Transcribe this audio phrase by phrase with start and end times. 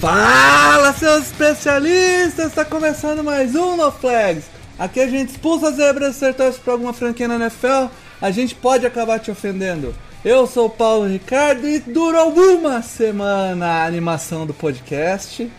[0.00, 2.46] Fala, seus especialistas!
[2.46, 4.44] Está começando mais um No Flags.
[4.78, 7.86] Aqui a gente expulsa zebras se você torce pra alguma franquia na NFL,
[8.20, 9.92] a gente pode acabar te ofendendo.
[10.24, 15.50] Eu sou o Paulo Ricardo e durou uma semana a animação do podcast.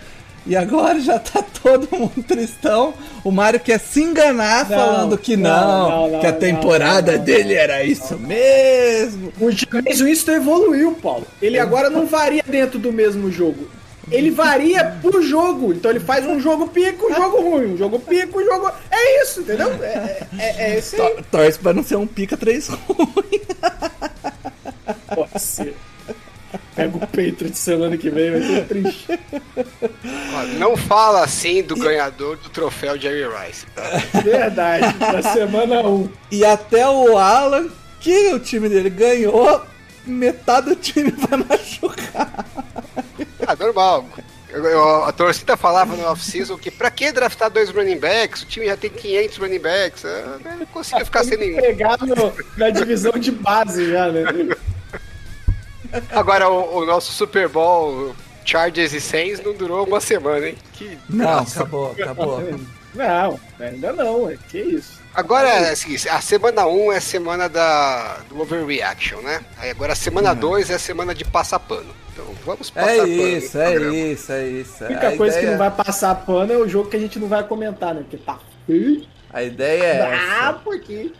[0.48, 2.93] E agora já tá todo mundo tristão.
[3.26, 7.55] O Mário quer se enganar Não, falando que não, não, não, que a temporada dele
[7.55, 9.34] era isso mesmo.
[9.37, 11.27] O James Winston evoluiu, Paulo.
[11.41, 13.67] Ele agora não varia dentro do mesmo jogo.
[14.12, 15.74] Ele varia por jogo.
[15.74, 17.74] Então ele faz um jogo pico, um jogo ruim.
[17.74, 18.71] Um jogo pico, um jogo.
[18.90, 19.71] É isso, entendeu?
[19.84, 21.01] É, é, é esse aí.
[21.13, 23.41] Tor- Torce pra não ser um pica 3 ruim.
[25.16, 25.76] Pode ser.
[26.76, 29.20] Pega o Patriot semana que vem, vai ser triste.
[30.57, 33.66] Não fala assim do ganhador do troféu Jerry Rice.
[33.76, 33.84] tá?
[34.21, 34.96] Verdade.
[34.99, 36.10] Na semana 1.
[36.32, 37.68] E até o Alan,
[37.99, 39.62] que o time dele ganhou,
[40.05, 42.46] metade do time vai machucar.
[43.49, 44.05] Ah, normal.
[44.47, 48.43] Eu- eu- a torcida falava no off-season que pra que draftar dois running backs?
[48.43, 50.03] O time já tem 500 running backs.
[50.03, 51.59] Eu não consigo ficar sem nenhum.
[51.59, 51.97] Pegar
[52.57, 54.23] na divisão de base já, né?
[56.11, 60.55] Agora, o, o nosso Super Bowl Chargers e Saints não durou uma semana, hein?
[60.73, 61.59] Que Não, graça.
[61.61, 62.43] acabou, acabou.
[62.93, 65.00] Não, ainda não, é que isso.
[65.13, 69.41] Agora, é o seguinte, a semana 1 é a semana da, do overreaction, né?
[69.57, 71.94] Aí agora a semana 2 é a semana de passar pano.
[72.22, 73.07] Então vamos passar É pano.
[73.13, 73.95] isso, no é programa.
[73.97, 74.84] isso, é isso.
[74.84, 77.00] A única A coisa que ideia- não vai passar pano é o jogo que a
[77.00, 78.01] gente não vai comentar, né?
[78.01, 79.05] Porque tá feio.
[79.31, 80.53] A ideia é Ah, essa.
[80.63, 81.11] porque.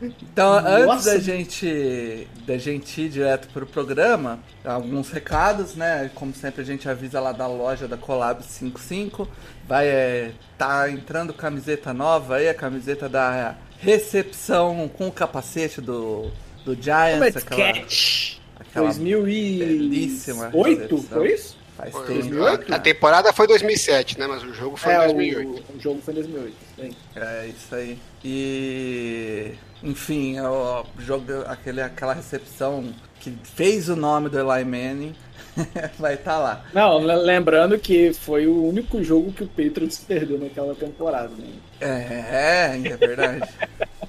[0.00, 1.10] Então, antes Nossa.
[1.14, 6.08] da gente, da gente ir direto pro programa, alguns recados, né?
[6.14, 9.28] Como sempre a gente avisa lá da loja da Collab 55.
[9.66, 16.30] Vai é, tá entrando camiseta nova aí, a camiseta da recepção com o capacete do,
[16.64, 17.36] do Giants.
[17.36, 18.38] aquela, Catch.
[18.78, 21.18] Aquela belíssima 2008, recepção.
[21.18, 21.58] foi isso?
[21.76, 22.18] Faz Foi, tempo.
[22.20, 22.72] 2008?
[22.72, 24.26] A, a temporada foi 2007, né?
[24.26, 25.48] Mas o jogo foi em É, 2008.
[25.74, 26.56] o, o jogo foi em 2008.
[26.76, 26.90] sim.
[27.14, 27.98] É isso aí.
[28.24, 29.52] E
[29.82, 35.14] enfim, é o jogo, aquele, aquela recepção que fez o nome do Eli Manning
[36.00, 36.64] vai estar lá.
[36.74, 41.30] Não, le- lembrando que foi o único jogo que o Patriots perdeu naquela temporada.
[41.38, 41.52] Né?
[41.80, 43.48] É, é, é verdade.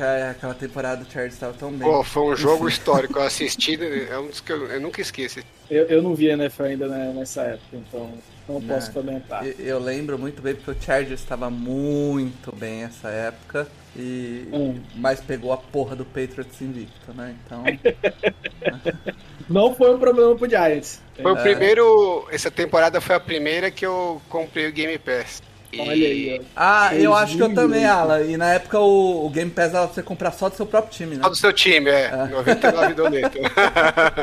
[0.00, 1.86] Cara, Aquela temporada o Chargers estava tão bem.
[1.86, 3.18] Pô, foi um jogo histórico.
[3.18, 3.74] Eu assisti,
[4.10, 5.40] é um dos que eu, eu nunca esqueço.
[5.70, 8.10] Eu, eu não vi a NFL ainda né, nessa época, então
[8.48, 8.92] não posso Né.
[8.94, 9.46] comentar.
[9.46, 13.68] Eu- Eu lembro muito bem porque o Chargers estava muito bem essa época.
[13.94, 14.80] E Hum.
[14.94, 17.34] mas pegou a porra do Patriots invicto, né?
[17.44, 17.62] Então,
[19.50, 21.02] Não foi um problema pro Giants.
[21.20, 21.42] Foi o É.
[21.42, 22.26] primeiro.
[22.30, 25.42] Essa temporada foi a primeira que eu comprei o Game Pass.
[25.72, 26.44] E- Olha aí, ó.
[26.56, 27.54] ah, eu acho que eu 2008.
[27.54, 28.22] também, Alan.
[28.22, 30.92] E na época o, o Game Pass dava pra você comprar só do seu próprio
[30.92, 31.22] time, né?
[31.22, 32.10] Só do seu time, é.
[32.28, 33.38] 99 doleto.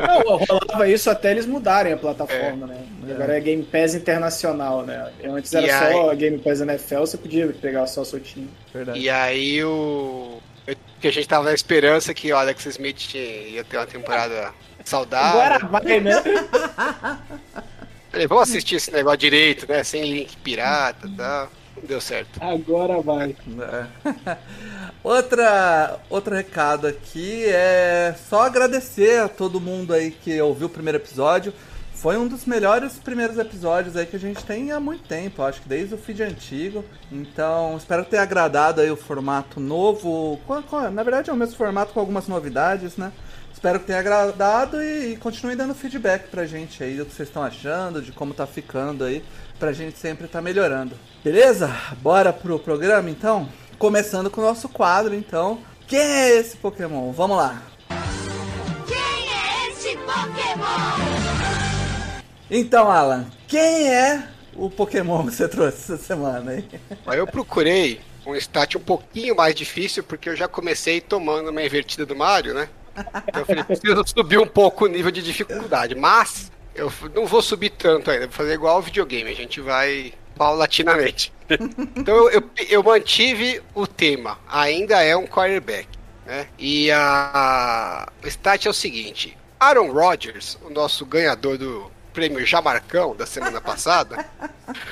[0.07, 2.77] Não, rolava isso até eles mudarem a plataforma, né?
[3.09, 5.09] Agora é Game Pass Internacional, né?
[5.23, 8.49] Antes era E só Game Pass NFL, você podia pegar só o seu time.
[8.73, 8.99] Verdade.
[8.99, 10.39] E aí o.
[10.67, 14.51] eu- Que a gente tava na esperança que o Alex Smith ia ter uma temporada
[14.83, 15.39] saudável.
[15.41, 16.11] Agora vai, né?
[18.11, 19.83] Falei, vamos assistir esse negócio direito, né?
[19.83, 21.49] Sem link pirata e tal.
[21.77, 22.41] Não deu certo.
[22.41, 23.35] Agora vai.
[23.61, 24.37] É.
[25.03, 30.97] Outra, outro recado aqui é só agradecer a todo mundo aí que ouviu o primeiro
[30.97, 31.53] episódio.
[31.93, 35.61] Foi um dos melhores primeiros episódios aí que a gente tem há muito tempo, acho
[35.61, 36.83] que desde o feed antigo.
[37.11, 40.39] Então, espero ter agradado aí o formato novo.
[40.45, 43.11] Com- Na verdade é o mesmo formato com algumas novidades, né?
[43.67, 47.27] Espero que tenha agradado e, e continue dando feedback pra gente aí do que vocês
[47.27, 49.21] estão achando, de como tá ficando aí,
[49.59, 50.95] pra gente sempre tá melhorando.
[51.21, 51.69] Beleza?
[52.01, 53.49] Bora pro programa então?
[53.77, 55.59] Começando com o nosso quadro então.
[55.85, 57.11] Quem é esse Pokémon?
[57.11, 57.61] Vamos lá.
[58.87, 61.43] Quem é este Pokémon?
[62.49, 66.65] Então, Alan, quem é o Pokémon que você trouxe essa semana aí?
[67.05, 71.61] Aí eu procurei um stat um pouquinho mais difícil, porque eu já comecei tomando uma
[71.61, 72.69] invertida do Mario, né?
[73.27, 75.95] Então eu falei, preciso subir um pouco o nível de dificuldade.
[75.95, 80.13] Mas eu não vou subir tanto ainda, vou fazer igual ao videogame, a gente vai
[80.37, 81.33] paulatinamente.
[81.95, 85.87] Então eu, eu, mantive o tema, ainda é um quarterback.
[86.25, 86.45] Né?
[86.59, 93.15] E a, o stat é o seguinte: Aaron Rodgers, o nosso ganhador do prêmio Jamarcão
[93.15, 94.29] da semana passada,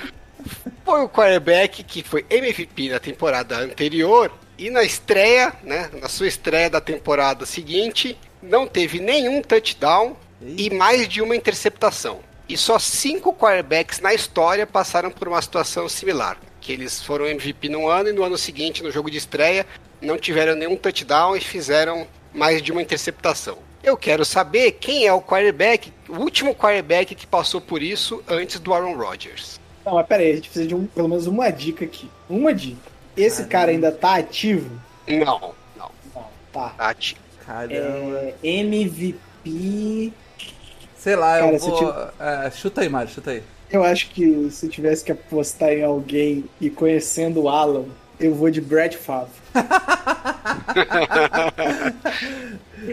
[0.86, 6.28] foi o quarterback que foi MVP na temporada anterior e na estreia, né, na sua
[6.28, 12.20] estreia da temporada seguinte, não teve nenhum touchdown e mais de uma interceptação.
[12.48, 16.38] E só cinco quarterbacks na história passaram por uma situação similar.
[16.62, 19.66] Que eles foram MVP num ano e no ano seguinte, no jogo de estreia,
[20.02, 23.58] não tiveram nenhum touchdown e fizeram mais de uma interceptação.
[23.84, 28.60] Eu quero saber quem é o quarterback, o último quarterback que passou por isso antes
[28.60, 29.60] do Aaron Rodgers.
[29.86, 32.10] Não, mas pera aí, a gente precisa de um, pelo menos uma dica aqui.
[32.28, 32.95] Uma dica.
[33.16, 34.70] Esse cara ainda tá ativo?
[35.08, 35.92] Não, não.
[36.14, 36.70] Não, tá.
[36.78, 37.16] Tati.
[37.46, 37.76] Caramba.
[37.78, 40.12] É, MVP.
[40.98, 41.94] Sei lá, Cara, eu vou.
[42.20, 43.44] é, chuta aí, Mário, chuta aí.
[43.72, 47.86] Eu acho que se tivesse que apostar em alguém e conhecendo o Alan,
[48.20, 49.32] eu vou de Brad Favre.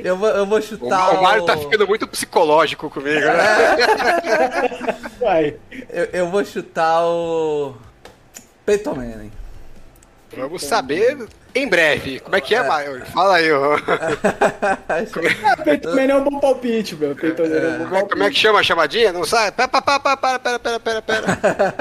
[0.04, 1.18] Eu vou, eu vou O, chutar.
[1.18, 4.96] o Mário tá ficando muito psicológico comigo, né?
[5.20, 5.56] Vai.
[5.90, 7.74] eu, eu vou chutar o.
[8.64, 9.30] Peyton Manning.
[10.36, 12.20] Vamos saber em breve.
[12.20, 13.04] Como é que é, Mário?
[13.06, 13.76] Fala aí, ó.
[15.44, 17.10] Ah, Peyton Manning é um bom palpite, meu.
[17.10, 19.12] É um bom Como é, como é que chama a chamadinha?
[19.12, 19.52] Não sabe?
[19.52, 21.72] Pera, pera, pera, pera, pera, pera, pera, pera.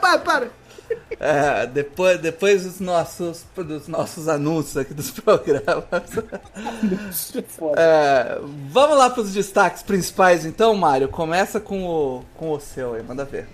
[0.00, 0.48] Para, para.
[1.18, 5.84] É, depois, depois dos nossos, dos nossos anúncios aqui dos programas.
[7.76, 8.38] É,
[8.68, 11.08] vamos lá para os destaques principais então, Mário.
[11.08, 13.48] Começa com o, com o seu aí, manda ver.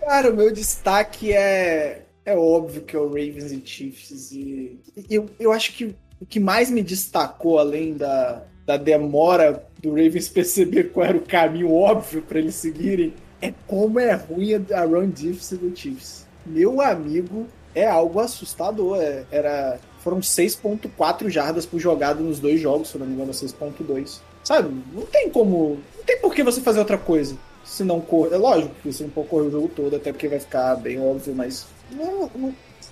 [0.00, 2.02] Cara, o meu destaque é.
[2.24, 4.32] É óbvio que é o Ravens e Chiefs.
[4.32, 4.78] E
[5.10, 10.28] eu, eu acho que o que mais me destacou, além da, da demora do Ravens
[10.30, 13.12] perceber qual era o caminho óbvio para eles seguirem,
[13.42, 16.26] é como é ruim a run defense do Chiefs.
[16.46, 19.00] Meu amigo, é algo assustador.
[19.00, 24.20] É- era, foram 6.4 jardas por jogada nos dois jogos, se não me engano, 6.2.
[24.42, 24.74] Sabe?
[24.92, 25.78] Não tem como.
[25.96, 27.36] Não tem por que você fazer outra coisa.
[27.64, 28.34] Se não correr.
[28.34, 31.00] É lógico que você não pode correr o jogo todo, até porque vai ficar bem
[31.00, 31.66] óbvio, mas.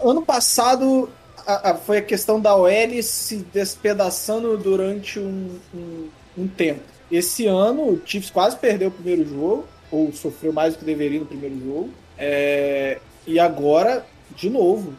[0.03, 1.09] Ano passado
[1.47, 6.09] a- a- foi a questão da OL se despedaçando durante um, um,
[6.39, 6.81] um tempo.
[7.11, 11.21] Esse ano o Chiefs quase perdeu o primeiro jogo, ou sofreu mais do que deveria
[11.21, 11.91] no primeiro jogo.
[12.17, 14.07] É, e agora,
[14.37, 14.95] de novo,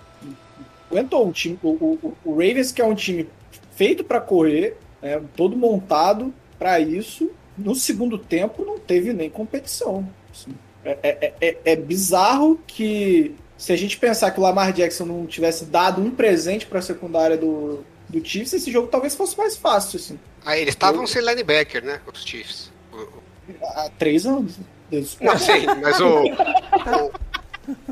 [0.91, 1.57] aguentou um time.
[1.63, 3.27] O, o- o Ravens, que é um time
[3.75, 10.07] feito para correr, né, todo montado para isso, no segundo tempo não teve nem competição.
[10.31, 10.51] assim.
[10.85, 15.25] É, é- é- é bizarro que se a gente pensar que o Lamar Jackson não
[15.25, 17.79] tivesse dado um presente para a secundária do,
[18.09, 20.19] do Chiefs, esse jogo talvez fosse mais fácil, assim.
[20.45, 22.01] Aí eles estavam sem linebacker, né?
[22.13, 22.69] Os Chiefs.
[23.61, 24.55] Há três anos.
[24.91, 25.17] Deus.
[25.21, 26.25] Não sei, mas o,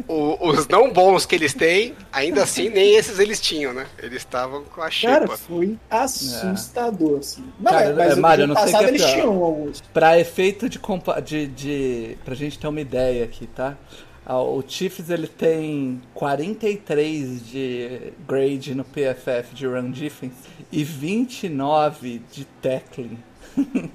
[0.07, 3.88] o- o- os não bons que eles têm, ainda assim, nem esses eles tinham, né?
[3.97, 5.38] Eles estavam com a Cara, xepa.
[5.38, 7.45] foi assustador, assim.
[7.57, 9.79] Não, Cara, é, mas é, o Mário, eu não sei que é eles tinham alguns.
[9.94, 10.79] Pra efeito de,
[11.23, 12.18] de, de.
[12.25, 13.77] Pra gente ter uma ideia aqui, tá?
[14.25, 20.35] Ah, O Chiefs ele tem 43 de grade no PFF de run defense
[20.71, 23.18] e 29 de tackling.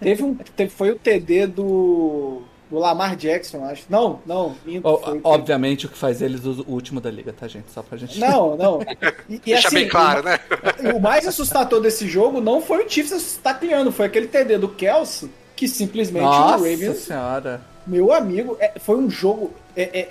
[0.00, 3.84] Teve um, teve- foi o TD do, do Lamar Jackson, acho.
[3.88, 4.56] Não, não.
[4.66, 7.70] minto, O- obviamente o que faz eles o último da liga, tá, gente?
[7.70, 8.18] Só pra gente.
[8.18, 8.80] Não, não.
[9.28, 10.40] E, e Deixa assim, bem claro, né?
[10.92, 14.68] o, o mais assustador desse jogo não foi o Chiefs tacleando, foi aquele TD do
[14.70, 17.62] Kelsey que simplesmente Nossa o Ravens, senhora.
[17.86, 19.52] Meu amigo, é- foi um jogo.
[19.76, 20.08] é- é-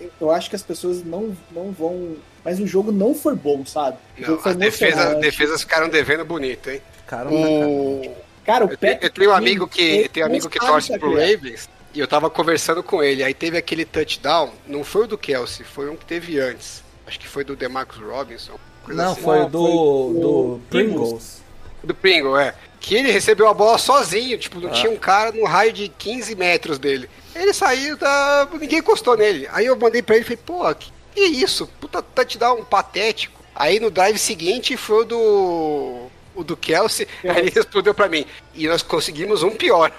[0.00, 2.16] é- eu acho que as pessoas não, não vão.
[2.44, 3.96] Mas o jogo não foi bom, sabe?
[4.18, 6.80] Não, as defesa, defesas ficaram devendo bonito, hein?
[7.06, 7.34] Caramba.
[7.34, 8.14] O...
[8.44, 10.96] Cara, o Eu, tenho- eu tenho um amigo que, eu tenho um amigo que torce
[10.98, 11.10] pro.
[11.16, 13.24] Ravens e eu tava conversando com ele.
[13.24, 16.84] Aí teve aquele touchdown, não foi o do Kelsey, foi um que teve antes.
[17.06, 18.54] Acho que foi do DeMarcus Robinson.
[18.86, 19.22] Não, assim.
[19.22, 20.98] foi Ah, o do, foi o do Pringles.
[21.00, 21.42] Pringles.
[21.82, 22.54] Do Pringle, é.
[22.86, 24.60] Que ele recebeu a bola sozinho, tipo, Ah.
[24.60, 27.10] não tinha um cara no raio de 15 metros dele.
[27.34, 28.46] Ele saiu, tá...
[28.60, 29.48] ninguém encostou nele.
[29.50, 31.66] Aí eu mandei pra ele e falei, pô, que, que isso?
[31.80, 33.42] Puta touchdown patético.
[33.56, 36.06] Aí no drive seguinte foi o do.
[36.36, 38.24] O do Kelsey, aí ele respondeu pra mim.
[38.54, 39.90] E nós conseguimos um pior.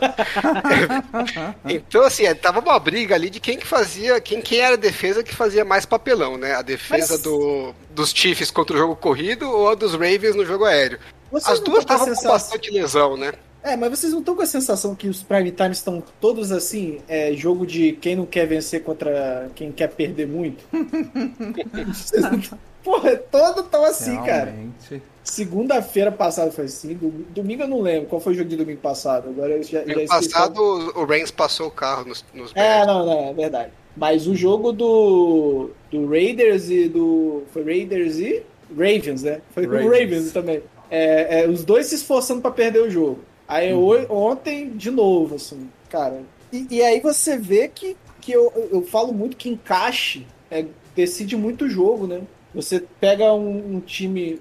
[1.68, 4.78] então, assim, é, tava uma briga ali de quem que fazia, quem, quem era a
[4.78, 6.54] defesa que fazia mais papelão, né?
[6.54, 10.44] A defesa Mas- do, dos Chiefs contra o jogo corrido ou a dos Ravens no
[10.44, 10.98] jogo aéreo.
[11.30, 13.32] Vocês As duas com estavam com sensação- bastante lesão, né?
[13.62, 17.00] É, mas vocês não estão com a sensação que os prime times estão todos assim,
[17.08, 20.62] é, jogo de quem não quer vencer contra quem quer perder muito?
[21.92, 22.40] Vocês não
[22.86, 24.44] Porra, todos estão assim, cara.
[24.52, 25.02] Realmente.
[25.24, 28.08] Segunda-feira passada foi assim, dom- domingo eu não lembro.
[28.08, 29.28] Qual foi o jogo de domingo passado?
[29.28, 30.06] Agora eu já, esqueci.
[30.06, 33.72] passado, o o Reigns passou o carro nos, nos É, não, não, é verdade.
[33.96, 37.42] Mas o jogo do, do Raiders e do.
[37.52, 39.40] Foi Raiders e Ravens, né?
[39.52, 40.00] Foi com o Ravens.
[40.00, 40.62] Ravens também.
[40.90, 43.18] É, é, os dois se esforçando pra perder o jogo.
[43.48, 44.06] Aí Uhum.
[44.08, 46.22] ontem, de novo, assim, cara.
[46.52, 50.64] E, e aí você vê que, que eu, eu falo muito que encaixe é,
[50.94, 52.20] decide muito o jogo, né?
[52.56, 54.40] Você pega um, um time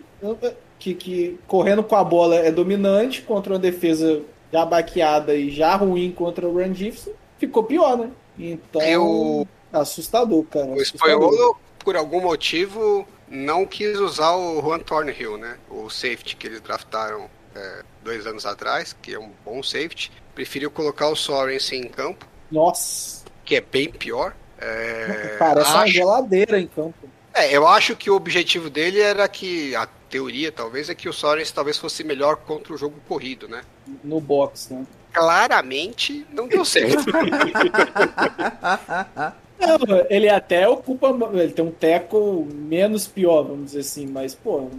[0.80, 5.76] que, que correndo com a bola é dominante contra uma defesa já baqueada e já
[5.76, 8.10] ruim contra o Randifson, ficou pior, né?
[8.40, 10.66] Então, Eu- assustador, cara.
[10.68, 11.24] O assustador.
[11.30, 15.58] espanhol, por algum motivo, não quis usar o Juan Thornhill, né?
[15.70, 20.12] O safety que eles draftaram é, dois anos atrás, que é um bom safety.
[20.34, 24.34] Preferiu colocar o Sorensen em campo, Nossa, que é bem pior.
[24.58, 27.05] É, parece uma acho- geladeira em campo.
[27.36, 31.14] É, eu acho que o objetivo dele era que, a teoria talvez, é que o
[31.14, 33.62] Sorensen talvez fosse melhor contra o jogo corrido, né?
[34.04, 34.86] No box, né?
[35.12, 37.06] Claramente não deu certo.
[39.58, 41.16] Não, ele até ocupa.
[41.34, 44.70] Ele tem um teco menos pior, vamos dizer assim, mas, pô,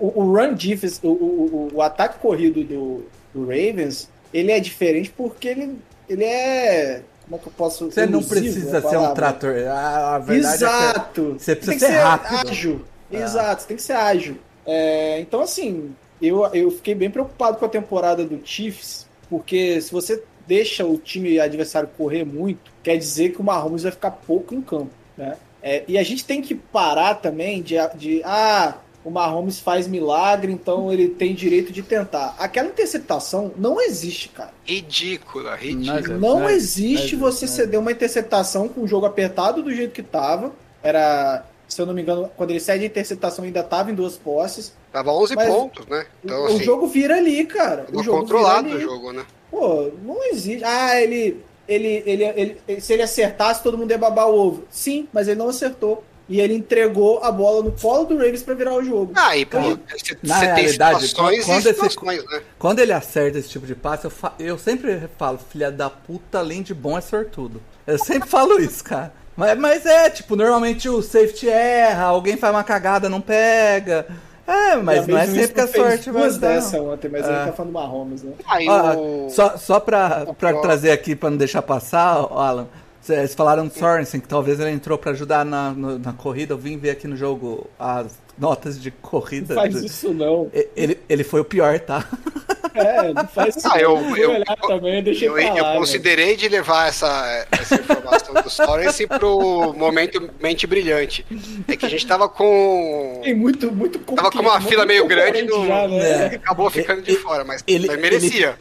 [0.00, 3.04] o, o run defense, o, o, o ataque corrido do,
[3.34, 5.78] do Ravens, ele é diferente porque ele,
[6.08, 7.02] ele é.
[7.28, 9.54] Como é que eu posso Você não precisa ser um trator.
[9.68, 11.36] A, a verdade é Exato.
[11.38, 12.48] você precisa Tem que ser rápido.
[12.50, 12.84] ágil.
[13.12, 13.22] É.
[13.22, 14.36] Exato, você tem que ser ágil.
[14.66, 19.92] É, então, assim, eu, eu fiquei bem preocupado com a temporada do Chiefs, porque se
[19.92, 24.54] você deixa o time adversário correr muito, quer dizer que o Mahomes vai ficar pouco
[24.54, 25.36] em campo, né?
[25.62, 30.52] É, e a gente tem que parar também de, de ah, o Mahomes faz milagre,
[30.52, 32.34] então ele tem direito de tentar.
[32.38, 34.52] Aquela interceptação não existe, cara.
[34.64, 36.18] ridícula, ridícula.
[36.18, 39.92] Não mas- existe mas- você mas- ceder uma interceptação com o jogo apertado do jeito
[39.92, 40.52] que tava.
[40.82, 44.16] Era, se eu não me engano, quando ele cede a interceptação ainda tava em duas
[44.16, 44.72] posses.
[44.92, 46.06] Tava 11 Mas- pontos, né?
[46.24, 47.86] Então, o assim, jogo vira ali, cara.
[47.92, 49.24] O jogo controlado vira o jogo, né?
[49.50, 50.62] Pô, não existe.
[50.64, 52.24] Ah, ele, ele, ele,
[52.66, 54.64] ele- se ele acertasse, todo mundo ia babar o ovo.
[54.70, 56.04] Sim, mas ele não acertou.
[56.28, 59.12] E ele entregou a bola no colo do Ravens pra virar o jogo.
[59.16, 62.42] Ah, e pô, Cara, você na você tem realidade, situações quando e esse- situações, né?
[62.58, 66.38] Quando ele acerta esse tipo de passe, eu, fa- eu sempre falo, filha da puta,
[66.40, 67.62] além de bom, é sortudo.
[67.86, 69.12] Eu sempre falo isso, cara.
[69.34, 74.06] Mas, mas é, tipo, normalmente o safety erra, alguém faz uma cagada, não pega.
[74.46, 77.28] É, mas não é sempre que a sorte vai dar, dessa ontem, mas É.
[77.28, 78.32] ele tá falando do Mahomes, né?
[78.68, 79.30] Ó, o...
[79.30, 82.66] Só, só pra, pra trazer aqui, pra não deixar passar, Alan.
[83.08, 86.52] Vocês falaram do Sorensen, que talvez ele entrou pra ajudar na, no- na corrida.
[86.52, 89.54] Eu vim ver aqui no jogo as notas de corrida.
[89.54, 90.50] Não faz do- isso não.
[90.76, 92.06] Ele, ele foi o pior, tá?
[92.74, 95.78] É, não faz isso Ah, eu- eu- olhar também, Eu, pra eu velho.
[95.78, 101.24] considerei de levar essa, essa informação do Sorensen pro momento mente brilhante.
[101.66, 103.20] É que a gente tava com.
[103.24, 105.66] Tem muito, muito Tava com uma fila meio grande no.
[105.66, 105.98] já, né?
[105.98, 106.26] É.
[106.36, 108.56] Acabou ficando de Ele- fora, mas, ele- mas merecia.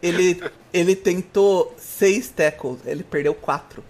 [0.00, 0.40] Ele,
[0.72, 3.84] ele tentou seis tackles, ele perdeu quatro.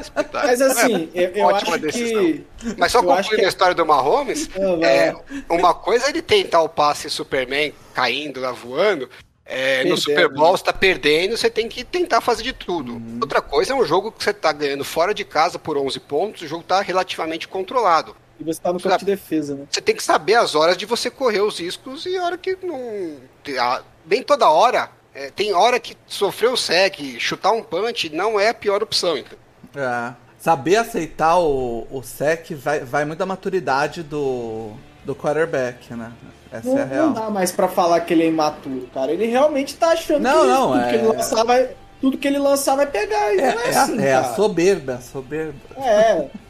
[0.00, 0.44] Espetáculo.
[0.46, 2.22] Mas assim, É, eu, eu ótima acho decisão.
[2.24, 2.46] que.
[2.78, 5.16] Mas só concluindo que- a história do Mahomes, Ah, vai é,
[5.48, 9.08] uma coisa é ele tentar o passe Superman caindo lá voando.
[9.44, 10.58] é, no Super Bowl né?
[10.58, 12.92] você tá perdendo, você tem que tentar fazer de tudo.
[12.92, 13.18] Uhum.
[13.20, 16.42] Outra coisa é um jogo que você tá ganhando fora de casa por 11 pontos,
[16.42, 18.14] o jogo tá relativamente controlado.
[18.38, 19.64] E você tá no campo de defesa, né?
[19.68, 22.56] Você tem que saber as horas de você correr os riscos e a hora que
[22.62, 23.16] não.
[23.58, 24.88] a- Bem toda hora.
[25.14, 29.16] É, tem hora que sofrer o sec, chutar um punch não é a pior opção.
[29.16, 29.38] Então.
[29.74, 30.12] É.
[30.38, 34.70] Saber aceitar o, o sec vai, vai muito da maturidade do,
[35.04, 36.10] do quarterback, né?
[36.50, 37.06] Essa Não, é a real.
[37.08, 39.12] não dá mais pra falar que ele é imaturo, cara.
[39.12, 42.26] Ele realmente tá achando Não, que não, tudo, é- que ele lançar vai, tudo que
[42.28, 43.34] ele lançar vai pegar.
[43.34, 45.54] É, não é, é a- assim, é a soberba, a soberba.
[45.76, 46.26] É.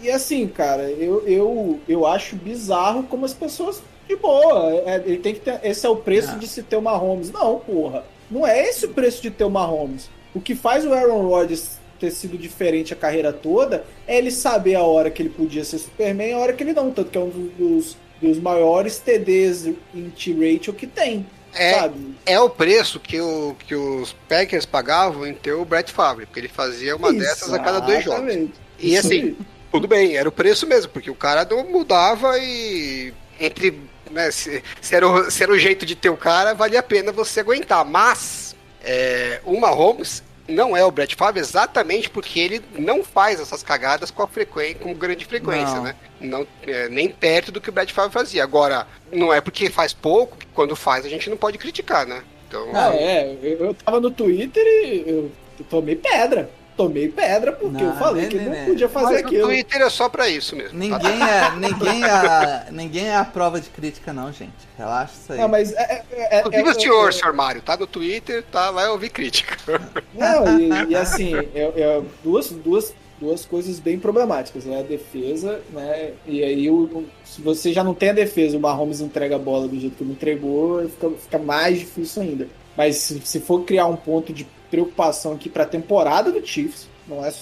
[0.00, 3.82] E assim, cara, eu, eu, eu acho bizarro como as pessoas.
[4.08, 5.60] De boa, é, ele tem que ter.
[5.62, 6.38] Esse é o preço Ah.
[6.38, 7.30] de se ter o Mahomes.
[7.30, 8.04] Não, porra.
[8.30, 10.08] Não é esse o preço de ter o Mahomes.
[10.34, 14.76] O que faz o Aaron Rodgers ter sido diferente a carreira toda é ele saber
[14.76, 16.90] a hora que ele podia ser Superman e a hora que ele não.
[16.90, 21.26] Tanto que é um dos, dos, maiores TDs em T-Ratio que tem.
[21.54, 22.14] É, Sabe?
[22.26, 26.40] é o preço que, o, que os Packers pagavam em ter o Brett Favre, porque
[26.40, 28.20] ele fazia uma dessas a cada dois jogos.
[28.20, 28.52] Exatamente.
[28.78, 29.36] E Isso assim,
[29.72, 33.80] tudo bem, era o preço mesmo, porque o cara não mudava e entre.
[34.10, 36.82] Né, se, se era o, se era o jeito de ter o cara, valia a
[36.82, 37.84] pena você aguentar.
[37.84, 43.62] Mas é, o Mahomes não é o Brett Favre exatamente porque ele não faz essas
[43.62, 45.82] cagadas com a frequência, com grande frequência, Não.
[45.82, 45.94] né?
[46.20, 48.42] Não, é, nem perto do que o Brett Favre fazia.
[48.42, 52.22] Agora, não é porque faz pouco, que quando faz a gente não pode criticar, né?
[52.48, 53.36] Então, Ah, é.
[53.42, 55.30] Eu, eu tava no Twitter e eu
[55.68, 56.50] tomei pedra.
[56.78, 58.66] Tomei pedra porque Não, eu falei né, que ele né, não né.
[58.66, 59.46] podia fazer mas o aquilo.
[59.48, 60.70] Twitter é só pra isso mesmo.
[60.70, 60.76] tá?
[60.78, 64.52] Ninguém é, ninguém, é, ninguém é a prova de crítica, não, gente.
[64.78, 65.38] Relaxa isso aí.
[65.40, 68.44] Não, mas é, é, é, Inclusive é- o senhor, é- senhor Mário, tá no Twitter,
[68.44, 69.56] tá, vai ouvir crítica.
[70.14, 74.78] Não, e, e assim, é, é duas, duas duas coisas bem problemáticas, né?
[74.78, 76.12] A defesa, né?
[76.24, 79.38] E aí, o, o- se você já não tem a defesa, o Mahomes entrega a
[79.40, 82.46] bola do jeito que ele entregou, fica, fica mais difícil ainda.
[82.76, 87.24] Mas se, se for criar um ponto de preocupação aqui pra temporada do Chiefs, não
[87.24, 87.32] é.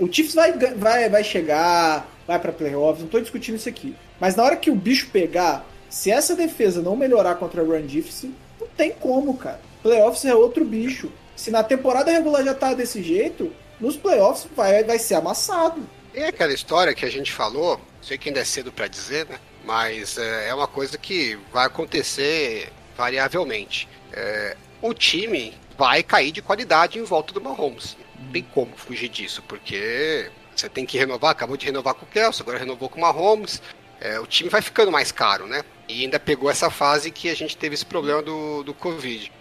[0.00, 3.96] O Chiefs vai, vai, vai chegar, vai pra playoffs, não tô discutindo isso aqui.
[4.20, 7.86] Mas na hora que o bicho pegar, se essa defesa não melhorar contra o Run
[7.86, 9.60] Difficult, não tem como, cara.
[9.82, 11.10] Playoffs é outro bicho.
[11.34, 15.82] Se na temporada regular já tá desse jeito, nos playoffs vai, vai ser amassado.
[16.14, 19.38] É aquela história que a gente falou, sei que ainda é cedo pra dizer, né?
[19.64, 23.88] Mas é, é uma coisa que vai acontecer variavelmente.
[24.12, 27.96] É, o time vai cair de qualidade em volta do Mahomes.
[28.16, 32.08] Não tem como fugir disso, porque você tem que renovar, acabou de renovar com o
[32.08, 33.60] Kelsey, agora renovou com o Mahomes.
[34.00, 35.64] É, o time vai ficando mais caro, né?
[35.88, 39.32] E ainda pegou essa fase que a gente teve esse problema do, do Covid.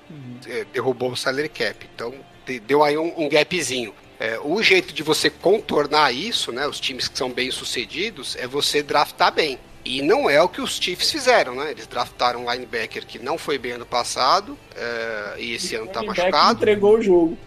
[0.47, 1.87] É, derrubou o salary cap.
[1.93, 2.11] Então,
[2.43, 3.93] de- deu aí um, um gapzinho.
[4.19, 6.65] É, o jeito de você contornar isso, né?
[6.65, 9.59] Os times que são bem sucedidos, é você draftar bem.
[9.83, 11.71] E não é o que os Chiefs fizeram, né?
[11.71, 16.03] Eles draftaram um linebacker que não foi bem ano passado, é, e esse ano tá
[16.03, 16.53] machucado.
[16.61, 17.37] entregou o jogo.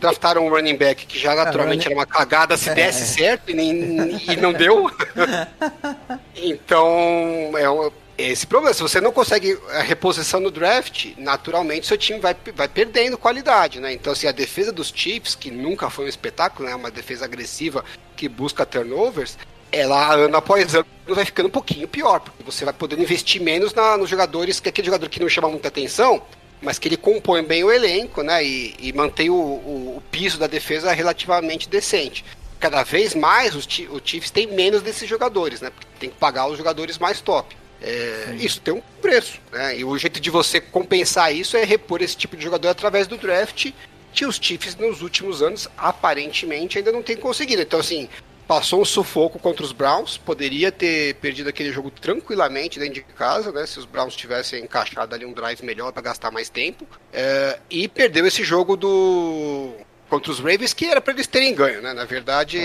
[0.00, 3.54] Draftaram um running back que já naturalmente running- era uma cagada se desse certo e,
[3.54, 4.90] nem, e não deu.
[6.34, 8.74] então, é um, é esse problema.
[8.74, 13.80] Se você não consegue a reposição no draft, naturalmente seu time vai, vai perdendo qualidade,
[13.80, 13.92] né?
[13.92, 16.74] Então, assim, a defesa dos Chiefs, que nunca foi um espetáculo, né?
[16.74, 17.84] Uma defesa agressiva
[18.16, 19.36] que busca turnovers,
[19.74, 23.74] ela, ano após ano, vai ficando um pouquinho pior, porque você vai poder investir menos
[23.74, 26.22] na, nos jogadores, que é aquele jogador que não chama muita atenção,
[26.62, 28.42] mas que ele compõe bem o elenco, né?
[28.44, 32.24] E, e mantém o, o- o piso da defesa relativamente decente.
[32.58, 35.70] Cada vez mais os, o Chiefs tem menos desses jogadores, né?
[35.70, 37.54] Porque tem que pagar os jogadores mais top.
[37.82, 39.78] É, isso tem um preço, né?
[39.78, 43.18] E o jeito de você compensar isso é repor esse tipo de jogador através do
[43.18, 43.70] draft,
[44.14, 47.60] que os Chiefs nos últimos anos aparentemente ainda não têm conseguido.
[47.60, 48.08] Então, assim,
[48.46, 53.50] passou um sufoco contra os Browns, poderia ter perdido aquele jogo tranquilamente dentro de casa,
[53.50, 53.66] né?
[53.66, 56.86] Se os Browns tivessem encaixado ali um drive melhor para gastar mais tempo.
[57.12, 59.72] É, e perdeu esse jogo do
[60.08, 61.92] contra os Ravens que era para eles terem ganho, né?
[61.92, 62.58] Na verdade,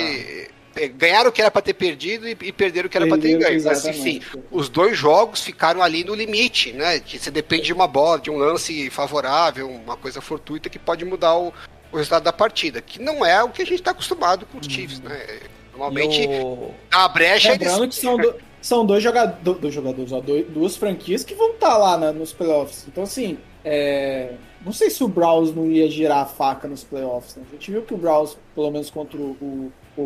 [0.76, 3.18] é, ganharam o que era para ter perdido e, e perderam o que era para
[3.18, 3.64] ter ganho.
[3.64, 7.00] Mas enfim, os dois jogos ficaram ali no limite, né?
[7.00, 11.06] Que você depende de uma bola, de um lance favorável, uma coisa fortuita que pode
[11.06, 11.54] mudar o,
[11.92, 14.68] o resultado da partida, que não é o que a gente está acostumado com os
[14.68, 15.40] Chiefs, né?
[15.80, 17.60] Normalmente o- a brecha eles...
[17.68, 21.52] Lembrando que são, do- são dois, jogador, dois jogadores, ó, dois- duas franquias que vão
[21.52, 22.86] estar lá na- nos playoffs.
[22.88, 24.34] Então, assim, é,
[24.66, 27.36] não sei se o Browns não ia girar a faca nos playoffs.
[27.38, 27.44] né?
[27.50, 30.02] A gente viu que o Browns, pelo menos contra o, o,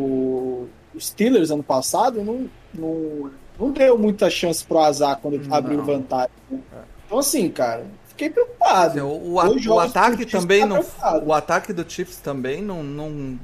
[0.94, 5.56] o Steelers ano passado, não, não, não deu muita chance pro azar quando ele Não.
[5.56, 6.30] abriu vantagem.
[6.50, 6.58] né?
[7.06, 9.04] Então, assim, cara, fiquei preocupado.
[9.06, 10.76] O, o, o ataque também tá não.
[10.76, 11.26] preocupado.
[11.26, 13.38] O ataque do Chiefs também não, não,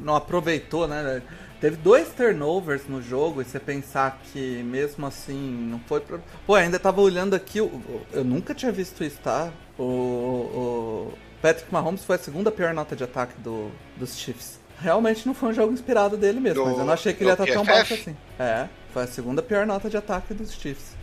[0.00, 1.22] não aproveitou, né?
[1.66, 5.34] Teve dois turnovers no jogo e você pensar que mesmo assim
[5.68, 5.98] não foi.
[5.98, 6.22] Pro...
[6.46, 9.50] Pô, ainda tava olhando aqui, o- eu nunca tinha visto isso, tá?
[9.76, 14.60] O, o Patrick Mahomes foi a segunda pior nota de ataque do, dos Chiefs.
[14.78, 17.32] Realmente não foi um jogo inspirado dele mesmo, mas eu não achei que ele ia
[17.32, 17.76] estar tão PFF?
[17.76, 18.16] baixo assim.
[18.38, 20.94] É, foi a segunda pior nota de ataque dos Chiefs.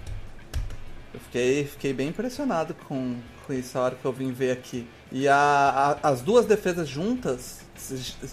[1.13, 4.87] Eu fiquei, fiquei bem impressionado com, com isso a hora que eu vim ver aqui.
[5.11, 7.62] E a, a- as duas defesas juntas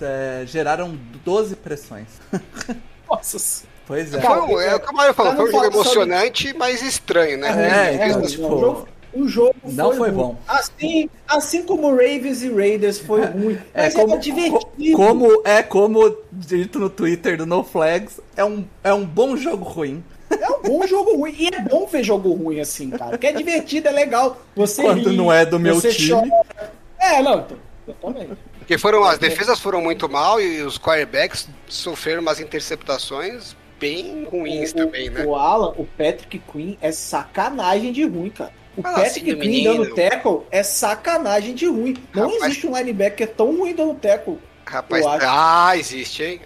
[0.00, 2.06] é, geraram 12 pressões.
[3.08, 4.20] Nossa, Pois é.
[4.20, 6.80] Foi um, é o que o Mário falou, foi um jogo falar sobre- emocionante, mas
[6.80, 7.48] estranho, né?
[7.48, 10.16] É, É, então, não, tipo, o jogo, o jogo não foi ruim.
[10.18, 10.36] bom.
[10.46, 13.58] Assim, assim como Ravens e Raiders foi ruim.
[13.74, 14.96] É Mas como, era divertido.
[14.96, 19.36] co- como é como dito no Twitter do No Flags, é um, é um bom
[19.36, 20.04] jogo ruim.
[20.30, 21.34] É um bom jogo ruim.
[21.36, 23.10] E é bom ver jogo ruim assim, cara.
[23.10, 24.40] Porque é divertido, é legal.
[24.54, 26.10] Você Quando ri, não é do meu time.
[26.10, 26.70] chora.
[26.96, 27.56] É, não, então,
[27.88, 28.38] exatamente.
[28.70, 34.70] Porque foram, as defesas foram muito mal e os quarterbacks sofreram umas interceptações bem ruins
[34.70, 35.24] o, também, né?
[35.24, 38.52] o Alan, o Patrick Queen é sacanagem de ruim, cara.
[38.76, 39.84] O Fala Patrick assim, Queen menino.
[39.84, 41.96] dando tackle é sacanagem de ruim.
[42.14, 42.44] Não Rapaz.
[42.44, 44.38] existe um linebacker tão ruim dando tackle.
[44.64, 46.40] Rapaz, ah, existe, hein?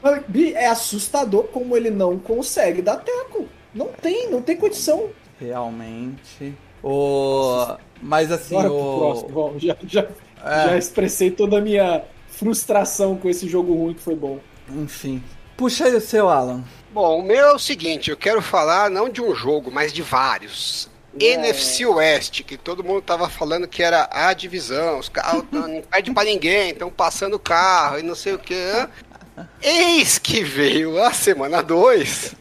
[0.55, 3.47] É assustador como ele não consegue dar tackle.
[3.73, 5.09] Não tem, não tem condição.
[5.39, 6.53] Realmente.
[6.83, 7.75] O...
[8.01, 8.97] Mas assim, Bora pro o.
[8.99, 9.29] próximo.
[9.29, 10.01] Bom, já, já,
[10.43, 10.69] É.
[10.69, 14.39] já expressei toda a minha frustração com esse jogo ruim que foi bom.
[14.69, 15.23] Enfim.
[15.55, 16.63] Puxa aí o seu, Alan.
[16.91, 20.01] Bom, o meu é o seguinte, eu quero falar não de um jogo, mas de
[20.01, 20.89] vários.
[21.19, 21.25] É.
[21.33, 26.11] NFC West, que todo mundo tava falando que era a divisão, os carros não perde
[26.11, 28.55] pra ninguém, estão passando carro e não sei o que.
[29.61, 32.35] Eis que veio a semana 2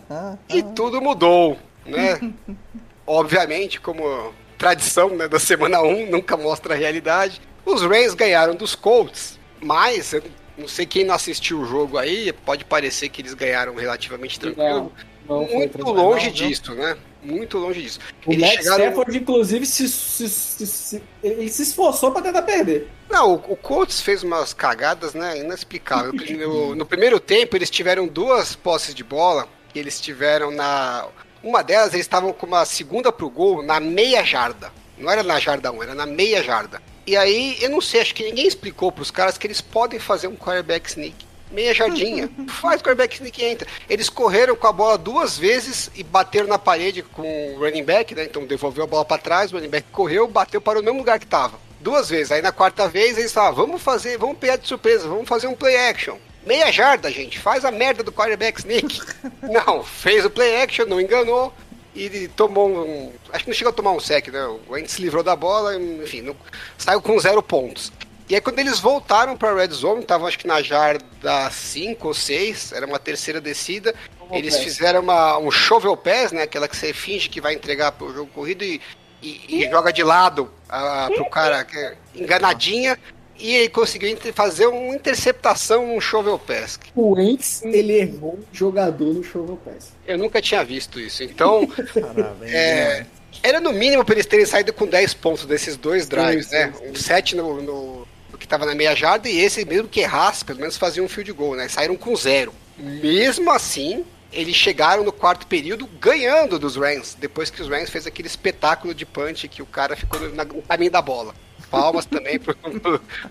[0.48, 2.18] e tudo mudou, né?
[3.06, 7.40] Obviamente, como tradição né, da semana 1, um, nunca mostra a realidade.
[7.66, 10.14] Os Rams ganharam dos Colts, Mas,
[10.58, 14.92] não sei quem não assistiu o jogo aí, pode parecer que eles ganharam relativamente tranquilo.
[15.26, 16.48] Não, não Muito longe não, viu?
[16.48, 16.96] disso, né?
[17.22, 17.98] Muito longe disso.
[18.26, 22.42] O Eles Matt chegaram- Stafford, inclusive, se, se- se- se- ele se esforçou pra tentar
[22.42, 22.90] perder.
[23.08, 25.38] Não, o, o Colts fez umas cagadas, né?
[25.38, 26.12] Inexplicável.
[26.36, 29.48] No, no primeiro tempo, eles tiveram duas posses de bola.
[29.74, 31.06] Eles tiveram na.
[31.44, 34.72] Uma delas, eles estavam com uma segunda pro gol na meia jarda.
[34.96, 36.80] Não era na jarda 1, era na meia jarda.
[37.06, 40.26] E aí, eu não sei, acho que ninguém explicou pros caras que eles podem fazer
[40.26, 41.14] um quarterback sneak.
[41.52, 42.30] Meia jardinha.
[42.48, 43.68] Faz quarterback sneak e entra.
[43.90, 48.14] Eles correram com a bola duas vezes e bateram na parede com o running back,
[48.14, 48.24] né?
[48.24, 51.18] Então devolveu a bola pra trás, o running back correu, bateu para o mesmo lugar
[51.18, 51.60] que tava.
[51.78, 52.32] Duas vezes.
[52.32, 55.54] Aí na quarta vez eles falaram, vamos fazer, vamos pegar de surpresa, vamos fazer um
[55.54, 56.16] play action.
[56.46, 57.38] Meia jarda, gente.
[57.38, 59.00] Faz a merda do quarterback sneak.
[59.42, 61.52] não, fez o play action, não enganou.
[61.94, 63.12] E tomou um.
[63.32, 64.44] Acho que não chegou a tomar um sec, né?
[64.46, 66.36] O Wentz se livrou da bola, enfim, não-
[66.76, 67.92] saiu com zero pontos.
[68.28, 72.14] E aí quando eles voltaram pra Red Zone, estavam acho que na jarda 5 ou
[72.14, 73.94] 6, era uma terceira descida.
[74.32, 76.42] Eles fizeram uma, um shovel pass, né?
[76.42, 78.80] Aquela que você finge que vai entregar pro jogo corrido e,
[79.22, 82.98] e- e joga de lado ah, pro cara é enganadinha.
[83.38, 86.78] E ele conseguiu fazer uma interceptação, um shovel pass.
[86.94, 89.92] O Wentz, ele errou um jogador no Shovel Pass.
[90.06, 91.22] Eu nunca tinha visto isso.
[91.24, 91.68] Então.
[92.42, 93.04] É,
[93.42, 96.72] era no mínimo para eles terem saído com 10 pontos desses dois drives, Sim, né?
[96.78, 100.00] sim, Um 7 no, no- no que tava na meia jarda e esse mesmo que
[100.00, 101.68] errasse, pelo menos fazia um field goal, né?
[101.68, 102.52] Saíram com zero.
[102.78, 108.06] Mesmo assim, eles chegaram no quarto período ganhando dos Rams, depois que os Rams fez
[108.06, 111.34] aquele espetáculo de punch que o cara ficou no, na- no caminho da bola.
[111.80, 112.54] Palmas também pro,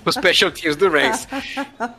[0.04, 1.28] pros special teams do Rams.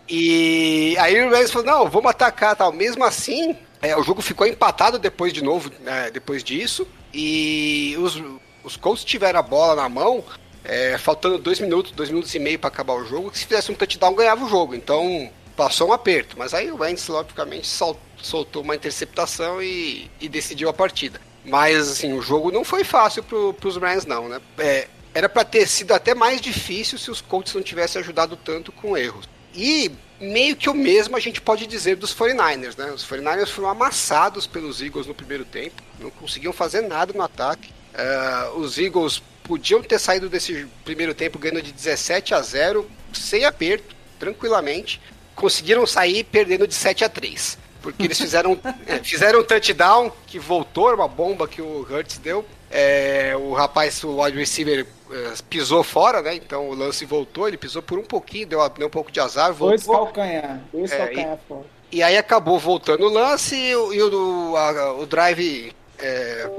[0.09, 2.73] E aí o Rams falou, não, vamos atacar tal.
[2.73, 6.87] Mesmo assim, é, o jogo ficou empatado depois de novo, né, depois disso.
[7.13, 8.23] E os,
[8.63, 10.25] os Colts tiveram a bola na mão,
[10.65, 13.31] é, faltando dois minutos, dois minutos e meio para acabar o jogo.
[13.31, 14.75] Que se fizesse um touchdown, ganhava o jogo.
[14.75, 16.37] Então, passou um aperto.
[16.39, 21.21] Mas aí o Wentz, logicamente, sol- soltou uma interceptação e, e decidiu a partida.
[21.45, 24.41] Mas, assim, o jogo não foi fácil pro, pros Rams, não, né?
[24.59, 28.73] É, era para ter sido até mais difícil se os Colts não tivessem ajudado tanto
[28.73, 29.29] com erros.
[29.55, 32.91] E meio que o mesmo a gente pode dizer dos 49ers, né?
[32.91, 37.73] Os 49ers foram amassados pelos Eagles no primeiro tempo, não conseguiam fazer nada no ataque.
[37.95, 43.45] Ah, os Eagles podiam ter saído desse primeiro tempo ganhando de 17 a 0, sem
[43.45, 45.01] aperto, tranquilamente.
[45.37, 47.59] Conseguiram sair perdendo de 7 a 3.
[47.83, 52.45] Porque eles fizeram, é, fizeram um touchdown que voltou, uma bomba que o Hurts deu.
[52.77, 56.35] É, o rapaz, o wide receiver, é, pisou fora, né?
[56.35, 59.55] Então o lance voltou, ele pisou por um pouquinho, deu, deu um pouco de azar,
[59.55, 60.07] Dois voltou.
[60.07, 60.61] calcanhar.
[60.73, 61.65] Dois É, calcanhar fora.
[61.93, 66.51] E aí acabou voltando o lance e, o- e o, a- o drive é,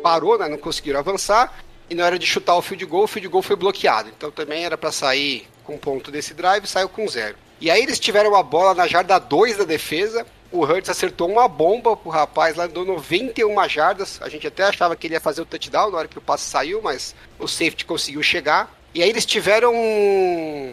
[0.00, 0.46] parou, né?
[0.48, 1.52] Não conseguiram avançar.
[1.90, 4.08] E na hora de chutar o field goal, o field goal foi bloqueado.
[4.16, 7.34] Então também era para sair com ponto desse drive, saiu com zero.
[7.60, 10.24] E aí eles tiveram a bola na jarda 2 da defesa.
[10.54, 14.22] O Hurts acertou uma bomba pro rapaz lá, deu 91 jardas.
[14.22, 16.48] A gente até achava que ele ia fazer o touchdown na hora que o passe
[16.48, 18.72] saiu, mas o safety conseguiu chegar.
[18.94, 20.72] E aí eles tiveram um,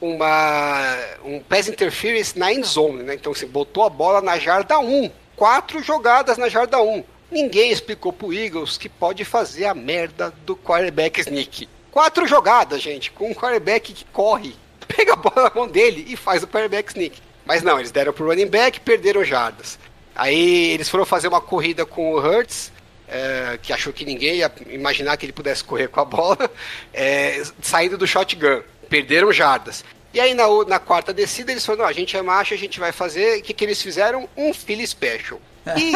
[0.00, 3.14] uma um pass interference na end zone, né?
[3.14, 7.04] Então você botou a bola na jarda 1, quatro jogadas na jarda 1.
[7.30, 11.68] Ninguém explicou pro Eagles que pode fazer a merda do quarterback sneak.
[11.92, 14.56] Quatro jogadas, gente, com um quarterback que corre,
[14.88, 17.29] pega a bola na mão dele e faz o quarterback sneak.
[17.50, 19.76] Mas não, eles deram pro running back, perderam jardas.
[20.14, 22.70] Aí eles foram fazer uma corrida com o Hurts,
[23.08, 26.48] é, que achou que ninguém ia imaginar que ele pudesse correr com a bola,
[26.94, 28.62] é, saindo do shotgun.
[28.88, 29.84] Perderam jardas.
[30.14, 32.78] E aí na, na quarta descida eles falaram, não, a gente é macho, a gente
[32.78, 33.40] vai fazer.
[33.40, 34.28] O que, que eles fizeram?
[34.36, 35.40] Um Philly Special.
[35.76, 35.90] E,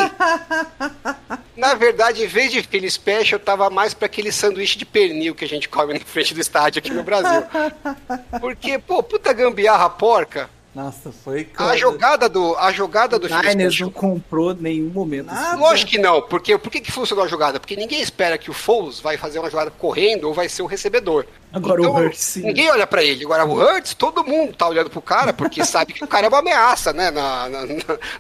[1.57, 5.45] na verdade, em vez de Philly Special, tava mais para aquele sanduíche de pernil que
[5.45, 7.45] a gente come na frente do estádio aqui no Brasil.
[8.41, 10.51] Porque, pô, puta gambiarra porca.
[10.75, 11.49] Nossa, foi.
[11.57, 15.27] A jogada do, a jogada do Niners não comprou nenhum momento.
[15.27, 15.57] Nada.
[15.57, 17.61] Lógico que não, porque por que, que funcionou a jogada?
[17.61, 20.67] Porque ninguém espera que o Foles vai fazer uma jogada correndo ou vai ser o
[20.67, 21.27] recebedor.
[21.53, 22.43] Agora o Hurts, sim.
[22.43, 23.25] Ninguém olha pra ele.
[23.25, 26.29] Agora o Hurts, todo mundo tá olhando pro cara porque sabe que o cara é
[26.29, 27.61] uma ameaça, né, na, na,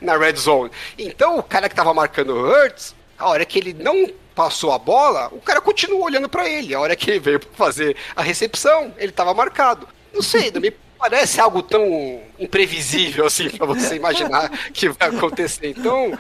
[0.01, 0.71] na- red zone.
[0.97, 4.79] Então o cara que tava marcando o Hurts, a hora que ele não passou a
[4.79, 6.73] bola, o cara continuou olhando pra ele.
[6.73, 9.89] A hora que ele veio pra fazer a recepção, ele tava marcado.
[10.13, 10.73] Não sei, não me
[11.05, 15.69] parece algo tão imprevisível assim pra você imaginar que vai acontecer.
[15.69, 16.19] Então,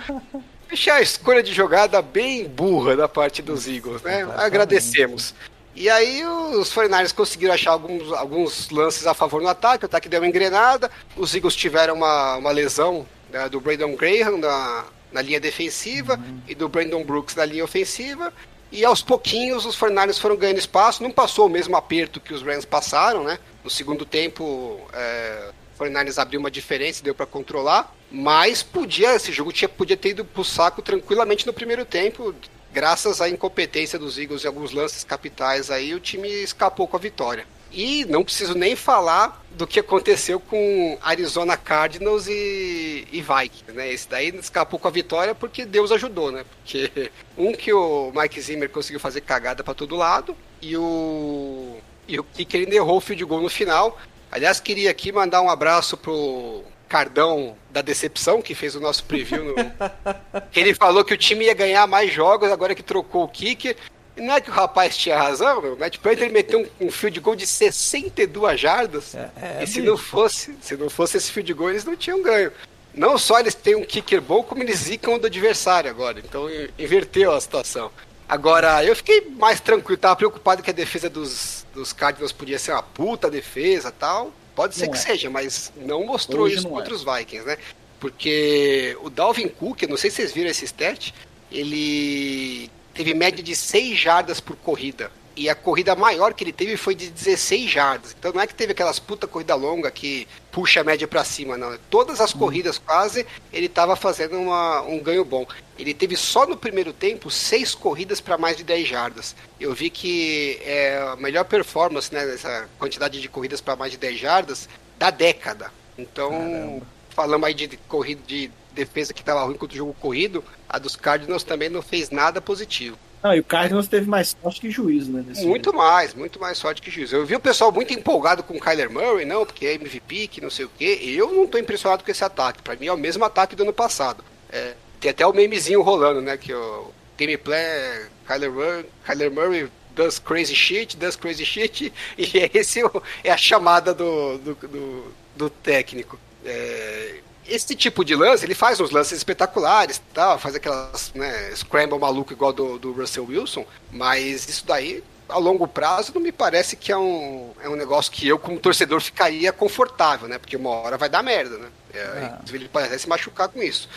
[0.70, 4.29] achei a escolha de jogada bem burra da parte dos Eagles, né?
[4.37, 5.35] Agradecemos.
[5.75, 10.09] E aí os 49ers conseguiram achar alguns, alguns lances a favor no ataque, o ataque
[10.09, 15.23] deu uma engrenada, os Eagles tiveram uma, uma lesão né, do Brandon Graham na, na
[15.23, 18.33] linha defensiva e do Brandon Brooks na linha ofensiva,
[18.74, 21.00] E aos pouquinhos os 49ers foram ganhando espaço.
[21.00, 23.38] Não passou o mesmo aperto que os Rams passaram, né?
[23.62, 27.94] No segundo tempo, é, o 49ers abriu uma diferença, deu para controlar.
[28.10, 32.34] Mas podia, esse jogo tinha, podia ter ido pro saco tranquilamente no primeiro tempo.
[32.72, 37.00] Graças à incompetência dos Eagles e alguns lances capitais aí, o time escapou com a
[37.00, 37.46] vitória.
[37.74, 43.92] E não preciso nem falar do que aconteceu com Arizona Cardinals e, e Vikings, né?
[43.92, 46.44] Esse daí escapou com a vitória porque Deus ajudou, né?
[46.44, 52.18] Porque um que o Mike Zimmer conseguiu fazer cagada para todo lado e o e
[52.18, 53.98] o Kicker ainda errou o field goal no final.
[54.30, 59.44] Aliás, queria aqui mandar um abraço pro Cardão da Decepção, que fez o nosso preview.
[59.44, 59.54] No...
[60.54, 63.76] ele falou que o time ia ganhar mais jogos agora que trocou o kicker.
[64.16, 65.77] E não é que o rapaz tinha razão, meu.
[65.77, 69.14] Matt Plant ele meteu um, um field goal de 62 jardas.
[69.14, 69.90] É, é, e se bicho.
[69.90, 72.53] não fosse, se não fosse esse field goal, eles não tinham ganho.
[72.94, 76.20] Não só eles têm um kicker bom, como eles zicam do adversário agora.
[76.20, 77.90] Então in- inverteu a situação.
[78.29, 82.70] Agora, eu fiquei mais tranquilo, tava preocupado que a defesa dos, dos Cardinals podia ser
[82.72, 84.33] uma puta defesa tal.
[84.55, 85.00] Pode ser Não que é.
[85.03, 86.96] seja, mas não mostrou Hoje isso não contra é.
[86.96, 87.59] os Vikings, né?
[87.98, 91.12] Porque o Dalvin Cook, não sei se vocês viram esse stat,
[91.50, 95.11] ele teve média de 6 jardas por corrida.
[95.37, 98.14] E a corrida maior que ele teve foi de 16 jardas.
[98.16, 101.59] Então não é que teve aquelas puta corrida longa que puxa a média pra cima,
[101.59, 101.76] não.
[101.90, 105.44] Todas as corridas quase ele tava fazendo uma- um ganho bom.
[105.76, 109.35] Ele teve só no primeiro tempo seis corridas para mais de 10 jardas.
[109.59, 113.98] Eu vi que é a melhor performance, né, nessa quantidade de corridas para mais de
[113.98, 115.72] 10 jardas da década.
[115.98, 116.80] Então,
[117.11, 120.96] falamos aí de corrida de defesa que tava ruim contra o jogo corrido, a dos
[120.96, 122.98] Cardinals também não fez nada positivo.
[123.22, 125.24] Não, e o Cardinals teve mais sorte que juízo, né?
[125.42, 125.78] Muito jogo.
[125.78, 127.10] mais, muito mais sorte que juiz.
[127.10, 130.42] Eu vi o pessoal muito empolgado com o Kyler Murray, não, porque é MVP, que
[130.42, 130.98] não sei o quê.
[131.02, 132.60] Eu não tô impressionado com esse ataque.
[132.62, 134.22] Pra mim é o mesmo ataque do ano passado.
[134.52, 136.37] É, tem até o memezinho rolando, né?
[136.37, 142.50] Que o gameplay é Kyler Murray, Kyler Murray does crazy shit, does crazy shit, e
[142.52, 146.18] esse o- é a chamada do, do, do, do técnico.
[146.44, 151.98] É, esse tipo de lance, ele faz uns lances espetaculares, tal, faz aquelas né, scramble
[151.98, 156.76] maluco igual do, do Russell Wilson, mas isso daí, a longo prazo, não me parece
[156.76, 160.38] que é um, é um negócio que eu, como torcedor, ficaria confortável, né?
[160.38, 161.68] Porque uma hora vai dar merda, né?
[161.92, 162.26] É, Ah.
[162.35, 163.88] Inclusive, ele pode até se machucar com isso.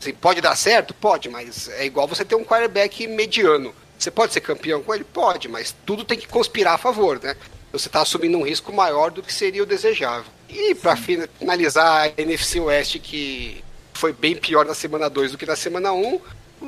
[0.00, 0.94] Assim, pode dar certo?
[0.94, 3.74] Pode, mas é igual você ter um quarterback mediano.
[3.98, 5.04] Você pode ser campeão com ele?
[5.04, 7.36] Pode, mas tudo tem que conspirar a favor, né?
[7.78, 10.30] Você está assumindo um risco maior do que seria o desejável.
[10.48, 13.62] E para finalizar a NFC West, que
[13.92, 16.20] foi bem pior na semana 2 do que na semana 1, um,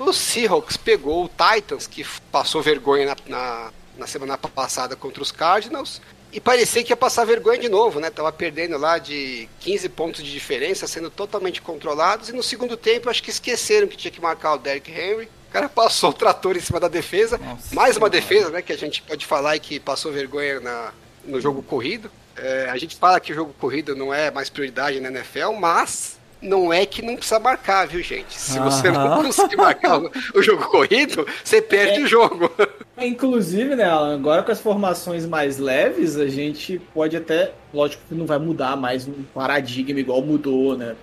[0.02, 5.32] o Seahawks pegou o Titans, que passou vergonha na, na, na semana passada contra os
[5.32, 8.10] Cardinals, e parecia que ia passar vergonha de novo, né?
[8.10, 13.08] Tava perdendo lá de 15 pontos de diferença, sendo totalmente controlados, e no segundo tempo
[13.08, 15.28] acho que esqueceram que tinha que marcar o Derrick Henry.
[15.48, 17.38] O cara passou o trator em cima da defesa.
[17.38, 18.61] Nossa Mais uma defesa, né?
[18.62, 20.92] Que a gente pode falar e que passou vergonha na,
[21.24, 22.11] no jogo corrido.
[22.37, 26.18] É, a gente fala que o jogo corrido não é mais prioridade na NFL, mas
[26.40, 28.38] não é que não precisa marcar, viu, gente?
[28.38, 29.24] Se você não Aham.
[29.26, 32.04] conseguir marcar o, o jogo corrido, você perde É.
[32.04, 32.48] o jogo.
[32.96, 37.52] Inclusive, né, Alan, agora com as formações mais leves, a gente pode até.
[37.74, 40.94] Lógico que não vai mudar mais um paradigma igual mudou, né?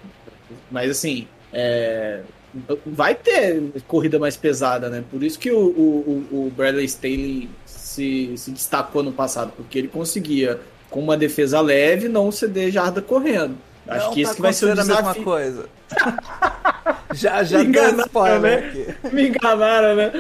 [0.71, 2.21] Mas assim, é,
[2.85, 5.03] vai ter corrida mais pesada, né?
[5.11, 9.87] Por isso que o, o, o- Bradley Staley se, se destacou no passado, porque ele
[9.87, 13.55] conseguia, com uma defesa leve, não ceder jarda correndo.
[13.87, 15.23] Acho Não que tá esse que vai ser o acontecendo a mesma desafio.
[15.23, 15.65] coisa.
[17.13, 18.55] já já Me enganaram, né?
[18.55, 19.15] aqui.
[19.15, 20.11] Me enganaram, né?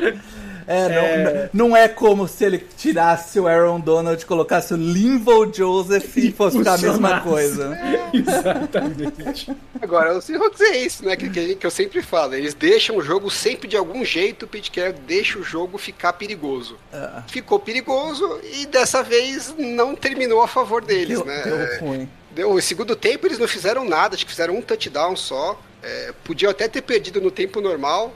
[0.67, 1.49] É, não, É.
[1.53, 6.57] não é como se ele tirasse o Aaron Donald, colocasse o Linval Joseph e fosse
[6.57, 7.77] ficar a mesma coisa.
[8.13, 9.55] Exatamente.
[9.81, 11.15] Agora, o Seahawks é isso, né?
[11.15, 12.33] Que, que, que eu sempre falo.
[12.33, 16.13] Eles deixam o jogo sempre de algum jeito, o Pete Carroll deixa o jogo ficar
[16.13, 16.77] perigoso.
[16.93, 21.41] Ah, Ficou perigoso e dessa vez não terminou a favor deles, deu, né?
[21.43, 22.09] deu ruim.
[22.31, 25.59] Deu, o segundo tempo eles não fizeram nada, acho que fizeram um touchdown só.
[25.83, 28.15] É, podiam até ter perdido no tempo normal é,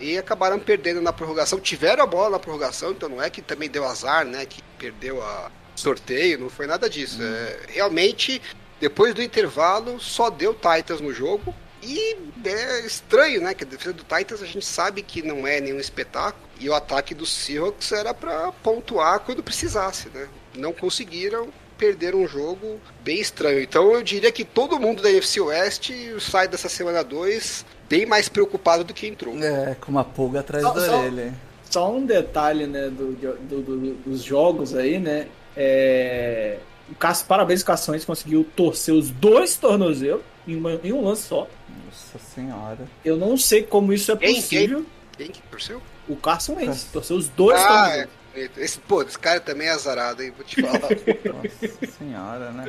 [0.00, 1.60] e acabaram perdendo na prorrogação.
[1.60, 4.46] Tiveram a bola na prorrogação, então não é que também deu azar, né?
[4.46, 7.22] Que perdeu a sorteio, não foi nada disso.
[7.22, 8.40] É, realmente,
[8.80, 11.54] depois do intervalo, só deu Titans no jogo.
[11.82, 13.52] E é estranho, né?
[13.52, 16.44] Que a defesa do Titans a gente sabe que não é nenhum espetáculo.
[16.58, 20.28] E o ataque do Seahawks era para pontuar quando precisasse, né?
[20.54, 23.60] Não conseguiram, perderam um jogo bem estranho.
[23.60, 28.28] Então eu diria que todo mundo da NFC West sai dessa semana 2 bem mais
[28.28, 29.36] preocupado do que entrou.
[29.42, 31.34] É, com uma pulga atrás Só- da só- orelha.
[31.70, 35.26] Só um detalhe, né, do, do- do- dos jogos aí, né?
[35.56, 36.58] É...
[36.90, 41.22] O Cássio, parabéns, o Cações conseguiu torcer os dois tornozelos em, uma- em um lance
[41.22, 41.48] só.
[41.86, 42.78] Nossa senhora.
[43.04, 44.34] Eu não sei como isso é Quem?
[44.36, 44.84] possível.
[45.16, 45.80] Quem que torceu?
[46.08, 46.84] O Carson Wentz.
[46.92, 48.08] Torceu os dois Ah, tão é.
[48.34, 48.60] bonito.
[48.60, 50.32] Esse, pô, esse cara também é azarado, hein?
[50.36, 50.80] Vou te falar.
[50.80, 52.68] Nossa senhora, né?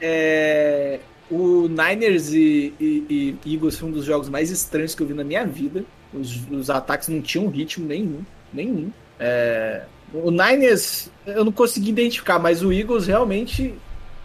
[0.00, 5.06] É, o Niners e, e- e Eagles foi um dos jogos mais estranhos que eu
[5.06, 5.84] vi na minha vida.
[6.12, 8.24] Os, os ataques não tinham ritmo nenhum.
[8.52, 8.90] Nenhum.
[9.20, 13.74] É, o Niners eu não consegui identificar, mas o Eagles realmente.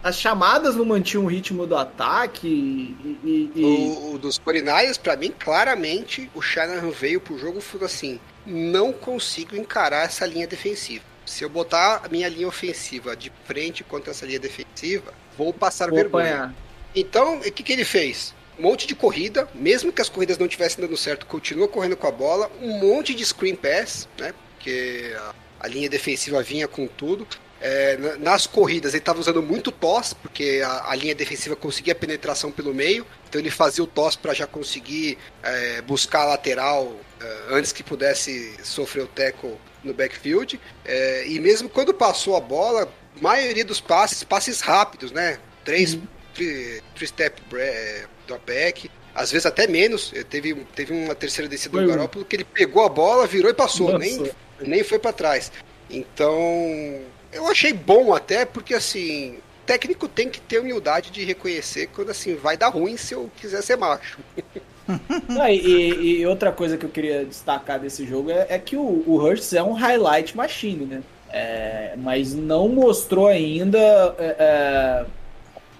[0.02, 3.18] As chamadas não mantinham o ritmo do ataque e.
[3.24, 7.86] e- O, o dos 49ers, pra mim, claramente, o Shanahan veio pro jogo e falou
[7.86, 11.04] assim: não consigo encarar essa linha defensiva.
[11.24, 15.88] Se eu botar a minha linha ofensiva de frente contra essa linha defensiva, vou passar
[15.88, 16.24] vou vergonha.
[16.34, 16.54] apanhar.
[16.94, 18.34] Então, o que, que ele fez?
[18.58, 22.06] Um monte de corrida, mesmo que as corridas não estivessem dando certo, continua correndo com
[22.06, 24.32] a bola, um monte de screen pass, né?
[24.54, 25.12] Porque
[25.58, 27.26] a, linha defensiva vinha com tudo.
[27.60, 31.94] É, na- nas corridas ele estava usando muito toss, porque a, a linha defensiva conseguia
[31.94, 36.94] penetração pelo meio, então ele fazia o toss para já conseguir é, buscar a lateral
[37.20, 40.60] é, antes que pudesse sofrer o tackle no backfield.
[40.84, 45.38] É, e mesmo quando passou a bola, maioria dos passes, passes rápidos, né?
[45.64, 46.02] Três, three,
[46.34, 50.12] three step bre- drop back, às vezes até menos.
[50.28, 51.94] Teve, teve uma terceira descida Foi do um.
[51.94, 53.98] Garoppolo que ele pegou a bola, virou e passou, Nossa.
[53.98, 55.50] nem, nem foi para trás.
[55.90, 57.00] Então,
[57.32, 62.10] eu achei bom até, porque assim, o técnico tem que ter humildade de reconhecer quando
[62.10, 64.18] assim vai dar ruim se eu quiser ser macho.
[65.28, 68.76] Não, e, e- e outra coisa que eu queria destacar desse jogo é, é que
[68.76, 71.02] o, o Hurts é um highlight machine, né?
[71.30, 73.78] É, mas não mostrou ainda
[74.18, 75.04] é,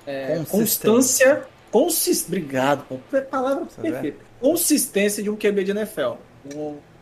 [0.06, 1.44] é, é, constância.
[1.70, 2.26] Consist...
[2.28, 2.98] Obrigado, pô.
[3.30, 3.90] palavra vê?
[3.90, 4.18] perfeita.
[4.40, 6.12] Consistência de um QB de NFL.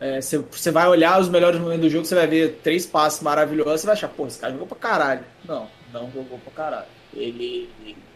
[0.00, 3.20] É, Você você vai olhar os melhores momentos do jogo, você vai ver três passes
[3.20, 5.24] maravilhosos, você vai achar, pô, esse cara jogou pra caralho.
[5.44, 6.86] Não, não jogou pra caralho.
[7.14, 7.68] Ele,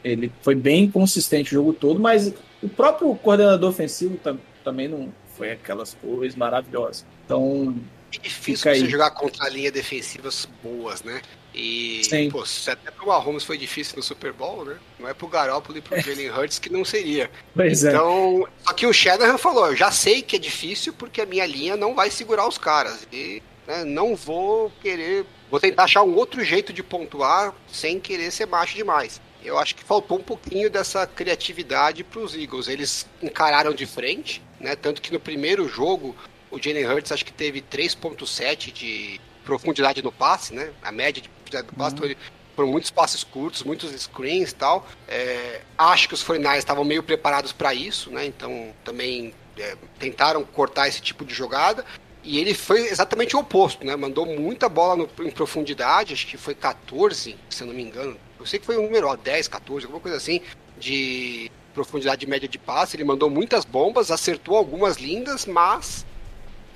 [0.02, 5.12] ele foi bem consistente o jogo todo, mas o próprio coordenador ofensivo tam- também não
[5.36, 7.04] foi aquelas coisas maravilhosas.
[7.24, 7.74] Então,
[8.14, 11.20] É difícil você jogar contra linha defensivas boas, né?
[11.54, 12.30] E, Sim.
[12.30, 14.76] pô, se até pro Mahomes foi difícil no Super Bowl, né?
[14.98, 17.30] Não é pro Garoppolo e pro Jalen Hurts que não seria.
[17.54, 17.88] pois é.
[17.88, 21.46] Então, só que o Shanahan falou, eu já sei que é difícil porque a minha
[21.46, 23.08] linha não vai segurar os caras.
[23.10, 28.30] E né, não vou querer, vou tentar achar um outro jeito de pontuar sem querer
[28.30, 29.20] ser macho demais.
[29.42, 32.68] Eu acho que faltou um pouquinho dessa criatividade para os Eagles.
[32.68, 34.76] Eles encararam de frente, né?
[34.76, 36.14] Tanto que no primeiro jogo
[36.56, 40.70] o Jalen Hurts acho que teve 3.7 de profundidade no passe, né?
[40.82, 42.16] A média de profundidade do passe, então ele-
[42.56, 44.86] foram muitos passes curtos, muitos screens e tal.
[45.06, 48.24] É, acho que os 49ers estavam meio preparados para isso, né?
[48.24, 51.84] Então também é, tentaram cortar esse tipo de jogada.
[52.24, 53.94] E ele foi exatamente o oposto, né?
[53.94, 58.16] Mandou muita bola no- em profundidade, acho que foi 14, se eu não me engano.
[58.40, 60.40] Eu sei que foi um número, ó, 10, 14, alguma coisa assim,
[60.78, 62.96] de profundidade média de passe.
[62.96, 66.05] Ele mandou muitas bombas, acertou algumas lindas, mas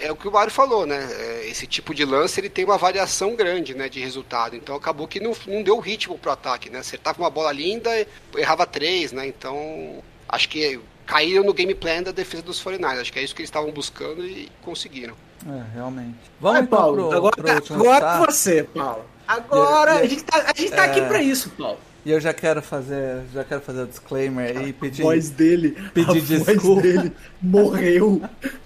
[0.00, 1.08] é o que o Mário falou, né?
[1.12, 4.56] É, Esse tipo de lance ele tem uma variação grande, né, de resultado.
[4.56, 6.78] Então acabou que não, não deu ritmo pro ataque, né?
[6.80, 7.90] Acertava uma bola linda,
[8.36, 9.26] errava três, né?
[9.26, 13.00] Então acho que caíram no game plan da defesa dos 49ers.
[13.00, 15.14] Acho que é isso que eles estavam buscando e conseguiram.
[15.46, 16.16] É, realmente.
[16.40, 17.08] Vamos Vai, então Paulo.
[17.08, 18.32] pro, agora pro último agora destaque.
[18.32, 19.04] você, Paulo.
[19.26, 21.06] Agora, E- e- a gente tá, a gente tá aqui é.
[21.08, 21.78] pra isso, Paulo.
[22.04, 25.76] E eu já quero fazer, já quero fazer o disclaimer e pedir, A voz dele,
[25.92, 26.80] pedir desculpa.
[26.80, 28.22] dele morreu.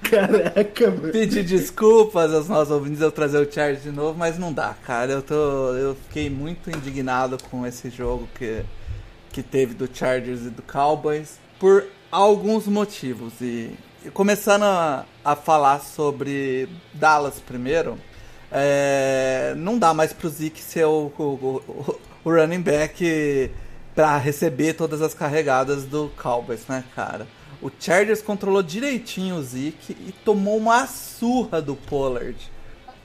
[0.08, 1.10] Caraca, mano.
[1.12, 5.10] pedir desculpas aos nossos ouvintes eu trazer o Charge de novo, mas não dá, cara.
[5.12, 5.34] Eu tô,
[5.74, 8.62] eu fiquei muito indignado com esse jogo que
[9.32, 13.70] que teve do Chargers e do Cowboys por alguns motivos e
[14.06, 17.98] e começando a, a falar sobre Dallas primeiro,
[18.52, 23.50] é, não dá mais pro Zeke ser o, o, o- o running back
[23.94, 27.26] pra receber todas as carregadas do Cowboys, né, cara?
[27.62, 32.36] O Chargers controlou direitinho o Zeke e tomou uma surra do Pollard.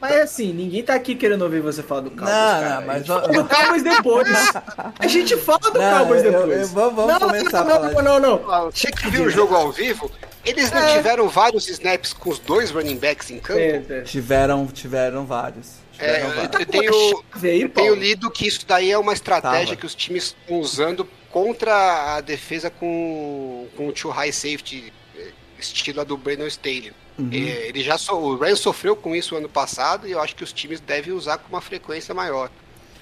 [0.02, 2.80] Mas assim, ninguém tá aqui querendo ouvir você falar do Cowboys, Não, cara.
[2.80, 4.28] não, mas a gente ó- fala do Cowboys depois.
[4.98, 6.62] A gente fala do Não, Cowboys eu- depois.
[6.62, 8.72] eu- vamos- vamos não, começar a não, falar não, não, não, não.
[8.72, 10.10] Você que viu o jogo ao vivo,
[10.46, 10.96] eles não É.
[10.96, 13.60] tiveram vários snaps com os dois running backs em campo?
[13.60, 14.02] É, é.
[14.02, 15.74] Tiveram, tiveram vários.
[16.00, 16.60] É, vários.
[16.60, 17.24] eu tenho,
[17.62, 19.76] eu tenho lido que isso daí é uma estratégia Tava.
[19.76, 25.32] que os times estão usando contra a defesa com, com o too high safety, eh,
[25.60, 26.92] estilo a do Brandon Staley.
[27.18, 27.30] Uhum.
[27.32, 30.44] Eh, Ele já so, o Rams sofreu com isso ano passado e eu acho que
[30.44, 32.50] os times devem usar com uma frequência maior.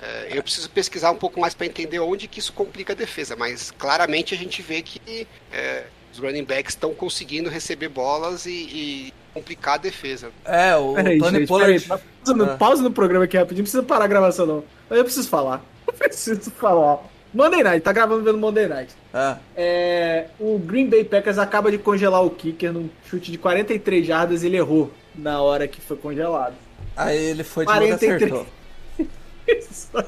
[0.02, 3.36] Eh, eu preciso pesquisar um pouco mais para entender onde que isso complica a defesa,
[3.36, 5.86] mas claramente a gente vê que eh,
[6.18, 10.30] os running backs estão conseguindo receber bolas e, e complicar a defesa.
[10.44, 11.80] É, o Peraí, Tony gente, Pollard.
[11.80, 12.58] peraí, pausa, no, Ah.
[12.58, 14.64] pausa no programa aqui rapidinho, não precisa parar a gravação não.
[14.90, 15.64] Eu preciso falar.
[15.88, 17.00] Eu preciso falar.
[17.34, 18.94] Monday Night, tá gravando vendo Monday Night.
[19.14, 19.36] É.
[19.56, 24.44] É, o Green Bay Packers acaba de congelar o kicker num chute de 43 jardas,
[24.44, 24.92] ele errou.
[25.16, 26.56] na hora que foi congelado.
[26.96, 28.24] Aí ele foi de novo e 43.
[28.34, 30.06] acertou.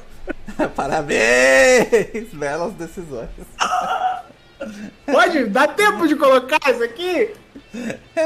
[0.76, 2.28] Parabéns!
[2.32, 3.28] Belas decisões.
[5.06, 5.46] Pode?
[5.46, 7.30] Dá tempo de colocar isso aqui?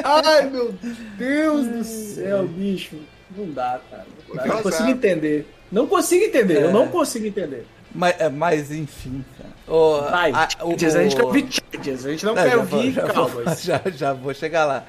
[0.03, 0.75] Ai, meu
[1.19, 2.97] Deus do céu, bicho.
[3.37, 4.07] Não dá, cara.
[4.29, 4.47] Não, dá.
[4.47, 5.47] Não Não consigo entender.
[5.73, 6.73] Não consigo entender, eu É.
[6.73, 7.67] não consigo entender.
[7.95, 9.51] Mas, é, mas enfim, cara.
[9.67, 12.57] O, Vai, a, o- Chargers, a gente quer ouvir Chargers, a gente não É, quer
[12.59, 13.63] vou- ouvir já vou- Cowboys.
[13.63, 14.85] Já, já vou chegar lá.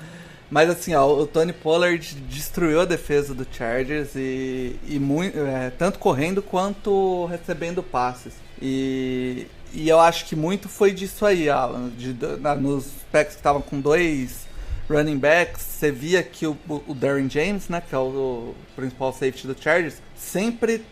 [0.49, 5.71] Mas assim, ó, o Tony Pollard destruiu a defesa do Chargers e, e muito, é,
[5.71, 8.33] tanto correndo quanto recebendo passes.
[8.61, 11.89] E, e eu acho que muito foi disso aí, Alan.
[11.89, 14.45] De, na- nos packs que estavam com dois
[14.89, 16.57] running backs, você via que o,
[16.87, 20.83] o Darren James, né, que é o, o principal safety do Chargers, sempre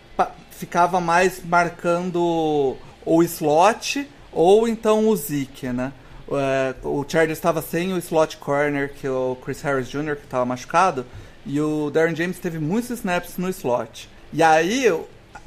[0.51, 2.75] ficava mais marcando
[3.05, 5.91] o slot ou então o Zeke, né?
[6.31, 10.23] É, o Chargers estava sem o slot corner, que é o Chris Harris Jr., que
[10.23, 11.05] estava machucado,
[11.45, 14.09] e o Darren James teve muitos snaps no slot.
[14.31, 14.89] E aí,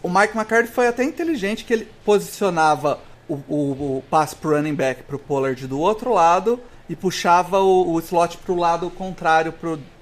[0.02, 4.04] o Mike McCarthy foi até inteligente que ele posicionava o, o, o
[4.40, 8.88] pro running back pro Pollard do outro lado e puxava o, o slot pro lado
[8.90, 9.52] contrário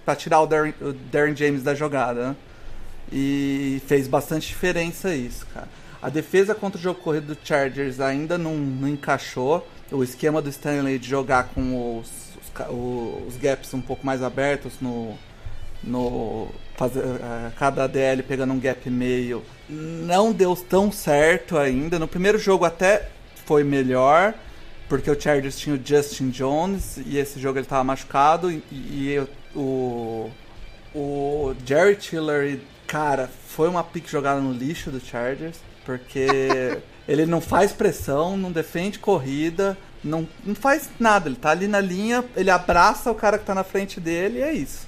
[0.05, 2.37] para tirar o Darren, o Darren James da jogada, né?
[3.13, 5.69] E fez bastante diferença isso, cara.
[6.03, 9.67] A defesa contra o jogo corrido do Chargers ainda não, não encaixou.
[9.91, 14.75] O esquema do Stanley de jogar com os, os, os gaps um pouco mais abertos
[14.81, 15.15] no.
[15.83, 21.99] no fazer, eh, cada DL pegando um gap meio não deu tão certo ainda.
[21.99, 23.09] No primeiro jogo até
[23.47, 24.35] foi melhor,
[24.89, 29.27] porque o Chargers tinha o Justin Jones e esse jogo ele estava machucado e, e
[29.55, 30.31] o
[30.95, 36.29] o Jerry Tiller, cara, foi uma pick jogada no lixo do Chargers, porque
[37.09, 41.29] ele não faz pressão, não defende corrida, não, não faz nada.
[41.29, 44.43] Ele tá ali na linha, ele abraça o cara que tá na frente dele e
[44.43, 44.87] é isso.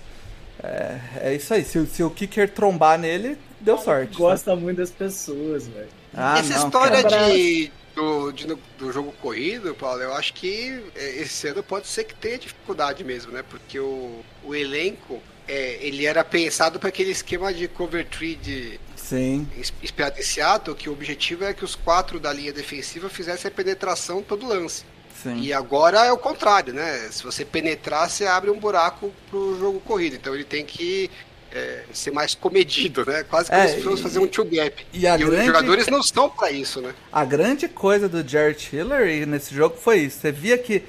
[0.62, 1.64] É, é isso aí.
[1.64, 3.36] Se, se o kicker trombar nele,
[3.66, 4.22] deu sorte.
[4.24, 4.44] sabe?
[4.44, 5.92] Gosta muito das pessoas, velho.
[6.12, 7.04] Ah, Essa não, história cara.
[7.04, 8.46] de, do, de-
[8.78, 13.04] do jogo corrido, Paulo, eu acho que é, esse ano pode ser que tenha dificuldade
[13.04, 13.42] mesmo, né?
[13.42, 18.80] Porque o, o elenco, é, ele era pensado para aquele esquema de cover tree de,
[18.94, 19.52] Sim,
[19.82, 23.52] inspirado em Seattle, que o objetivo é que os quatro da linha defensiva fizessem a
[23.54, 24.84] penetração todo lance.
[25.08, 25.42] sim.
[25.42, 27.10] E agora é o contrário, né?
[27.10, 30.16] Se você penetrar, você abre um buraco pro jogo corrido.
[30.16, 31.10] Então ele tem que
[31.56, 33.22] é, ser mais comedido, né?
[33.24, 34.86] Quase como É, se fosse e- fazer um two gap.
[34.92, 36.94] e os grande- jogadores não estão para isso, né?
[37.12, 40.20] A grande coisa do Jared Tiller nesse jogo foi isso.
[40.20, 40.82] Você via que,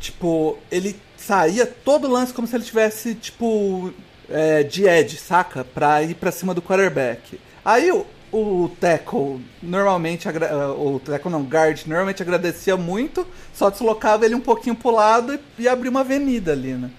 [0.00, 3.92] tipo, ele saía todo lance como se ele tivesse, tipo,
[4.28, 5.64] é, de edge, saca?
[5.64, 7.38] Pra ir pra cima do quarterback.
[7.64, 14.24] Aí o, o tackle normalmente, eh, o tackle não, guard normalmente agradecia muito, só deslocava
[14.26, 16.90] ele um pouquinho pro lado e, e abria uma avenida ali, né?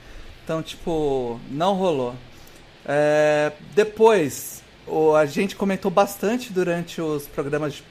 [0.44, 2.16] Então, tipo, não rolou.
[2.86, 7.84] É, depois, o- a gente comentou bastante durante os programas de,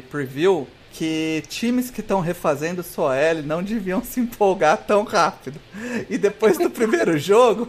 [0.00, 5.60] de preview que times que estão refazendo sua L não deviam se empolgar tão rápido.
[6.08, 7.68] E depois do primeiro jogo,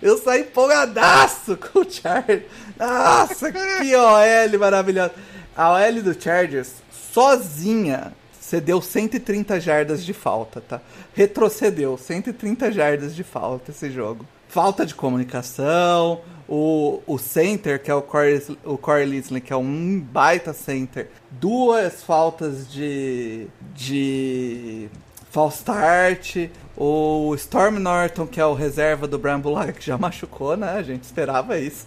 [0.00, 2.44] eu saí empolgadaço com o Chargers.
[2.78, 5.12] Nossa, que OL maravilhosa.
[5.56, 6.74] A OL do Chargers,
[7.12, 10.80] sozinha, cedeu 130 jardas de falta, tá?
[11.12, 14.24] Retrocedeu 130 jardas de falta esse jogo.
[14.50, 19.56] Falta de comunicação, o, o center, que é o Corey, o Corey Linsley, que é
[19.56, 24.88] um baita center, duas faltas de, de
[25.30, 30.56] false start, o Storm Norton, que é o reserva do Brian Bulaga, que já machucou,
[30.56, 30.72] né?
[30.72, 31.86] A gente esperava isso.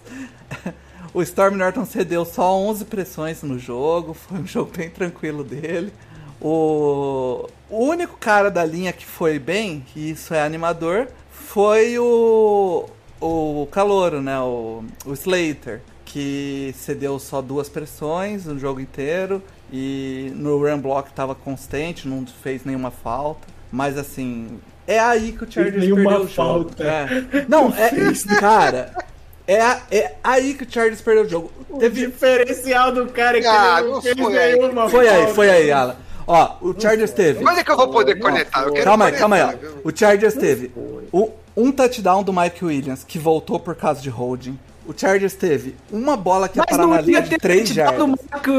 [1.12, 5.92] O Storm Norton cedeu só 11 pressões no jogo, foi um jogo bem tranquilo dele.
[6.40, 11.06] O, o único cara da linha que foi bem, e isso é animador,
[11.54, 12.84] foi o,
[13.20, 14.36] o Calouro, né?
[14.40, 19.40] O, o Slater, que cedeu só duas pressões no jogo inteiro
[19.72, 23.46] e no run block estava constante, não fez nenhuma falta.
[23.70, 26.34] Mas assim, é aí que o Chargers nenhuma perdeu o jogo.
[26.34, 26.82] falta.
[26.84, 27.46] É.
[27.48, 28.92] Não, é, cara,
[29.46, 29.56] é,
[29.96, 31.52] é aí que o Chargers perdeu o jogo.
[31.70, 34.58] O Teve, diferencial do cara é que Ah, ele não fez foi aí.
[34.58, 35.94] nenhuma foi aí, foi aí, Alan.
[36.26, 37.44] Ó, o Chargers teve.
[37.44, 38.62] Quando é que eu vou poder conectar?
[38.64, 39.70] Eu quero Calma aí, conectar, calma aí.
[39.84, 39.88] ó.
[39.88, 40.72] O Chargers teve
[41.12, 44.58] o- um touchdown do Mike Williams, que voltou por causa de holding.
[44.86, 48.06] O Chargers teve uma bola que ia parar na linha de ter 3 tirado jardas.
[48.06, 48.08] do,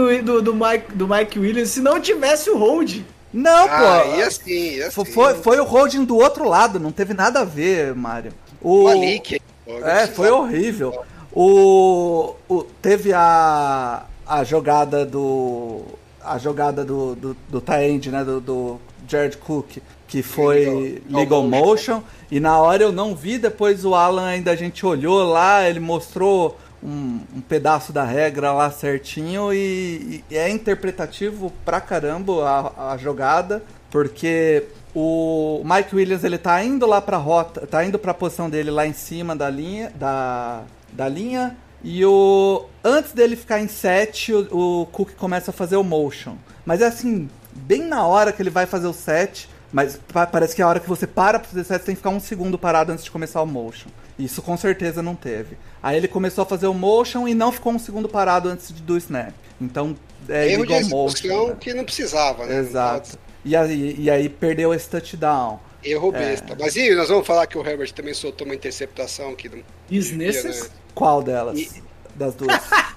[0.10, 3.02] Mike, do, do, Mike, do Mike Williams se não tivesse o hold.
[3.32, 4.16] Não, Ah, pô.
[4.18, 5.06] e assim, e assim.
[5.06, 8.32] Foi, foi o holding do outro lado, não teve nada a ver, Mário.
[8.62, 9.40] O, O Malik.
[9.68, 11.04] É, foi horrível.
[11.32, 15.82] O, o- teve a, a jogada do.
[16.24, 18.24] a jogada do, do, do tie-end, né?
[18.24, 19.78] Do, do Jared Cook,
[20.08, 21.20] que foi Legal.
[21.22, 22.04] legal motion.
[22.32, 25.80] E na hora eu não vi, depois o Alan ainda a gente olhou lá, ele
[25.80, 32.94] mostrou um, um pedaço da regra lá certinho e, e é interpretativo pra caramba a,
[32.94, 38.14] a jogada, porque o Mike Williams ele tá indo lá pra rota, tá indo pra
[38.14, 43.60] posição dele lá em cima da linha, da, da linha, e o antes dele ficar
[43.60, 46.36] em 7, o, o Cook começa a fazer o motion.
[46.66, 50.56] Mas é assim, bem na hora que ele vai fazer o set, mas pa- parece
[50.56, 52.58] que a hora que você para pra fazer set, você tem que ficar um segundo
[52.58, 53.90] parado antes de começar o motion.
[54.18, 55.58] Isso com certeza não teve.
[55.84, 58.82] Aí ele começou a fazer o motion e não ficou um segundo parado antes de-
[58.82, 59.34] do snap.
[59.60, 59.96] Então,
[60.30, 61.48] é Erro de motion.
[61.50, 61.56] né?
[61.60, 62.58] que não precisava, né?
[62.60, 63.18] Exato.
[63.44, 65.60] E aí, e aí perdeu esse touchdown.
[65.84, 66.20] Erro É.
[66.20, 66.56] besta.
[66.60, 69.60] Mas e nós vamos falar que o Herbert também soltou uma interceptação que não
[69.90, 70.72] Desnecessário.
[70.96, 71.60] Qual delas?
[71.60, 71.84] E-
[72.16, 72.50] Das duas.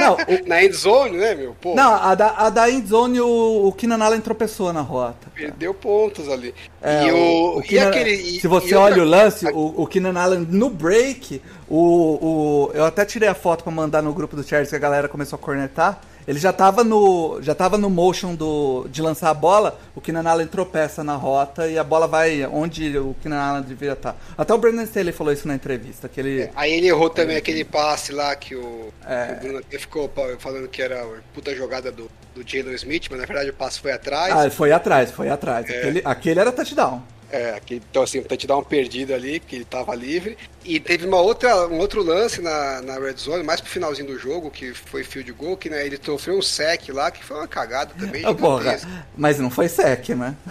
[0.00, 1.54] não, o- na end zone, né, meu?
[1.60, 5.28] Pô, não, a da, a da endzone o, o Keenan Allen tropeçou na rota.
[5.34, 6.54] perdeu pontos ali.
[6.82, 9.82] É, e o, e Keenan- aquele e- se você e outra- olha o lance, o,
[9.82, 14.12] o Keenan Allen no break, o, o, eu até tirei a foto pra mandar no
[14.12, 16.00] grupo do Charles que a galera começou a cornetar.
[16.28, 20.28] Ele já tava no, já tava no motion do, de lançar a bola, o Keenan
[20.28, 24.14] Allen tropeça na rota e a bola vai onde o Keenan Allen devia estar.
[24.36, 26.50] Até o Brandon Staley falou isso na entrevista, que ele...
[26.54, 29.32] Aí ele errou também aquele passe lá que o, É.
[29.32, 33.20] o Bruno até ficou falando que era a puta jogada do, do Jalen Smith, mas
[33.20, 34.36] na verdade o passe foi atrás.
[34.36, 35.66] Ah, ele foi atrás, foi atrás.
[35.70, 35.78] É.
[35.78, 37.02] Aquele, aquele era touchdown.
[37.30, 40.38] É, aquele, então assim, um touchdown perdido ali, porque ele tava livre.
[40.64, 44.18] E teve uma outra, um outro lance na, na red zone, mais pro finalzinho do
[44.18, 47.48] jogo, que foi field goal, que né, ele sofreu um sec lá, que foi uma
[47.48, 48.24] cagada também.
[48.24, 48.78] Ah, porra,
[49.16, 50.34] mas não foi sec, né?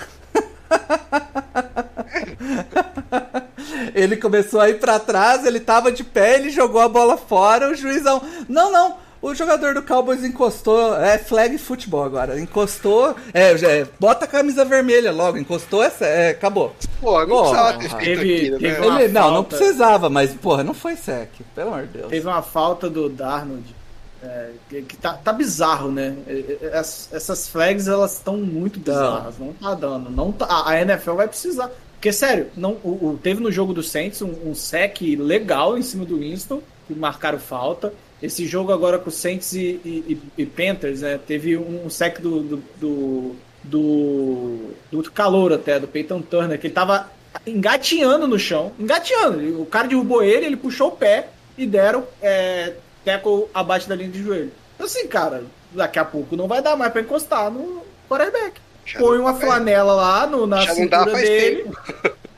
[3.94, 7.70] ele começou a ir pra trás, ele tava de pé, ele jogou a bola fora,
[7.70, 8.22] o juizão.
[8.48, 8.98] Não, não.
[9.22, 12.40] O jogador do Cowboys encostou, é flag futebol agora.
[12.40, 16.76] Encostou, é, é, bota a camisa vermelha logo, encostou, é, é, acabou.
[17.02, 19.04] Pô, não Porra, precisava ter feito teve- aquilo, teve né?
[19.04, 22.10] Ele, não, não precisava, mas porra, não foi sec, pelo amor de Deus.
[22.10, 23.76] Teve uma falta do Darnold.
[24.24, 26.16] é, que, que tá, tá bizarro, né?
[26.28, 29.36] É, é, as- essas flags elas estão muito bizarras.
[29.40, 30.10] Não tá dando.
[30.10, 31.70] Não tá, a- a NFL vai precisar.
[31.94, 35.84] Porque, sério, não, o, o- teve no jogo do Saints um, um sec legal em
[35.84, 37.94] cima do Winston, que marcaram falta.
[38.22, 41.20] Esse jogo agora com Saints e, e, e- Panthers, né?
[41.26, 44.60] Teve um sec do, do, do, do,
[44.92, 47.10] do calor até, do Peyton Turner, que ele tava
[47.46, 48.72] engatinhando no chão.
[48.80, 49.62] Engatinhando.
[49.62, 52.74] O cara derrubou ele, ele puxou o pé e deram é,
[53.06, 54.52] tackle abaixo da linha de joelho.
[54.80, 58.60] Assim, cara, daqui a pouco não vai dar mais pra encostar no quarterback.
[58.86, 61.64] Já Põe uma flanela lá no, na Já cintura dele.
[61.64, 61.78] tempo.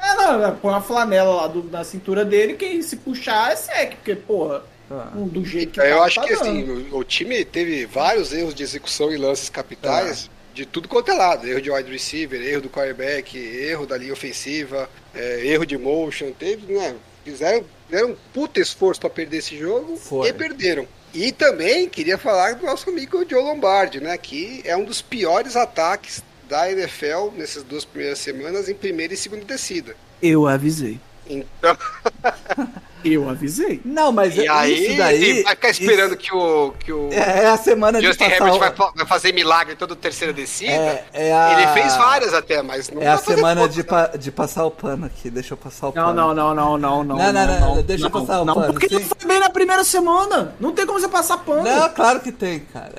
[0.01, 3.55] É, não, não, põe uma flanela lá do- na cintura dele, quem se puxar é
[3.55, 5.11] sec, porque, porra, Ah.
[5.13, 8.55] do jeito que Eu tá, acho tá que assim, o, o time teve vários erros
[8.55, 11.47] de execução e lances capitais de tudo quanto é lado.
[11.47, 16.31] Erro de wide receiver, erro do quarterback, erro da linha ofensiva, é, erro de motion.
[16.31, 16.95] Teve, né?
[17.23, 20.27] Fizeram, fizeram um puta esforço para perder esse jogo Foi.
[20.27, 20.87] e perderam.
[21.13, 24.17] E também queria falar do nosso amigo Joe Lombardi, né?
[24.17, 29.17] Que é um dos piores ataques da NFL nessas duas primeiras semanas em primeira e
[29.17, 29.95] segunda descida.
[30.21, 30.99] Eu avisei.
[31.30, 31.77] Então,
[33.01, 33.80] Eu avisei.
[33.86, 35.41] Não, mas e aí isso daí.
[35.43, 38.36] vai ficar esperando isso- que o, que o É, é a semana de Justin passar
[38.36, 40.73] Herbert o- vai, vai fazer milagre toda terceira descida.
[40.73, 44.30] É, é a- Ele fez várias até, mas não É a semana de, pa- de
[44.34, 45.30] passar o pano aqui.
[45.30, 46.13] Deixa eu passar o Não, pano.
[46.13, 47.15] não, não, não, não, não.
[47.17, 48.95] Não, não, não, deixa eu passar o não, pano, Porque sim.
[48.95, 50.53] não foi bem na primeira semana.
[50.59, 51.63] Não tem como você passar pano.
[51.63, 52.91] Não, claro que tem, cara.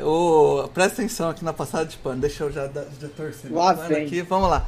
[0.72, 2.22] Presta atenção aqui na passada de pano.
[2.22, 3.52] Deixa eu já, já torcer.
[3.52, 4.06] Lá pano vem.
[4.06, 4.22] aqui.
[4.22, 4.64] Vamos lá.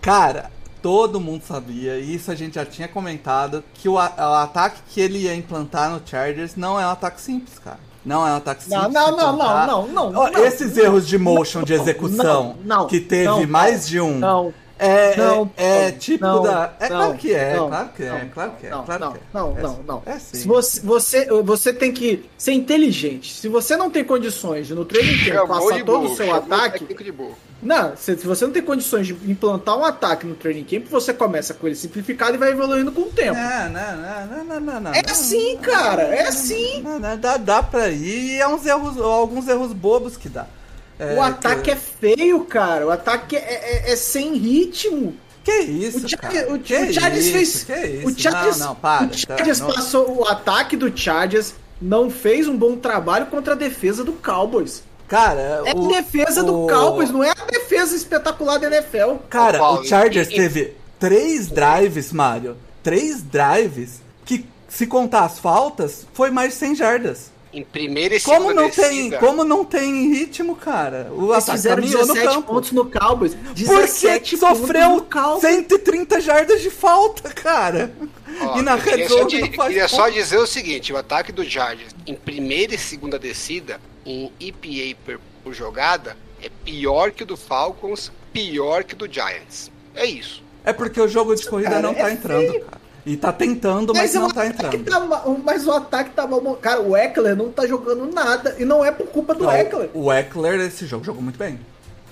[0.00, 0.50] Cara,
[0.82, 4.80] todo mundo sabia, e isso a gente já tinha comentado, que o, a- o ataque
[4.88, 7.78] que ele ia implantar no Chargers não é um ataque simples, cara.
[8.04, 8.94] Não é um ataque Não, simples.
[8.94, 10.38] não, não, não, não, não, não.
[10.44, 14.18] Esses erros de motion de execução, não, não, que teve não, mais de um.
[14.18, 14.52] Não.
[14.78, 16.72] É, Não, é, é não, tipo não, da.
[16.80, 19.00] É não, claro que é, não, claro que é, não, claro que é, não, claro
[19.04, 19.22] não, que é.
[19.32, 20.02] não, É não, sim, não.
[20.04, 20.36] É sim.
[20.38, 23.32] Se você, você, você tem que ser inteligente.
[23.32, 26.84] Se você não tem condições de no training camp passar de todo o seu ataque.
[27.62, 31.14] Não, se, se você não tem condições de implantar um ataque no training camp, você
[31.14, 33.34] começa com ele simplificado e vai evoluindo com o tempo.
[33.34, 34.94] Não, não, não, não, não, não, não.
[34.94, 36.84] É não, assim, não, cara, não, é assim.
[37.20, 40.46] Dá, dá pra ir e é uns erros, alguns erros bobos que dá.
[40.98, 42.86] É, o ataque que, é feio, cara.
[42.86, 43.40] O ataque é,
[43.88, 45.16] é- é sem ritmo.
[45.44, 46.54] Que isso, O, cara?
[46.54, 47.64] o, que o Chargers isso, fez.
[47.64, 48.08] Que isso?
[48.08, 49.06] O Chargers, não, não, para.
[49.06, 49.74] o Chargers tá, não.
[49.74, 50.18] passou.
[50.20, 54.84] O ataque do Chargers não fez um bom trabalho contra a defesa do Cowboys.
[55.12, 59.16] Cara, É o, a defesa do o- Cowboys, não é a defesa espetacular da NFL.
[59.28, 62.56] Cara, Paulo, o Chargers e- teve três drives, Mário.
[62.82, 67.30] Três drives que, se contar as faltas, foi mais de 100 jardas.
[67.52, 69.18] em primeira e Como segunda não, tem, descida.
[69.18, 71.12] como não tem ritmo, cara?
[71.12, 72.46] O Eles fizeram caminhou no 17 campo.
[72.54, 73.34] pontos no Cowboys.
[73.34, 75.40] Porque 17 pontos sofreu no Cowboys.
[75.42, 77.92] 130 jardas de falta, cara.
[78.40, 81.44] Ó, e na queria red só, faz queria só dizer o seguinte: o ataque do
[81.44, 87.26] Chargers em primeira e segunda descida, em EPA per, por jogada, é pior que o
[87.26, 89.70] do Falcons, pior que o do Giants.
[89.94, 90.42] É isso.
[90.64, 92.64] É porque o jogo de corrida cara, não tá é entrando, feio.
[92.64, 92.82] cara.
[93.04, 94.84] E tá tentando, mas, o não tá ataque entrando.
[94.84, 96.40] tá ma- mas o ataque tá mal.
[96.56, 98.54] Cara, o Eckler não tá jogando nada.
[98.60, 99.90] E não é por culpa do Não, Eckler.
[99.92, 101.58] o Eckler, esse jogo, jogou muito bem.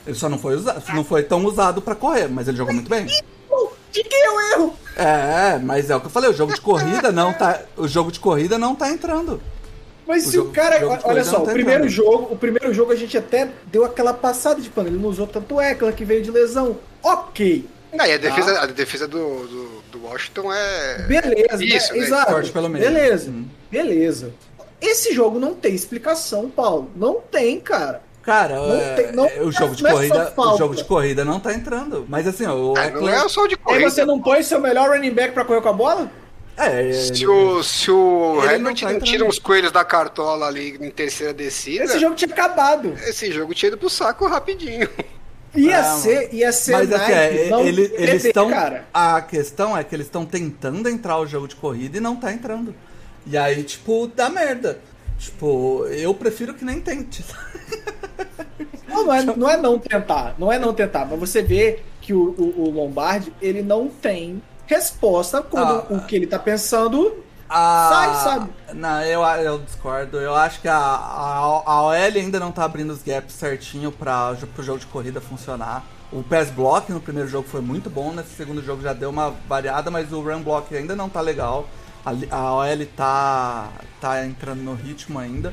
[0.04, 2.88] Ele só não foi usado, não foi tão usado pra correr, mas ele jogou muito
[2.90, 3.06] bem.
[3.06, 4.76] De quem é o erro?
[4.96, 8.10] É, mas é o que eu falei, o jogo de corrida não tá, o jogo
[8.12, 9.40] de corrida não tá entrando.
[10.10, 10.80] Mas O se jogo- o cara.
[11.04, 14.12] Olha só, não o tá primeiro jogo, o primeiro jogo a gente até deu aquela
[14.12, 14.88] passada de pano.
[14.88, 16.76] Ele não usou tanto Eckler que veio de lesão.
[17.02, 17.64] Ok.
[17.92, 18.62] Não, e a defesa, Tá.
[18.62, 21.02] a defesa do, do, do Washington é.
[21.08, 21.98] Beleza, Isso, né?
[22.00, 22.32] Exato.
[22.32, 22.84] Forte pelo meio.
[22.84, 23.30] Beleza.
[23.30, 23.46] Hum.
[23.70, 24.32] Beleza.
[24.80, 26.90] Esse jogo não tem explicação, Paulo.
[26.96, 28.02] Não tem, cara.
[28.22, 31.24] Cara, Não é- tem- não- é- o jogo de não corrida, o jogo de corrida
[31.24, 32.04] não tá entrando.
[32.08, 33.90] Mas assim, ó, o Ah, não Eckler é só de Aí corrida.
[33.90, 36.10] você não põe seu melhor running back pra correr com a bola?
[36.66, 40.46] É, Se o, se o Ele não Herbert tá não, tira uns coelhos da cartola
[40.46, 42.92] ali em terceira descida, Esse jogo tinha acabado.
[43.06, 44.88] esse jogo tinha ido pro saco rapidinho.
[45.54, 48.48] Ia Ah, ser, ia ser Mas assim, Nike, é, não ele- perder, eles estão.
[48.50, 48.84] cara.
[48.94, 52.32] A questão é que eles estão tentando entrar o jogo de corrida e não tá
[52.32, 52.72] entrando.
[53.26, 54.78] E aí, tipo, dá merda.
[55.18, 57.24] Tipo, eu prefiro que nem tente.
[58.88, 62.12] Não, não é, não é não tentar, não é não tentar, mas você vê que
[62.14, 65.86] o, o, o Lombardi, ele não tem resposta quando Ah.
[65.90, 67.88] o que ele tá pensando A...
[67.92, 68.50] Sai, sabe?
[68.74, 70.18] Não, eu, eu discordo.
[70.18, 74.36] Eu acho que a, a, a OL ainda não tá abrindo os gaps certinho pra,
[74.54, 75.84] pro jogo de corrida funcionar.
[76.12, 79.34] O pass block no primeiro jogo foi muito bom, nesse segundo jogo já deu uma
[79.48, 81.66] variada, mas o run block ainda não tá legal.
[82.04, 83.68] A, a OL tá,
[84.00, 85.52] tá entrando no ritmo ainda.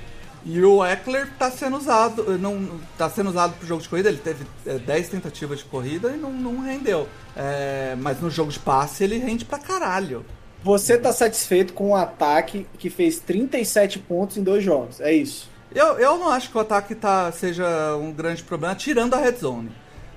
[0.49, 4.17] E o Eckler tá sendo usado, não tá sendo usado pro jogo de corrida, ele
[4.17, 7.05] teve é, 10 tentativas de corrida e não, não rendeu.
[7.35, 10.25] É, mas no jogo de passe ele rende pra caralho.
[10.63, 15.49] Você tá satisfeito com o ataque que fez 37 pontos em dois jogos, é isso.
[15.75, 19.35] Eu, eu não acho que o ataque tá, seja um grande problema, tirando a red
[19.35, 19.69] zone.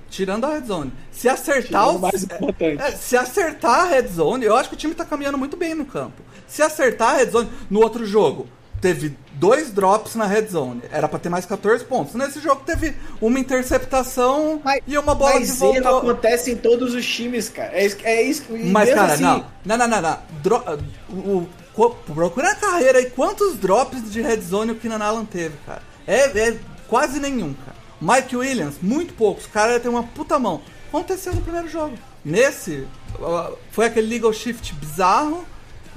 [0.09, 0.93] Tirando a red zone.
[1.11, 1.97] Se acertar o.
[1.97, 2.81] o mais importante.
[2.81, 5.75] É, se acertar a red zone, eu acho que o time tá caminhando muito bem
[5.75, 6.23] no campo.
[6.47, 8.47] Se acertar a red zone, no outro jogo,
[8.81, 10.81] teve dois drops na red zone.
[10.91, 12.13] Era pra ter mais 14 pontos.
[12.15, 15.97] Nesse jogo teve uma interceptação Mas, e uma bola mas que erro voltou.
[15.99, 17.71] acontece em todos os times, cara.
[17.73, 19.45] É isso, é isso e Mas, cara, assim, não.
[19.65, 20.17] Não, não, não, não.
[20.43, 20.63] Dro-
[21.09, 25.55] o, o- procura na carreira aí quantos drops de red zone o Keenan Allen teve,
[25.65, 25.81] cara.
[26.07, 26.57] É, é
[26.87, 27.77] quase nenhum, cara.
[28.01, 29.45] Mike Williams, muito poucos.
[29.45, 30.61] O cara tem uma puta mão.
[30.89, 31.95] Aconteceu no primeiro jogo.
[32.25, 32.85] Nesse,
[33.71, 35.45] foi aquele legal shift bizarro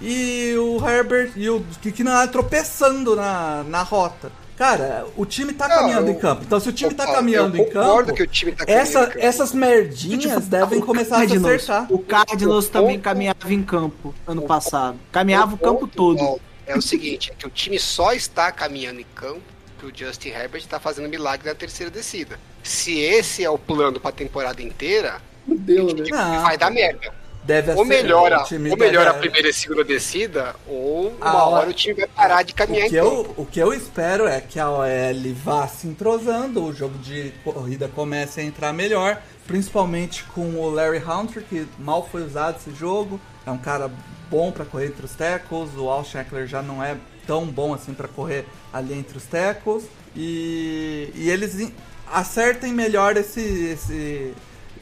[0.00, 1.64] e o Herbert e o
[2.08, 4.30] Allen tropeçando na, na rota.
[4.56, 6.42] Cara, o time tá Não, caminhando eu- em campo.
[6.46, 8.64] Então, se o time eu tá caminhando eu em campo, concordo que o time tá
[8.64, 9.18] caminhando essa, em campo.
[9.18, 11.86] essas merdinhas devem o começar a se Cardinals, acertar.
[11.92, 14.96] O Cardinals O também ponto- caminhava em campo ano o passado.
[15.10, 16.40] Caminhava o campo ponto, todo.
[16.66, 19.42] É o seguinte, é que o time só está caminhando em campo
[19.78, 22.38] que o Justin Herbert está fazendo milagre na terceira descida.
[22.62, 26.04] Se esse é o plano para a temporada inteira, Fudeu, né?
[26.10, 26.42] Não.
[26.42, 27.12] vai dar merda.
[27.44, 31.10] Deve Ou ser- melhora, o time ou melhora a deve- primeira e segunda descida, ou
[31.10, 33.72] uma A hora o time vai parar de caminhar O que, eu, o que eu
[33.74, 38.72] espero é que a OL vá se entrosando, o jogo de corrida comece a entrar
[38.72, 43.90] melhor, principalmente com o Larry Hunter, que mal foi usado esse jogo, é um cara
[44.30, 47.92] bom para correr entre os tackles, o Al Shackler já não é tão bom assim
[47.92, 49.84] para correr ali entre os tackles,
[50.16, 51.70] e, e eles
[52.10, 53.40] acertem melhor esse,
[53.72, 54.32] esse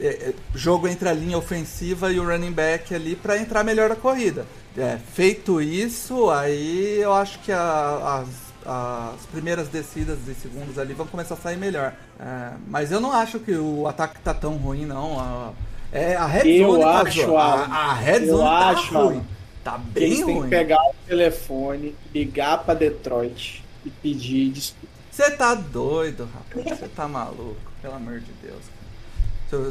[0.05, 3.91] é, é, jogo entre a linha ofensiva e o running back ali para entrar melhor
[3.91, 4.45] a corrida.
[4.77, 8.29] É, feito isso, aí eu acho que a- as,
[8.65, 11.93] as primeiras descidas e segundos ali vão começar a sair melhor.
[12.19, 15.19] É, mas eu não acho que o ataque tá tão ruim, não.
[15.19, 15.51] A,
[15.91, 18.93] é, a red Eu zone tá acho, zo- a, a red Eu zone tá acho,
[18.97, 19.23] ruim.
[19.63, 20.49] Tá Que Eles bem têm que ruim.
[20.49, 24.87] pegar o telefone, ligar pra Detroit e pedir desculpa.
[25.11, 26.79] Você tá doido, rapaz.
[26.79, 28.63] Você tá maluco, pelo amor de Deus.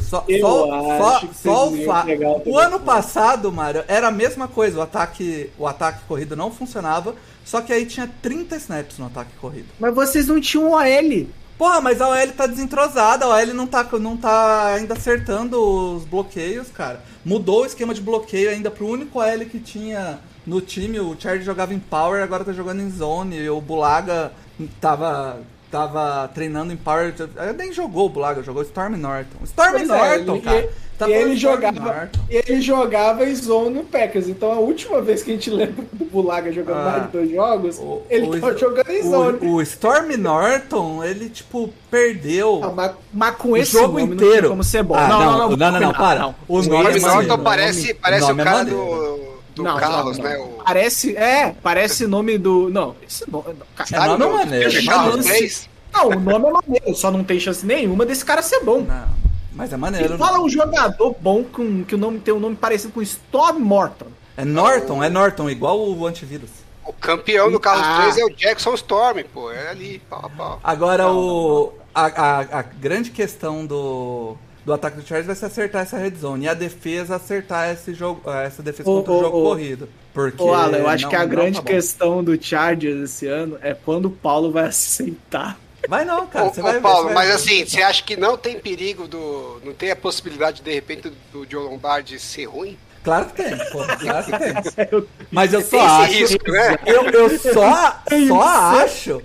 [0.00, 4.12] Só, Eu só, acho que só, só vocês o o ano passado, Mário, era a
[4.12, 4.78] mesma coisa.
[4.78, 7.14] O ataque, o ataque corrido não funcionava.
[7.44, 9.66] Só que aí tinha 30 snaps no ataque corrido.
[9.78, 11.26] Mas vocês não tinham OL.
[11.58, 13.24] Porra, mas a OL tá desentrosada.
[13.24, 17.02] A OL não tá, não tá ainda acertando os bloqueios, cara.
[17.24, 20.98] Mudou o esquema de bloqueio ainda pro único OL que tinha no time.
[21.00, 23.36] O Charlie jogava em power, agora tá jogando em zone.
[23.36, 24.32] E o Bulaga
[24.80, 25.40] tava,
[25.72, 27.12] tava treinando em power.
[27.18, 29.38] Ele nem jogou o Bulaga, jogou Storm Norton.
[29.44, 30.60] Storm Pois é, Norton, e- cara.
[30.60, 30.68] e-
[30.98, 32.20] Tá E ele Storm jogava, Norton.
[32.30, 34.28] ele jogava em zone no Packers.
[34.28, 36.84] Então a última vez que a gente lembra do Bulaga jogando Ah.
[36.90, 39.38] mais de dois jogos, O- ele o- tava jogando em zone.
[39.42, 44.06] O, o Storm Norton, ele, tipo, perdeu Ah, mas Mas com o esse jogo nome
[44.06, 44.36] não inteiro.
[44.40, 44.94] tinha como ser bom.
[44.94, 46.28] Ah, não, não, não, não, não, não, não, para.
[46.28, 48.78] O O Norm é Norton parece, parece o é cara maneiro.
[48.78, 50.36] do, do Não, Carlos, não, né?
[50.38, 50.44] não.
[50.44, 52.68] O Parece, é, parece nome do.
[52.70, 53.54] Não, esse nome.
[53.92, 55.38] É nome do- maneiro, do é Carlos maneiro.
[55.38, 55.68] Reis?
[55.92, 58.80] Não, o nome é maneiro, só não tem chance nenhuma desse cara ser bom.
[58.80, 59.08] Não,
[59.52, 60.14] mas é maneiro.
[60.14, 63.58] E fala um jogador bom com, que o nome tem um nome parecido com Storm
[63.58, 64.06] Morton.
[64.36, 66.48] É Norton, é Norton, igual o antivírus.
[66.86, 68.00] O campeão do Carlos Ah.
[68.02, 69.52] 3 é o Jackson Storm, pô.
[69.52, 70.60] É ali, pau a pau.
[70.64, 75.82] Agora, o, a, a, a grande questão do, do ataque do Chargers vai ser acertar
[75.82, 76.44] essa red zone.
[76.44, 79.42] E a defesa acertar esse jogo, essa defesa Ô, contra o jogo ô.
[79.50, 79.88] corrido.
[80.14, 83.26] Porque Ô, Alan, eu acho não- que a não grande tá questão do Chargers esse
[83.26, 85.58] ano é quando o Paulo vai aceitar.
[85.88, 86.46] Vai não, cara.
[86.46, 87.34] Ô, Você ô, vai ver, Paulo, você vai mas ver.
[87.54, 89.60] assim, você acha que não tem perigo do.
[89.64, 92.78] Não tem a possibilidade, de repente, do Joe Lombardi ser ruim?
[93.02, 94.30] Claro que tem, pô, claro que
[94.76, 95.04] tem.
[95.32, 96.34] Mas eu só Tem esse acho.
[96.34, 96.78] risco, né?
[96.86, 98.42] Eu, eu só, só
[98.84, 99.20] acho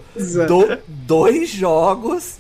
[0.48, 2.38] do- dois jogos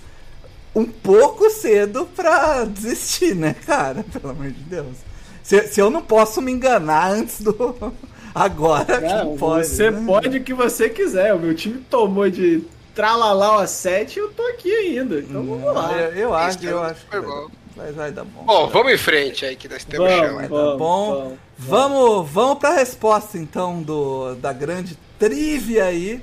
[0.78, 4.04] um pouco cedo pra desistir, né, cara?
[4.14, 4.96] Pelo amor de Deus.
[5.44, 7.54] Se, se eu não posso me enganar antes do.
[8.36, 9.68] Agora Não, que pode.
[9.68, 10.04] você né?
[10.06, 11.34] pode o que você quiser.
[11.34, 12.64] O meu time tomou de
[12.94, 15.20] tralalau a 7 e eu tô aqui ainda.
[15.20, 15.92] Então vamos lá.
[15.94, 17.00] Eu, eu acho, eu acho.
[17.10, 17.48] vai, bom.
[17.76, 18.44] vai, vai dar bom.
[18.44, 20.36] Bom, vamos em frente aí, que nós temos Vamos, chão.
[20.36, 20.72] Vai vamos.
[20.72, 21.12] dar bom.
[21.16, 26.22] vamos, Vamos, vamos pra resposta então do, da grande trivia aí.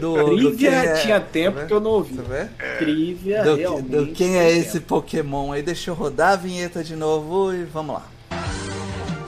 [0.00, 2.18] Do, do Trivia é- tinha tempo Tá que eu não ouvi.
[2.78, 3.88] Trivia, Do, realmente.
[3.88, 4.86] do quem é esse tempo.
[4.86, 5.62] Pokémon aí?
[5.62, 8.06] Deixa eu rodar a vinheta de novo e vamos lá.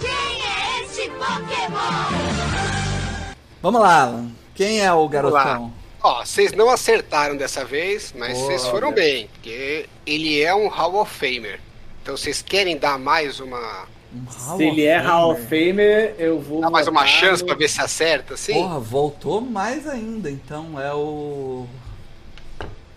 [0.01, 3.37] Quem é este Pokémon?
[3.63, 4.31] Vamos lá, Alan.
[4.55, 5.73] Quem é o garotão?
[6.03, 10.97] Ó, vocês não acertaram dessa vez, mas vocês foram bem, porque ele é um Hall
[11.01, 11.59] of Famer.
[12.03, 13.87] Então vocês querem dar mais uma,
[14.17, 16.15] Um Se ele é Hall of Famer.
[16.19, 16.61] Eu vou.
[16.61, 18.55] dar mais uma chance no- pra ver se acerta, assim?
[18.55, 20.31] Porra, voltou mais ainda.
[20.31, 21.67] Então é o.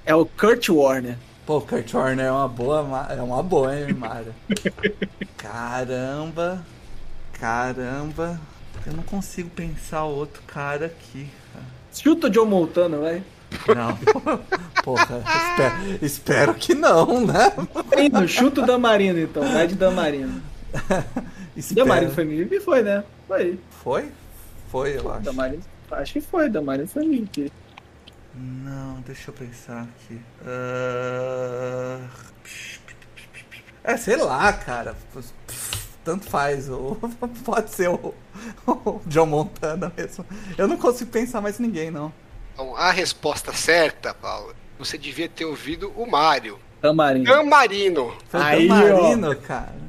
[0.06, 1.18] É o Kurt Warner.
[1.46, 4.34] Pô, o Kurt Warner é uma boa, é uma boa, hein, Mário?
[5.38, 6.64] Caramba,
[7.40, 8.40] caramba.
[8.86, 11.66] Eu não consigo pensar outro cara aqui, cara.
[11.94, 13.24] Chuta o Joe Montana, vai.
[13.76, 13.98] Não.
[14.84, 17.52] Porra, espero, espero que não, né?
[17.98, 20.42] Indo, chuta o Damarino então, vai de Damarino.
[21.56, 21.88] Espero.
[21.88, 22.60] Damarino foi MVP?
[22.60, 23.04] Foi, né?
[23.28, 23.60] Foi.
[23.84, 24.12] Foi?
[24.72, 25.22] Foi, eu acho.
[25.24, 27.52] Damarino, acho que foi, Damarino foi MVP.
[28.36, 30.22] Não, deixa eu pensar aqui.
[30.46, 32.00] Ah,
[33.84, 34.96] É, sei lá, cara.
[36.04, 36.70] Tanto faz.
[36.70, 36.96] o-
[37.44, 38.14] Pode ser o,
[38.68, 40.26] o John Montana mesmo.
[40.58, 42.14] Eu não consigo pensar mais ninguém, não.
[42.54, 46.60] Então, a resposta certa, Paulo, você devia ter ouvido o Mário.
[46.82, 47.26] Damarino.
[47.26, 48.14] Camarino.
[48.30, 49.89] Foi Aí, Marino, cara.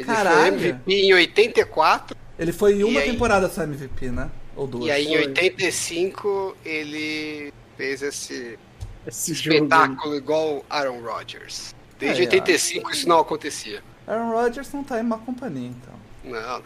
[0.00, 0.58] Ele Caralho.
[0.58, 3.10] foi MVP em 84 Ele foi em uma aí?
[3.12, 4.30] temporada só MVP, né?
[4.56, 4.86] Ou duas.
[4.86, 5.26] e aí em Foi.
[5.28, 8.58] 85 ele fez esse
[9.06, 9.56] Esse jogo.
[9.56, 11.74] espetáculo igual o Aaron Rodgers.
[11.98, 13.82] Desde É, 85 isso não acontecia.
[14.06, 16.00] Aaron Rodgers não tá em má companhia, então.
[16.22, 16.62] Não.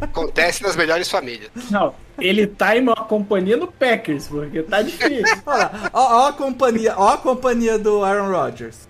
[0.00, 1.50] Acontece nas melhores famílias.
[1.70, 5.24] Não, ele tá em uma companhia no Packers, porque tá difícil.
[5.46, 8.88] Olha lá, ó, ó a companhia, ó a companhia do Aaron Rodgers.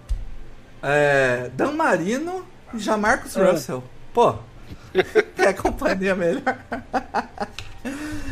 [0.82, 2.44] É, Dan Marino
[2.82, 3.50] Jamarcus Ah.
[3.50, 3.82] Russell.
[4.12, 4.34] Pô,
[4.92, 6.42] que é companhia melhor.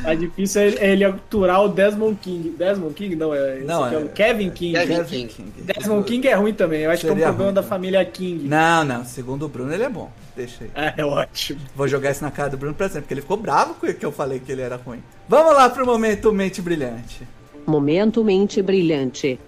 [0.03, 2.51] Tá difícil ele, ele aturar o Desmond King.
[2.51, 3.14] Desmond King?
[3.14, 4.72] Não, é, esse Não, aqui é, é- o Kevin King.
[4.86, 5.53] Kevin King.
[5.62, 6.80] Desmond King é ruim também.
[6.82, 8.49] Eu acho que é um Seria problema ruim da família King.
[8.49, 10.11] Não, não, segundo o Bruno ele é bom.
[10.34, 10.70] Deixa aí.
[10.74, 11.61] Ah, é ótimo.
[11.76, 13.95] Vou jogar isso na cara do Bruno pra sempre, porque ele ficou bravo com o
[13.95, 15.03] que eu falei que ele era ruim.
[15.28, 17.22] Vamos lá pro momento mente brilhante.
[17.66, 19.38] Momento mente brilhante.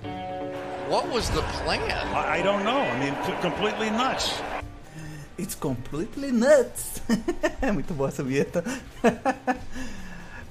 [0.90, 1.80] What was the plan?
[2.38, 2.82] I don't know.
[2.82, 4.34] I mean, completely nuts.
[5.39, 7.03] It's completely nuts.
[7.61, 8.62] é muito boa essa vinheta.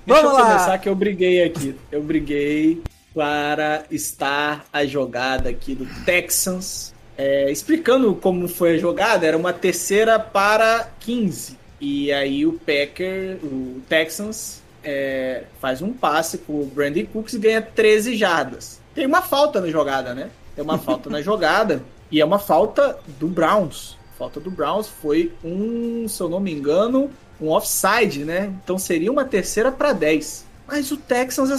[0.05, 0.51] Deixa Vamos eu lá.
[0.51, 1.75] começar que eu briguei aqui.
[1.91, 2.81] Eu briguei
[3.15, 6.93] para estar a jogada aqui do Texans.
[7.17, 11.57] É, explicando como foi a jogada, era uma terceira para 15.
[11.79, 17.61] E aí o Packer, o Texans, é, faz um passe pro Brandon Cooks e ganha
[17.61, 18.81] 13 jardas.
[18.93, 20.29] Tem uma falta na jogada, né?
[20.55, 21.83] Tem uma falta na jogada.
[22.11, 23.97] E é uma falta do Browns.
[24.23, 27.11] A falta do Browns foi um, se eu não me engano,
[27.41, 28.53] um offside, né?
[28.63, 30.45] Então seria uma terceira para 10.
[30.65, 31.51] Mas o Texans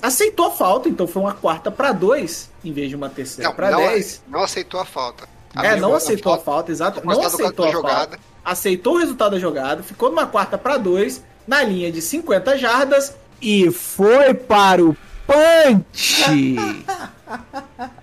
[0.00, 3.56] aceitou a falta, então foi uma quarta para 2 em vez de uma terceira Não,
[3.56, 4.22] para não, 10.
[4.28, 5.28] não aceitou a falta.
[5.56, 7.04] É, Abriu não a aceitou a falta, falta, exato.
[7.04, 7.96] Não aceitou a a jogada.
[7.96, 8.18] falta.
[8.44, 13.16] Aceitou o resultado da jogada, ficou numa quarta para 2, na linha de 50 jardas
[13.40, 14.96] e foi para o
[15.26, 16.22] punch.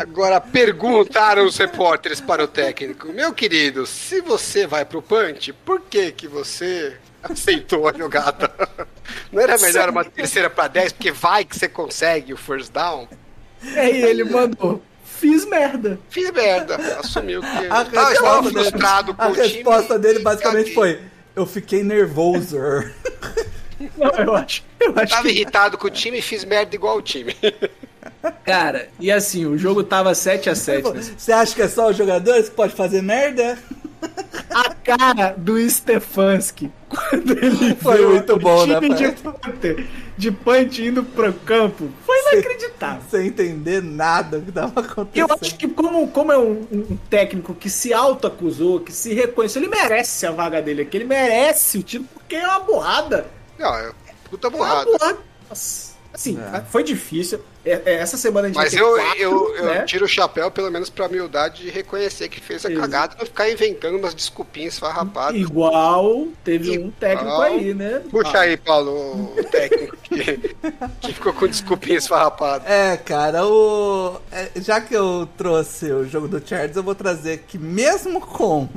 [0.00, 5.80] Agora perguntaram os repórteres para o técnico: Meu querido, se você vai pro punch, por
[5.82, 8.50] que que você aceitou a jogada?
[9.30, 13.06] Não era melhor uma terceira para 10 porque vai que você consegue o first down?
[13.76, 14.82] Aí ele mandou.
[15.04, 15.98] Fiz merda.
[16.08, 19.46] Fiz merda, assumiu que A tava, estava dele- frustrado com a o time.
[19.48, 20.74] resposta dele basicamente Caguei.
[20.74, 21.00] foi:
[21.36, 22.56] Eu fiquei nervoso.
[23.96, 26.96] Não, eu acho, eu acho Tava que irritado com o time e fiz merda igual
[26.98, 27.34] o time.
[28.50, 31.02] Cara, e assim, o jogo tava 7 a 7 né?
[31.16, 33.58] Você acha que é só os jogadores que pode fazer merda?
[34.50, 39.32] A cara do Stefanski quando ele Foi muito o bom, né, time de pai?
[39.34, 39.86] punter,
[40.16, 43.02] de punch indo pro campo foi inacreditável.
[43.10, 44.84] Sem entender nada do que tava Eu
[45.26, 45.38] acontecendo.
[45.40, 49.70] acho que como, como é um, um técnico que se auto-acusou, que se reconheceu, ele
[49.70, 53.26] merece a vaga dele aqui, ele merece o título, porque é uma borrada.
[53.58, 53.90] Não, é
[54.30, 54.84] puta É uma borrada.
[54.90, 55.18] borrada.
[55.48, 56.62] Nossa, Assim, É.
[56.62, 57.38] foi difícil.
[57.64, 59.82] É- é, essa semana a gente Mas eu, quatro, eu, eu né?
[59.84, 62.80] tiro o chapéu, pelo menos pra humildade, de reconhecer que fez a Isso.
[62.80, 65.38] cagada e não ficar inventando umas desculpinhas farrapadas.
[65.40, 66.92] Igual teve um Igual.
[66.98, 68.02] técnico aí, né?
[68.10, 70.54] Puxa aí, Paulo, o técnico que,
[71.00, 72.66] que ficou com desculpinhas farrapadas.
[72.68, 74.18] É, cara, o.
[74.32, 78.68] é, já que eu trouxe o jogo do Chargers, eu vou trazer que mesmo com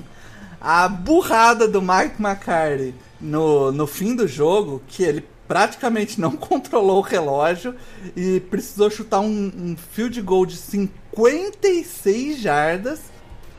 [0.60, 6.98] a burrada do Mike McCarthy no, no fim do jogo, que ele praticamente não controlou
[6.98, 7.76] o relógio
[8.18, 13.00] e precisou chutar um, um field goal de 56 jardas.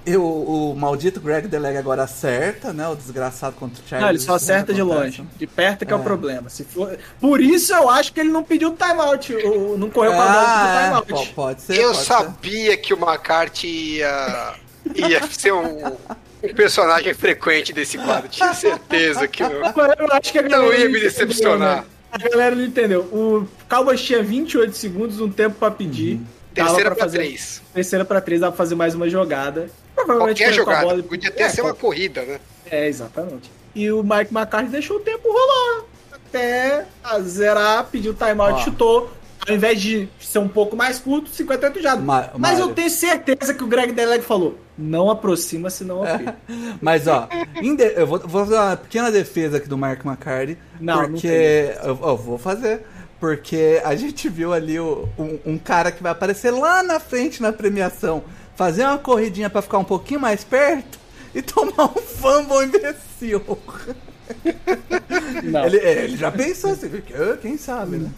[0.05, 2.87] Eu, o maldito Greg Deleg agora acerta, né?
[2.89, 4.03] O desgraçado contra o Chargers.
[4.03, 5.25] Não, ele só sempre acerta de longe.
[5.37, 6.03] De perto que é, o É.
[6.03, 6.51] problema.
[6.51, 6.99] Se for...
[7.21, 9.33] Por isso eu acho que ele não pediu timeout.
[9.47, 11.33] ou Não correu com a bola Ah, é, pro timeout.
[11.35, 11.77] pode ser.
[11.79, 12.05] Eu pode ser.
[12.05, 13.67] sabia que o McCarthy
[13.99, 14.55] ia,
[14.95, 15.97] ia ser um
[16.53, 18.29] personagem frequente desse quadro.
[18.29, 21.77] Tinha certeza que eu, Agora, Eu acho que a não ia me entendeu, decepcionar.
[21.79, 21.85] né?
[22.13, 23.01] A galera não entendeu.
[23.03, 26.21] O Cowboys tinha 28 segundos, um tempo pra pedir.
[26.53, 27.63] Dava Terceira pra pra fazer- três.
[27.75, 29.69] Terceira pra três, dava pra fazer mais uma jogada.
[29.95, 30.87] Provavelmente Qualquer jogada.
[30.87, 32.39] bola Podia até É, ser uma qual- corrida, né?
[32.71, 33.51] É, exatamente.
[33.75, 35.85] E o Mike McCarthy deixou o tempo rolar.
[36.13, 39.11] Até a zerar, pediu timeout, chutou.
[39.47, 41.97] Ao invés de ser um pouco mais curto, 58 já.
[41.97, 46.39] Ma- Mas eu tenho certeza que o Greg Deleg falou: não aproxima, senão eu perco.
[46.81, 47.29] Mas ó,
[47.97, 50.59] eu vou, vou fazer uma pequena defesa aqui do Mark McCarthy.
[50.81, 52.83] Não, não porque tem eu, eu vou fazer.
[53.21, 57.41] Porque a gente viu ali o- um, um cara que vai aparecer lá na frente
[57.41, 58.23] na premiação,
[58.57, 60.99] fazer uma corridinha pra ficar um pouquinho mais perto
[61.35, 63.41] e tomar um fumble imbecil.
[65.43, 65.67] Não.
[65.67, 68.11] Ele, é, ele já pensou assim, ah, quem sabe, né?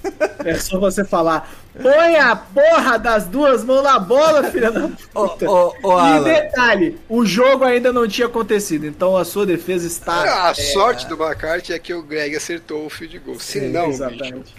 [0.44, 1.50] É só você falar:
[1.80, 5.50] põe a porra das duas mãos na bola, filha da puta.
[5.50, 6.22] ô, e Alan.
[6.22, 10.48] detalhe: o jogo ainda não tinha acontecido, então a sua defesa está.
[10.48, 13.40] a sorte do McCarthy é que o Greg acertou o field goal.
[13.40, 13.90] Se não,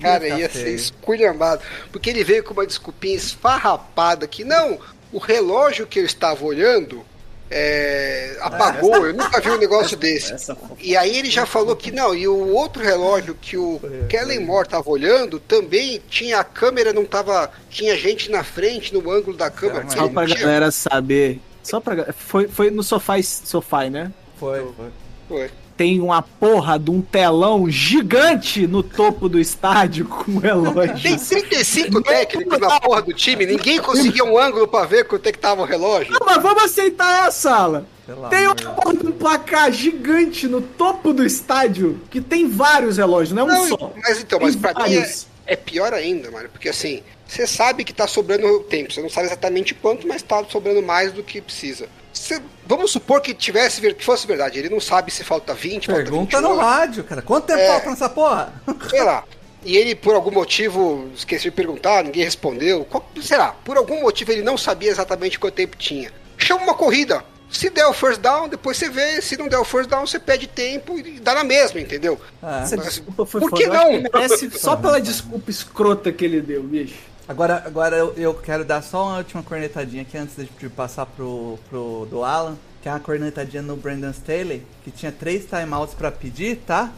[0.02, 1.62] cara, Ia ser esculhambado.
[1.92, 4.80] Porque ele veio com uma desculpinha esfarrapada que não,
[5.12, 7.04] o relógio que eu estava olhando
[7.50, 9.08] é, apagou.
[9.08, 10.34] Eu nunca vi um negócio desse.
[10.34, 13.80] Essa E aí ele já falou que não, e o outro relógio que o
[14.10, 17.50] Kellen Moore tava olhando, também tinha a câmera, não tava.
[17.70, 19.90] Tinha gente na frente, no ângulo da câmera.
[19.90, 21.40] Só pra tinha- galera saber.
[21.64, 22.14] Só pra.
[22.14, 24.12] Foi, foi no sofá, sofá, né?
[24.40, 24.88] Foi, foi.
[25.28, 25.52] Foi.
[25.78, 31.00] Tem uma porra de um telão gigante no topo do estádio com relógio.
[31.02, 35.32] Tem 35 técnicos na porra do time, ninguém conseguia um ângulo pra ver quanto é
[35.32, 36.12] que tava o relógio.
[36.12, 37.86] Não, mas vamos aceitar essa, Alan.
[38.08, 42.98] Pelo Tem uma porra de um placar gigante no topo do estádio que tem vários
[42.98, 43.94] relógios, não é um Não, só.
[44.02, 45.14] mas então, mas pra mim é,
[45.46, 49.28] é pior ainda, mano, porque assim, você sabe que tá sobrando tempo, você não sabe
[49.28, 51.90] exatamente quanto, mas tá sobrando mais do que precisa.
[52.20, 56.02] Você- vamos supor que tivesse, que fosse verdade, ele não sabe se falta 20, falta
[56.04, 57.22] Pergunta 21, no rádio, cara.
[57.22, 57.68] Quanto tempo É.
[57.68, 58.54] falta nessa porra?
[58.90, 59.24] sei lá.
[59.64, 62.86] E ele, por algum motivo, esqueceu de perguntar, ninguém respondeu.
[62.86, 66.12] Qual, sei lá, por algum motivo ele não sabia exatamente quanto tempo tinha.
[66.38, 67.24] Chama uma corrida.
[67.50, 69.22] Se der o first down, depois você vê.
[69.22, 72.20] Se não der o first down, você pede tempo e dá na mesma, entendeu?
[72.44, 72.62] Ah.
[72.64, 73.92] Essa Mas desculpa foi por que não?
[74.02, 76.96] merece só pela desculpa escrota que ele deu, bicho.
[77.28, 81.06] Agora, agora eu, eu quero dar só uma última cornetadinha aqui antes de, de passar
[81.06, 85.94] pro, pro do Alan, que é uma cornetadinha no Brandon Staley, que tinha três timeouts
[85.94, 86.90] pra pedir, tá?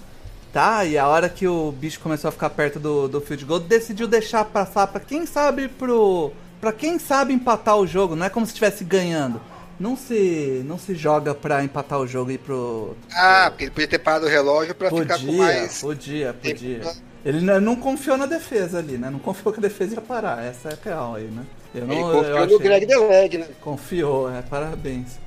[0.54, 3.60] Tá, e a hora que o bicho começou a ficar perto do, do field goal,
[3.60, 6.32] decidiu deixar passar pra quem sabe pro.
[6.60, 9.40] pra quem sabe empatar o jogo, não é como se estivesse ganhando.
[9.80, 12.96] Não se, não se joga pra empatar o jogo e ir pro.
[13.14, 15.80] Ah, porque ele podia ter parado o relógio pra ficar com Podia, mais.
[15.82, 16.94] podia, tempo, podia.
[17.26, 19.10] Ele não, confiou na defesa ali, né?
[19.10, 20.44] Não confiou que a defesa ia parar.
[20.44, 21.44] Essa é a real aí, né?
[21.76, 23.48] Eu Ele não, eu confiou no achei- Greg Deleg, né?
[23.62, 25.20] Confiou, é, parabéns.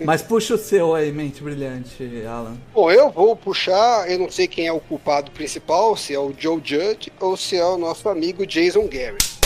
[0.00, 2.56] Mas puxa o seu aí, mente brilhante, Alan.
[2.72, 6.32] Bom, eu vou puxar, eu não sei quem é o culpado principal, se é o
[6.38, 9.38] Joe Judge ou se é o nosso amigo Jason Garrett.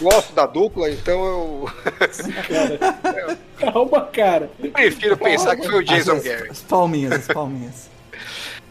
[0.00, 1.68] Eu gosto da dupla, então eu
[3.58, 4.50] Calma, cara.
[4.72, 6.48] prefiro pensar que foi o Jason as, Gary.
[6.50, 7.88] as palminhas, as palminhas.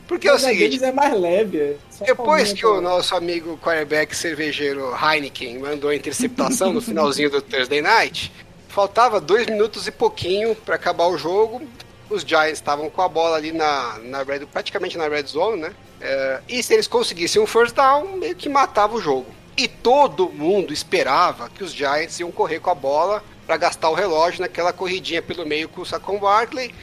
[0.07, 1.77] Porque é o seguinte, é mais leve.
[2.01, 7.41] é Depois que o nosso amigo quarterback cervejeiro Heineken mandou a interceptação no finalzinho do
[7.41, 8.31] Thursday Night,
[8.67, 11.61] faltava dois minutos e pouquinho para acabar o jogo.
[12.09, 15.73] Os Giants estavam com a bola ali na, na red, praticamente na red zone, né?
[16.01, 19.27] É, e se eles conseguissem um first down, meio que matava o jogo.
[19.55, 23.93] E todo mundo esperava que os Giants iam correr com a bola para gastar o
[23.93, 26.73] relógio naquela corridinha pelo meio com o Saquon Barkley.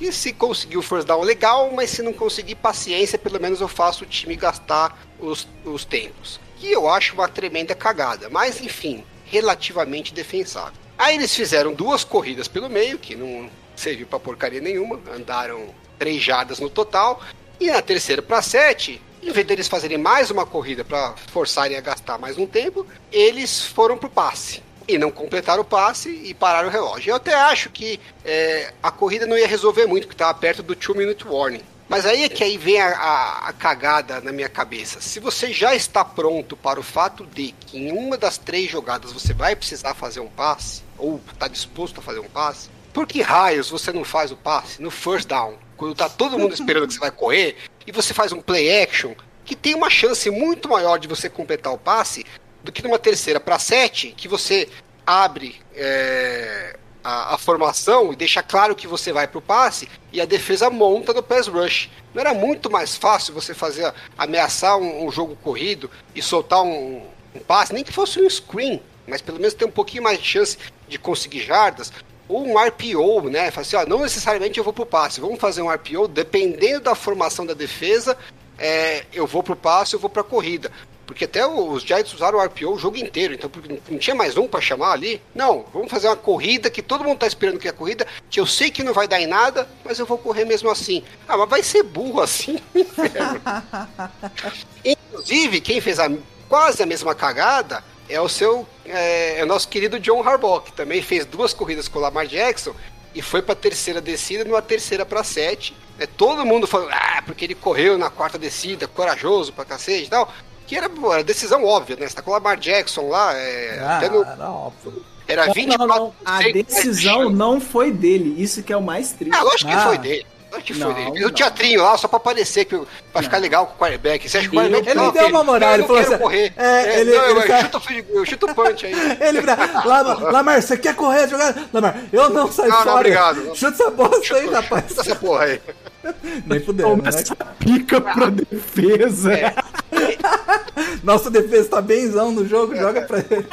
[0.00, 3.68] E se conseguir o first down, legal, mas se não conseguir, paciência, pelo menos eu
[3.68, 6.38] faço o time gastar os, os tempos.
[6.58, 10.78] Que eu acho uma tremenda cagada, mas enfim, relativamente defensável.
[10.98, 16.22] Aí eles fizeram duas corridas pelo meio, que não serviu pra porcaria nenhuma, andaram três
[16.22, 17.22] jardas no total.
[17.58, 21.80] E na terceira para sete, em vez deles fazerem mais uma corrida para forçarem a
[21.80, 24.62] gastar mais um tempo, eles foram pro passe.
[24.88, 27.10] E não completaram o passe e pararam o relógio.
[27.10, 30.76] Eu até acho que é, a corrida não ia resolver muito, porque estava perto do
[30.76, 31.62] 2-minute warning.
[31.88, 35.00] Mas aí é que aí vem a, a- a cagada na minha cabeça.
[35.00, 39.12] Se você já está pronto para o fato de que em uma das três jogadas
[39.12, 43.22] você vai precisar fazer um passe, ou está disposto a fazer um passe, por que
[43.22, 45.54] raios você não faz o passe no first down?
[45.76, 47.56] Quando tá todo mundo esperando que você vai correr,
[47.86, 49.14] e você faz um play action,
[49.44, 52.24] que tem uma chance muito maior de você completar o passe
[52.66, 54.68] do que numa terceira para sete, que você
[55.06, 60.24] abre é, a, a formação e deixa claro que você vai pro passe e a
[60.24, 61.88] defesa monta no pass rush.
[62.12, 67.02] Não era muito mais fácil você fazer ameaçar um, um jogo corrido e soltar um,
[67.34, 70.26] um passe, nem que fosse um screen, mas pelo menos ter um pouquinho mais de
[70.26, 70.58] chance
[70.88, 71.92] de conseguir jardas.
[72.28, 73.52] Ou um RPO, né?
[73.52, 76.96] Fala assim, ó, não necessariamente eu vou pro passe, vamos fazer um RPO, dependendo da
[76.96, 78.18] formação da defesa,
[78.58, 80.72] é, eu vou pro passe, eu vou pra corrida.
[81.06, 83.50] Porque até os Giants usaram o RPO o jogo inteiro, então
[83.88, 85.22] não tinha mais um pra chamar ali.
[85.34, 88.40] Não, vamos fazer uma corrida que todo mundo tá esperando que é a corrida, que
[88.40, 91.02] eu sei que não vai dar em nada, mas eu vou correr mesmo assim.
[91.28, 92.58] Ah, mas vai ser burro assim.
[94.84, 96.10] Inclusive, quem fez a,
[96.48, 100.72] quase a mesma cagada é o seu é, é o nosso querido John Harbaugh, que
[100.72, 102.74] também fez duas corridas com o Lamar Jackson
[103.14, 105.74] e foi pra terceira descida numa terceira pra sete.
[105.98, 110.10] É, todo mundo falou, ah, porque ele correu na quarta descida, corajoso pra cacete e
[110.10, 110.32] tal.
[110.66, 112.08] Que era, pô, era decisão óbvia, né?
[112.08, 115.02] Você tá com o Lamar Jackson lá, é, Ah, até no, era óbvio.
[115.28, 116.14] era Não, 24 não, não.
[116.24, 118.34] A decisão não foi dele.
[118.42, 119.36] Isso que é o mais triste.
[119.36, 119.80] Ah, lógico que Ah.
[119.86, 120.26] foi dele.
[120.50, 121.10] Lógico que foi Não, dele.
[121.12, 121.34] Fez o não.
[121.34, 122.80] teatrinho lá só pra parecer, que,
[123.12, 124.28] pra ficar legal com o quarterback.
[124.28, 126.02] Você acha que o Ele- quarterback ele não, deu filho, uma moral, não, ele falou
[126.02, 126.52] não assim, correr.
[126.56, 128.92] é, ele- não, ele eu, tá- chuto, o field- eu chuto punch aí.
[129.20, 131.62] Ele vira, Lamar, Lamar, você quer correr a jogada?
[131.72, 132.96] Lamar, eu não saio Não, não, fora.
[132.96, 133.54] obrigado.
[133.56, 134.84] Chuta essa bosta aí, rapaz.
[134.88, 135.60] chuta essa porra aí.
[136.46, 136.96] Nem fudeu, né?
[137.10, 139.32] Começa a pica pra defesa.
[139.34, 139.54] É.
[141.02, 142.80] Nossa defesa tá benzão no jogo, É.
[142.80, 143.46] joga pra ele.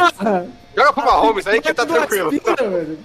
[0.76, 2.30] Joga pro Mahomes aí que tá tranquilo.
[2.30, 2.98] Aspira, velho.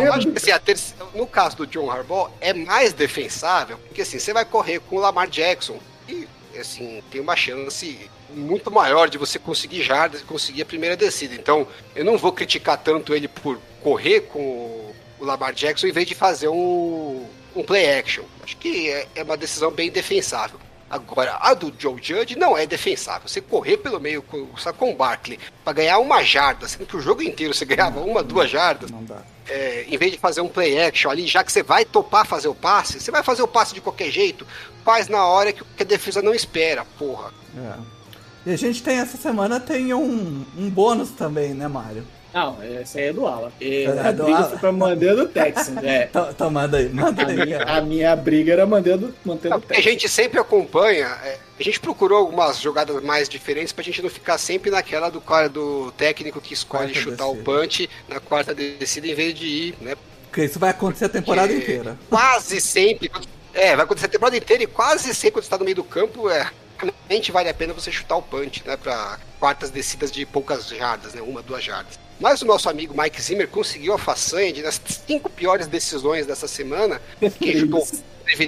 [0.00, 4.18] Eu acho que assim, terce- no caso do John Harbaugh, é mais defensável, porque assim,
[4.20, 5.78] você vai correr com o Lamar Jackson
[6.08, 6.26] e
[6.58, 7.98] assim, tem uma chance
[8.30, 11.34] muito maior de você conseguir jardas e conseguir a primeira descida.
[11.34, 15.92] Então, eu não vou criticar tanto ele por correr com o- o Lamar Jackson em
[15.92, 17.26] vez de fazer um,
[17.56, 18.22] um play action.
[18.44, 20.60] Acho que é, é uma decisão bem defensável.
[20.90, 23.28] Agora, a do Joe Judge não é defensável.
[23.28, 27.00] Você correr pelo meio com o Saquon Barkley para ganhar uma jarda, sendo que o
[27.00, 29.22] jogo inteiro você ganhava uma, duas jardas, Não dá.
[29.48, 32.48] é, em vez de fazer um play action ali, já que você vai topar fazer
[32.48, 34.46] o passe, você vai fazer o passe de qualquer jeito,
[34.84, 37.32] faz na hora que a defesa não espera, porra.
[37.56, 37.98] É.
[38.46, 42.06] E a gente tem essa semana tem um, um bônus também, né, Mário?
[42.38, 43.50] Não, essa aí é do Alan.
[43.60, 44.48] É a do briga Alan.
[44.50, 45.78] foi pra manter do Texans.
[45.82, 46.06] É.
[46.06, 47.76] Tá, tá, manda aí, manda A aí, minha, cara.
[47.76, 49.84] a minha briga era manter do, manter do porque a Texans.
[49.84, 54.38] gente sempre acompanha, é, a gente procurou algumas jogadas mais diferentes pra gente não ficar
[54.38, 57.44] sempre naquela do cara do técnico que escolhe Quarta chutar o descida.
[57.44, 59.96] punch na quarta descida em vez de ir, né?
[60.30, 61.98] Porque isso vai acontecer a temporada Porque inteira.
[62.08, 63.10] Quase sempre.
[63.54, 65.84] É, vai acontecer a temporada inteira e quase sempre quando você tá no meio do
[65.84, 66.48] campo, é.
[66.80, 68.76] Realmente vale a pena você chutar o punch, né?
[68.76, 71.22] Pra quartas descidas de poucas jardas, né?
[71.22, 71.98] Uma, duas jardas.
[72.20, 76.48] Mas o nosso amigo Mike Zimmer conseguiu a façanha de nas cinco piores decisões dessa
[76.48, 77.00] semana,
[77.38, 77.86] que chutou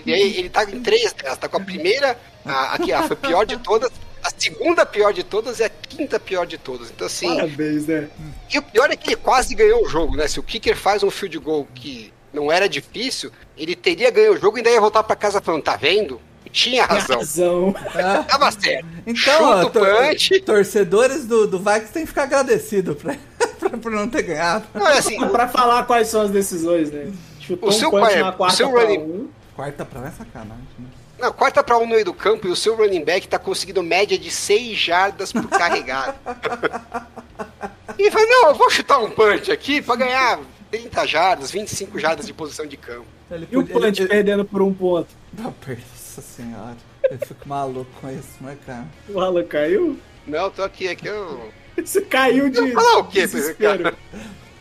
[0.06, 3.56] ele tá em três delas, tá com a primeira, a, aqui, a foi pior de
[3.56, 3.90] todas,
[4.22, 6.90] a segunda pior de todas e a quinta pior de todas.
[6.90, 8.08] Então, assim, Parabéns, né?
[8.52, 10.28] e o pior é que ele quase ganhou o jogo, né?
[10.28, 14.36] Se o kicker faz um field goal que não era difícil, ele teria ganho o
[14.36, 16.20] jogo e ainda ia voltar pra casa falando, tá vendo?
[16.52, 17.18] Tinha razão.
[17.18, 17.74] Razão.
[18.28, 18.86] Tava certo.
[19.06, 20.40] Então, ó, tor- punch.
[20.40, 23.14] torcedores do, do Vikings têm que ficar agradecidos pra,
[23.60, 24.64] pra, por não ter ganhado.
[24.74, 27.10] Não, é assim, pra falar quais são as decisões, né?
[27.40, 29.28] Chutou O um seu punch pai- na o quarta seu pra running- um.
[29.54, 30.86] Quarta pra lá é sacanagem, né?
[31.18, 33.82] na quarta pra um no meio do campo e o seu running back tá conseguindo
[33.82, 36.14] média de 6 jardas por carregado.
[37.98, 40.40] E falei, não, eu vou chutar um punch aqui pra ganhar
[40.70, 43.04] 30 jardas, 25 jardas de posição de campo.
[43.30, 45.08] Ele E o punch ele- perdendo por um ponto?
[46.20, 46.76] Nossa senhora.
[47.10, 48.86] Eu fico maluco com isso, né, cara?
[49.08, 49.98] O Alan caiu?
[50.26, 51.50] Não, tô aqui, aqui eu...
[51.82, 52.58] Você caiu de.
[52.58, 53.26] Eu falar o quê,
[53.58, 53.94] cara?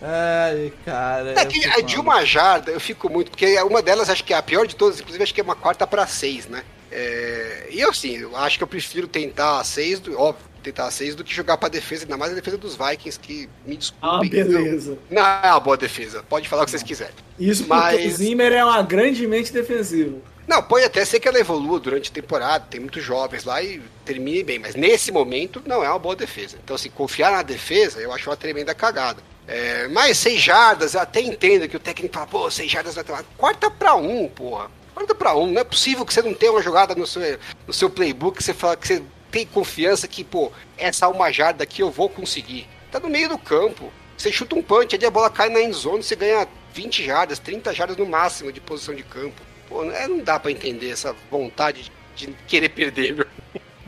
[0.02, 1.34] Ai, cara.
[1.34, 4.34] É eu que a de uma jarda eu fico muito, porque uma delas acho que
[4.34, 6.64] é a pior de todas, inclusive acho que é uma quarta pra seis, né?
[6.90, 10.88] É, e eu sim, eu acho que eu prefiro tentar a seis, do, óbvio, tentar
[10.88, 13.76] a seis do que jogar pra defesa, ainda mais a defesa dos Vikings, que me
[13.76, 14.10] desculpem.
[14.10, 14.98] Ah, beleza.
[15.10, 17.16] Não, não é uma boa defesa, pode falar o que vocês quiserem.
[17.38, 20.18] Isso porque Mas- o Zimmer é uma grande mente defensiva.
[20.50, 23.80] Não, pode até ser que ela evolua durante a temporada, tem muitos jovens lá e
[24.04, 26.58] termine bem, mas nesse momento não é uma boa defesa.
[26.64, 29.22] Então, assim, confiar na defesa, eu acho uma tremenda cagada.
[29.48, 33.04] É, mas seis jardas, eu até entendo que o técnico fala, pô, seis jardas vai
[33.04, 33.14] ter.
[33.38, 34.72] Quarta pra um, porra.
[34.96, 35.46] Quarta pra um.
[35.46, 37.22] Não é possível que você não tenha uma jogada no seu,
[37.68, 41.64] no seu playbook que você fala que você tem confiança que, pô, essa uma jarda
[41.64, 42.68] aqui eu vou conseguir.
[42.92, 43.94] Tá no meio do campo.
[44.18, 47.72] Você chuta um punch, ali a bola cai na endzone, você ganha 20 jardas, 30
[47.72, 49.49] jardas no máximo de posição de campo.
[49.70, 53.26] Pô, é, não dá pra entender essa vontade de querer perder, meu.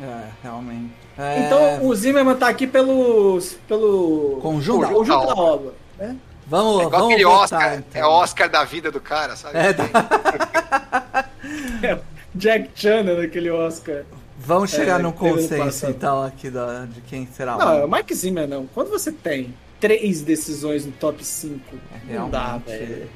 [0.02, 0.94] É, realmente.
[1.18, 3.40] É, Então o Zimmerman tá aqui pelo.
[3.68, 4.40] pelo.
[4.42, 5.42] Conjunto da conjunto da obra.
[5.42, 5.74] obra.
[5.98, 6.16] Né?
[6.48, 8.02] Vamos, É igual vamos aquele votar, Oscar, então.
[8.02, 9.58] é o Oscar da vida do cara, sabe?
[9.58, 11.30] É, tá.
[12.36, 14.04] Jack Chan naquele Oscar.
[14.38, 17.92] Vamos chegar É, num consenso, então, aqui da, de quem será Não, é o o
[17.92, 18.66] Mike Zimmer não.
[18.68, 21.60] Quando você tem três decisões no top 5,
[22.10, 23.08] não dá, velho.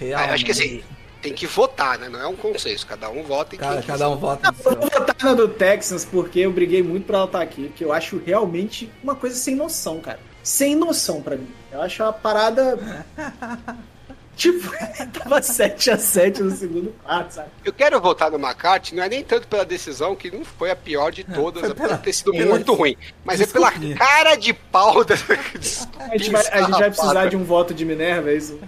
[0.00, 0.30] realmente.
[0.30, 0.82] Ah, acho que assim,
[1.22, 2.08] tem que votar, né?
[2.08, 4.90] Não é um consenso, cada um vota em Cada, quem cada um vota Eu vou
[4.90, 8.20] votar na do Texans porque eu briguei muito pra ela estar aqui, que eu acho
[8.24, 10.18] realmente uma coisa sem noção, cara.
[10.42, 11.48] Sem noção pra mim.
[11.70, 13.06] Eu acho uma parada.
[14.36, 14.68] tipo,
[15.16, 17.48] tava 7x7 no segundo quarto, sabe?
[17.64, 20.76] Eu quero votar no McCarthy, não é nem tanto pela decisão, que não foi a
[20.76, 22.96] pior de todas, é por pela- ter sido muito ruim.
[23.24, 25.14] Mas é pela cara de pau da.
[26.00, 28.58] A gente vai, a gente vai precisar de um voto de Minerva, é isso?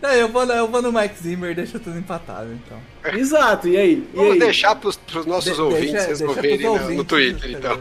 [0.00, 2.78] Não, eu, vou, eu vou no Mike Zimmer e deixa tudo empatado, então.
[3.18, 3.92] Exato, e aí?
[4.12, 4.38] E Vamos aí?
[4.38, 7.80] deixar pros, pros nossos De- ouvintes deixa- deixa resolverem pros né, no ouvintes Twitter, então.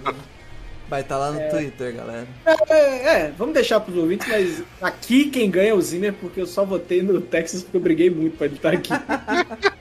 [0.90, 2.28] Vai estar lá no Twitter, galera.
[2.46, 6.40] É, é, é, vamos deixar pros ouvintes, mas aqui quem ganha é o Zimmer, porque
[6.42, 8.92] eu só votei no Texas porque eu briguei muito pra ele estar aqui.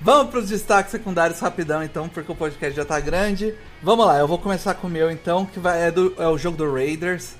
[0.00, 3.54] Vamos pros destaques secundários rapidão, então, porque o podcast já tá grande.
[3.82, 6.36] Vamos lá, eu vou começar com o meu, então, que vai, é, do- é o
[6.36, 7.32] jogo do Raiders.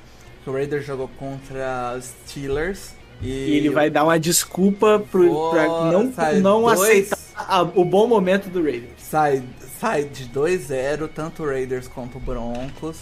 [0.42, 2.92] Que o Raiders jogou contra os Steelers.
[3.24, 6.10] E, E ele vai dar uma desculpa pro, Pô, pra não,
[6.42, 8.92] não dois- aceitar a- o bom momento do Raiders.
[8.98, 9.42] Sai,
[9.80, 12.96] sai de 2-0, tanto o Raiders quanto o Broncos.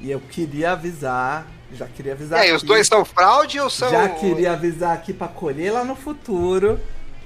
[0.00, 3.68] E eu queria avisar, já queria E avisar aí, os aqui, dois são fraude ou
[3.70, 3.90] são.
[3.90, 6.80] Já queria avisar aqui pra colher lá no futuro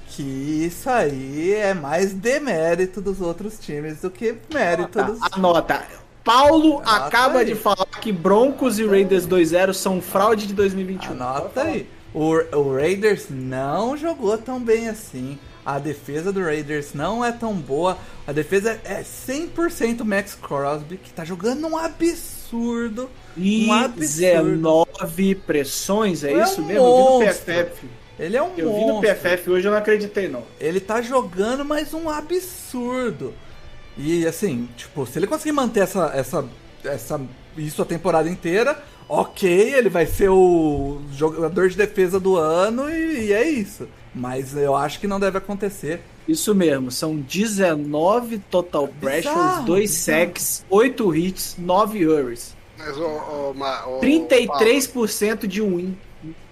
[0.09, 5.19] que isso aí é mais demérito dos outros times do que mérito dos.
[5.31, 5.83] Anota.
[6.23, 7.45] Paulo Anota acaba aí.
[7.45, 11.11] de falar que Broncos e Raiders 2-0 são fraude de 2021.
[11.13, 11.87] Anota aí.
[12.15, 15.37] O, o Raiders não jogou tão bem assim.
[15.65, 17.97] A defesa do Raiders não é tão boa.
[18.25, 23.09] A defesa é 100% Max Crosby, que tá jogando um absurdo.
[23.35, 24.61] E um absurdo.
[24.61, 26.85] 19 pressões, é, É isso um mesmo?
[26.85, 27.53] Eu vi no monstro.
[27.53, 27.89] PFF.
[28.17, 29.13] Ele é um Eu vi no monstro.
[29.13, 30.43] PFF hoje, eu não acreditei não.
[30.57, 33.33] Ele tá jogando, mas um absurdo.
[33.97, 36.45] E assim, tipo, se ele conseguir manter essa, essa,
[36.85, 37.21] essa,
[37.57, 43.27] isso a temporada inteira, ok, ele vai ser o jogador de defesa do ano e,
[43.27, 43.87] e é isso.
[44.13, 46.01] Mas eu acho que não deve acontecer.
[46.27, 50.19] Isso mesmo, são 19 total pressures, Bizarro, 2 bizarro.
[50.19, 52.55] sacks, 8 hits, 9 hurries.
[52.77, 55.95] Mas o, o, ma- o- 33% de win.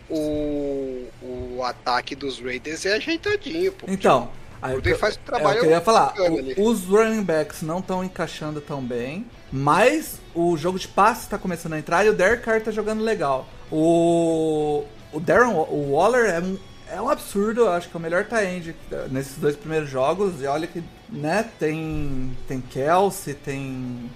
[0.09, 3.85] O, o ataque dos Raiders é ajeitadinho, pô.
[3.89, 4.29] Então,
[4.61, 6.53] aí, Gruden faz um trabalho eu queria falar, ali.
[6.57, 11.37] o- os running backs não estão encaixando tão bem, mas o jogo de passe tá
[11.37, 13.47] começando a entrar e o Derek Carr tá jogando legal.
[13.71, 16.57] O, o Darren o Waller é um,
[16.91, 18.75] é um absurdo, eu acho que é o melhor tight
[19.11, 20.41] nesses dois primeiros jogos.
[20.41, 24.09] E olha que, né, tem, tem Kelsey, tem.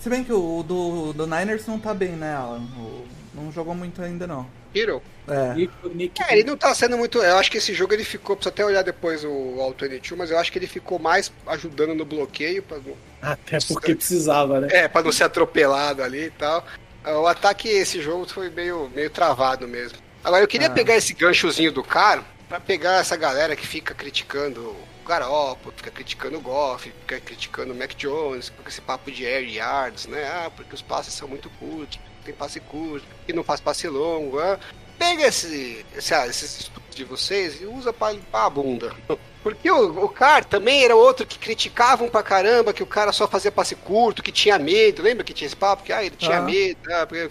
[0.00, 2.62] Se bem que o do, do Niners não tá bem, né, Alan?
[2.78, 3.04] O-
[3.34, 4.46] não jogou muito ainda, não.
[4.74, 5.02] Hero.
[5.28, 5.54] É.
[5.54, 7.18] Nick, Nick, É, ele não tá sendo muito.
[7.18, 8.34] Eu acho que esse jogo ele ficou.
[8.36, 11.94] Precisa até olhar depois o All 22, mas eu acho que ele ficou mais ajudando
[11.94, 12.62] no bloqueio.
[12.62, 14.68] Pra, não- Até porque precisava, né?
[14.70, 16.64] é, pra não ser atropelado ali e tal.
[17.04, 19.98] Ah, O ataque, esse jogo foi meio, meio travado mesmo.
[20.24, 20.70] Agora, eu queria Ah.
[20.70, 25.90] pegar esse ganchozinho do cara pra pegar essa galera que fica criticando o Garoppolo, fica
[25.90, 30.24] criticando o Goff, fica criticando o Mac Jones, com esse papo de air yards, né?
[30.28, 34.38] Ah, porque os passes são muito curtos, tem passe curto, e não faz passe longo.
[34.38, 34.58] ah.
[34.98, 38.94] Pega esse, esse, ah, esses estudos de vocês e usa pra limpar a bunda.
[39.42, 43.26] Porque o, o cara também era outro que criticavam pra caramba que o cara só
[43.26, 45.02] fazia passe curto, que tinha medo.
[45.02, 45.82] Lembra que tinha esse papo?
[45.82, 46.42] Que ah, ele tinha Ah.
[46.42, 46.78] medo.
[46.92, 47.28] Ah, porque,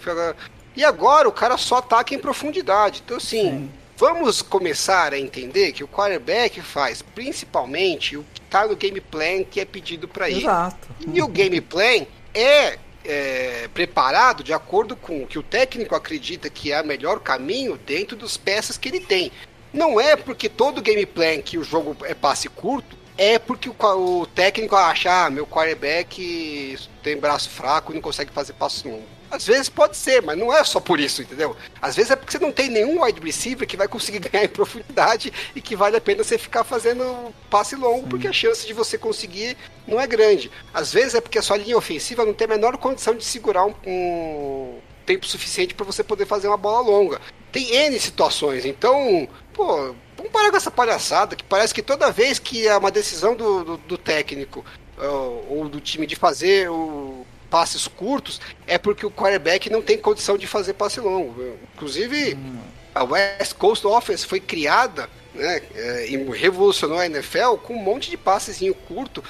[0.76, 3.01] E agora o cara só ataca em profundidade.
[3.05, 8.76] Então, assim, vamos começar a entender que o quarterback faz principalmente o que está no
[8.76, 10.41] game plan que é pedido para ele.
[10.41, 10.89] Exato.
[11.13, 16.49] E o game plan é, é, preparado de acordo com o que o técnico acredita
[16.49, 19.31] que é o melhor caminho dentro das peças que ele tem.
[19.73, 23.75] Não é porque todo game plan que o jogo é passe curto, é porque o,
[24.21, 29.20] o técnico acha, ah, meu quarterback tem braço fraco e não consegue fazer passo longo.
[29.31, 31.55] Às vezes pode ser, mas não é só por isso, entendeu?
[31.81, 34.49] Às vezes é porque você não tem nenhum wide receiver que vai conseguir ganhar em
[34.49, 38.73] profundidade e que vale a pena você ficar fazendo passe longo, porque a chance de
[38.73, 39.55] você conseguir
[39.87, 40.51] não é grande.
[40.73, 43.65] Às vezes é porque a sua linha ofensiva não tem a menor condição de segurar
[43.65, 47.21] um, um tempo suficiente para você poder fazer uma bola longa.
[47.53, 52.37] Tem N situações, então, pô, vamos parar com essa palhaçada que parece que toda vez
[52.37, 54.65] que é uma decisão do, do, do técnico
[54.97, 57.20] ou, ou do time de fazer o
[57.51, 61.57] passes curtos, é porque o quarterback não tem condição de fazer passe longo.
[61.75, 62.37] Inclusive,
[62.95, 68.09] a West Coast Offense foi criada né, é, e revolucionou a NFL com um monte
[68.09, 69.21] de passezinho curto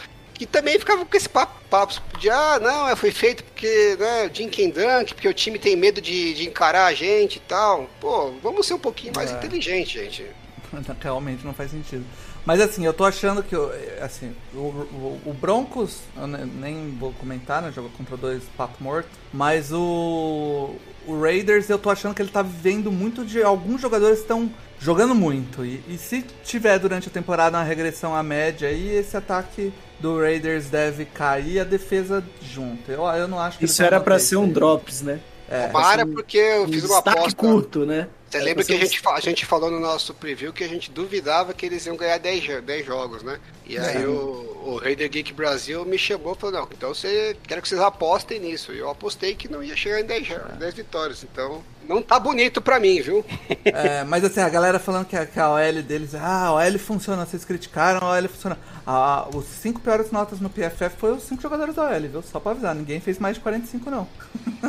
[0.41, 4.23] que também ficava com esse papo, papo de ah, não, é, foi feito porque, né,
[4.23, 7.87] and Dunk, porque o time tem medo de, de encarar a gente e tal.
[7.99, 9.35] Pô, vamos ser um pouquinho mais É.
[9.35, 10.25] inteligente, gente.
[10.99, 12.03] Realmente não faz sentido.
[12.45, 13.55] Mas assim, eu tô achando que
[14.01, 17.71] assim, o, o, o Broncos, eu ne- nem vou comentar, né?
[17.71, 19.09] Jogou contra dois papo morto.
[19.31, 20.75] Mas o,
[21.07, 23.43] o Raiders, eu tô achando que ele tá vivendo muito de.
[23.43, 25.63] Alguns jogadores estão jogando muito.
[25.63, 30.19] E, e se tiver durante a temporada uma regressão à média, aí esse ataque do
[30.19, 32.91] Raiders deve cair e a defesa junto.
[32.91, 34.51] Eu, eu não acho que Isso era pra manter ser um aí.
[34.51, 35.19] drops, né?
[35.47, 35.67] É.
[35.67, 37.35] Para porque eu Um fiz uma aposta.
[37.35, 38.07] curto, né?
[38.31, 40.89] Você Era lembra que a gente, a gente falou no nosso preview que a gente
[40.89, 43.37] duvidava que eles iam ganhar 10, jo- 10 jogos, né?
[43.65, 47.61] E aí o, o Raider Geek Brasil me chamou e falou, não, então você quero
[47.61, 48.71] que vocês apostem nisso.
[48.71, 51.23] E eu apostei que não ia chegar em 10, jo- 10 vitórias.
[51.25, 53.25] Então, não tá bonito pra mim, viu?
[53.65, 56.79] É, mas assim, a galera falando que a, que a OL deles, ah, a OL
[56.79, 58.57] funciona, vocês criticaram, a OL funciona.
[58.87, 62.21] Ah, os cinco piores notas no PFF foi os cinco jogadores da OL, viu?
[62.23, 64.07] Só pra avisar, ninguém fez mais de 45 não.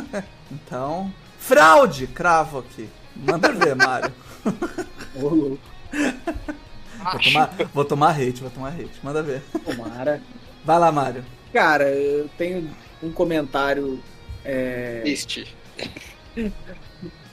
[0.51, 2.89] então, fraude, cravo aqui.
[3.15, 4.11] Manda ver, Mário.
[5.15, 5.59] Ô, louco.
[7.11, 8.99] Vou tomar, vou tomar hate, vou tomar hate.
[9.03, 9.41] Manda ver.
[9.63, 10.21] Tomara.
[10.63, 11.23] Vai lá, Mário.
[11.51, 12.69] Cara, eu tenho
[13.01, 13.99] um comentário.
[14.43, 15.01] É...
[15.01, 15.55] Triste.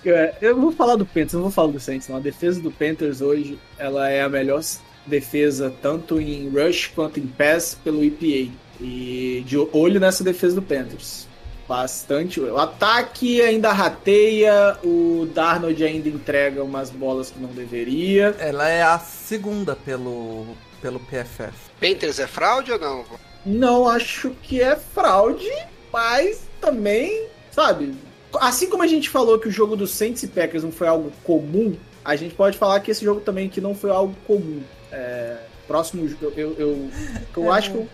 [0.04, 2.16] É, Eu vou falar do Panthers, não vou falar do Saints, não.
[2.16, 4.62] A defesa do Panthers hoje, ela é a melhor
[5.06, 8.52] defesa tanto em rush quanto em pass pelo EPA.
[8.80, 11.28] E de olho nessa defesa do Panthers.
[11.70, 12.40] Bastante.
[12.40, 18.34] O ataque ainda rateia, o Darnold ainda entrega umas bolas que não deveria.
[18.40, 20.48] Ela é a segunda pelo,
[20.82, 21.52] pelo PFF.
[21.80, 23.04] Panthers é fraude ou não?
[23.46, 25.48] Não acho que é fraude,
[25.92, 27.94] mas também, sabe?
[28.40, 31.12] Assim como a gente falou que o jogo do Saints e Packers não foi algo
[31.22, 34.60] comum, a gente pode falar que esse jogo também que não foi algo comum.
[34.90, 35.36] É,
[35.68, 36.90] próximo jogo, eu, eu,
[37.36, 37.88] eu acho que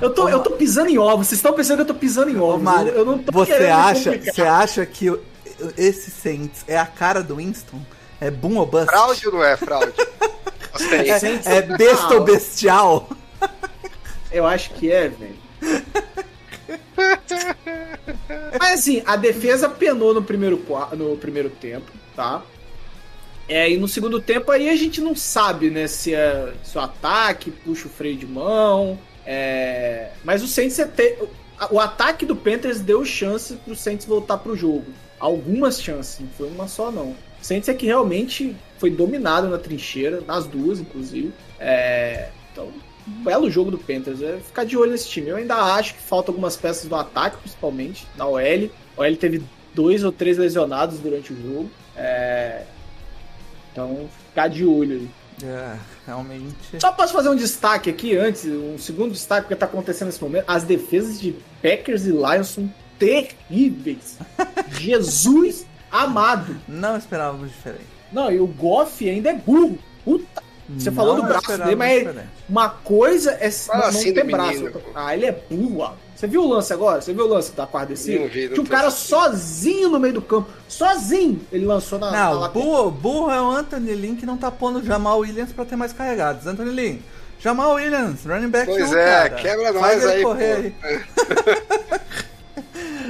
[0.00, 1.28] eu, tô, eu tô pisando em ovos.
[1.28, 2.62] Vocês estão pensando que eu tô pisando em ovos?
[2.62, 5.12] Mário, eu, eu não tô você acha, você acha que
[5.76, 7.80] esse Saints é a cara do Winston?
[8.20, 8.86] É boom ou bust?
[8.86, 9.92] Fraude ou não é fraude?
[11.20, 13.10] Saints- É besta ou bestial?
[14.30, 15.42] Eu acho que é, velho.
[18.58, 20.60] Mas assim, a defesa penou no primeiro,
[20.96, 22.42] no primeiro tempo, tá?
[23.48, 26.80] É, e no segundo tempo aí a gente não sabe, né, se, é, se o
[26.80, 28.98] ataque puxa o freio de mão.
[29.26, 31.16] É, Mas o Saints é te-
[31.70, 34.86] o ataque do Panthers deu chance pro Saints voltar pro jogo.
[35.20, 37.10] Algumas chances, não foi uma só não.
[37.10, 41.32] O Saints é que realmente foi dominado na trincheira, nas duas, inclusive.
[41.60, 42.68] É, Então,
[43.08, 44.20] um belo jogo do Panthers.
[44.22, 45.28] É ficar de olho nesse time.
[45.28, 48.40] Eu ainda acho que falta algumas peças do ataque, principalmente, na OL.
[48.96, 49.42] A OL teve
[49.74, 51.70] dois ou três lesionados durante o jogo.
[51.96, 52.62] É,
[53.72, 55.10] Então, ficar de olho aí.
[55.44, 56.80] É, realmente.
[56.80, 60.44] Só posso fazer um destaque aqui antes, um segundo destaque que tá acontecendo nesse momento.
[60.46, 64.18] As defesas de Packers e Lions são terríveis.
[64.80, 66.56] Jesus amado.
[66.68, 67.86] Não esperávamos diferente.
[68.12, 69.78] Não, e o Goff ainda é burro.
[70.04, 70.42] Puta.
[70.78, 72.28] Você Não falou do braço dele, mas diferente.
[72.48, 74.58] uma coisa é Fala não assim ter braço.
[74.60, 74.80] menino.
[74.94, 75.92] Ah, ele é burro.
[76.22, 77.00] Você viu o lance agora?
[77.02, 78.20] Você viu o lance da quarta descida?
[78.20, 79.18] Não vi, não Tinha um tô cara assistindo.
[79.18, 80.48] sozinho no meio do campo.
[80.68, 81.40] Sozinho!
[81.50, 82.62] Ele lançou na, na Não, lateral.
[82.68, 85.74] burro, burro é o Anthony Lynn que não tá pondo o Jamal Williams pra ter
[85.74, 86.46] mais carregados.
[86.46, 86.98] Anthony Lynn,
[87.40, 89.42] Jamal Williams, running back Pois um, é, cara.
[89.42, 90.86] quebra Faz nós aí, correr pô.
[90.86, 91.00] aí.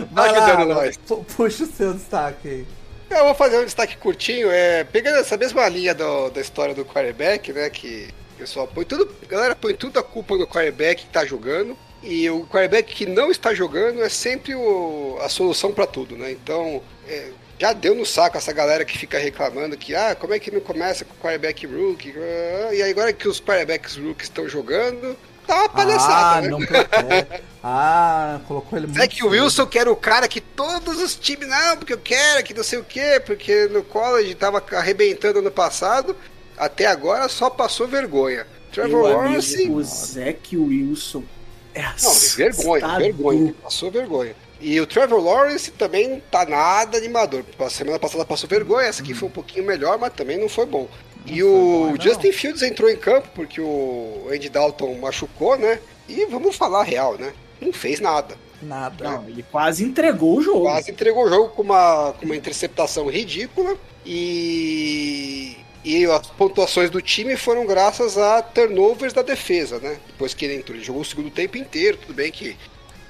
[0.10, 0.96] Vai Ajudando lá, nós.
[0.96, 2.66] pu- puxa o seu destaque aí.
[3.10, 6.82] Eu vou fazer um destaque curtinho, é, pegando essa mesma linha do- da história do
[6.82, 11.02] quarterback, né, que o pessoal põe tudo, a galera põe tudo a culpa no quarterback
[11.04, 15.72] que tá jogando, E o quarterback que não está jogando é sempre o- a solução
[15.72, 16.32] para tudo, né?
[16.32, 20.38] Então, é, já deu no saco essa galera que fica reclamando que, ah, como é
[20.38, 22.12] que não começa com o quarterback rookie?
[22.72, 25.16] E aí agora que os quarterbacks rookies estão jogando,
[25.46, 26.48] tá uma palhaçada, ah, né?
[26.48, 27.42] não protege.
[27.62, 29.00] Ah, colocou ele muito.
[29.00, 29.28] É que o.
[29.28, 32.64] Wilson que era o cara que todos os times, não, porque eu quero, que não
[32.64, 36.16] sei o quê, porque no college tava arrebentando ano passado,
[36.58, 38.44] até agora só passou vergonha.
[38.72, 39.68] Trevor Lawrence.
[39.70, 41.22] o Zac Wilson
[41.74, 43.54] é Não, vergonha, vergonha.
[43.62, 44.34] Passou vergonha.
[44.60, 47.44] E o Trevor Lawrence também não tá nada animador.
[47.58, 50.66] A semana passada passou vergonha, essa aqui foi um pouquinho melhor, mas também não foi
[50.66, 50.88] bom.
[51.26, 55.80] e o Justin Fields entrou em campo porque o Andy Dalton machucou, né?
[56.08, 57.32] E vamos falar a real, né?
[57.60, 58.36] Não fez nada.
[58.62, 59.04] Nada.
[59.04, 60.62] Não, ele quase entregou o jogo.
[60.62, 63.76] Quase entregou o jogo com uma, com uma interceptação ridícula
[64.06, 69.98] e, e as pontuações do time foram graças a turnovers da defesa, né?
[70.06, 72.56] Depois que ele entrou, ele jogou o segundo tempo inteiro, tudo bem que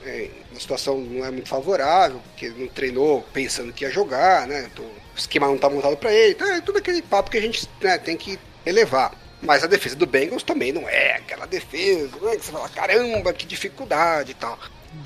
[0.05, 4.47] é, a situação não é muito favorável, porque ele não treinou pensando que ia jogar,
[4.47, 4.69] né?
[4.73, 7.43] Então, o esquema não tá montado para ele, então é tudo aquele papo que a
[7.43, 9.15] gente né, tem que elevar.
[9.43, 12.37] Mas a defesa do Bengals também não é aquela defesa, né?
[12.37, 14.59] Que você fala, caramba, que dificuldade e tal.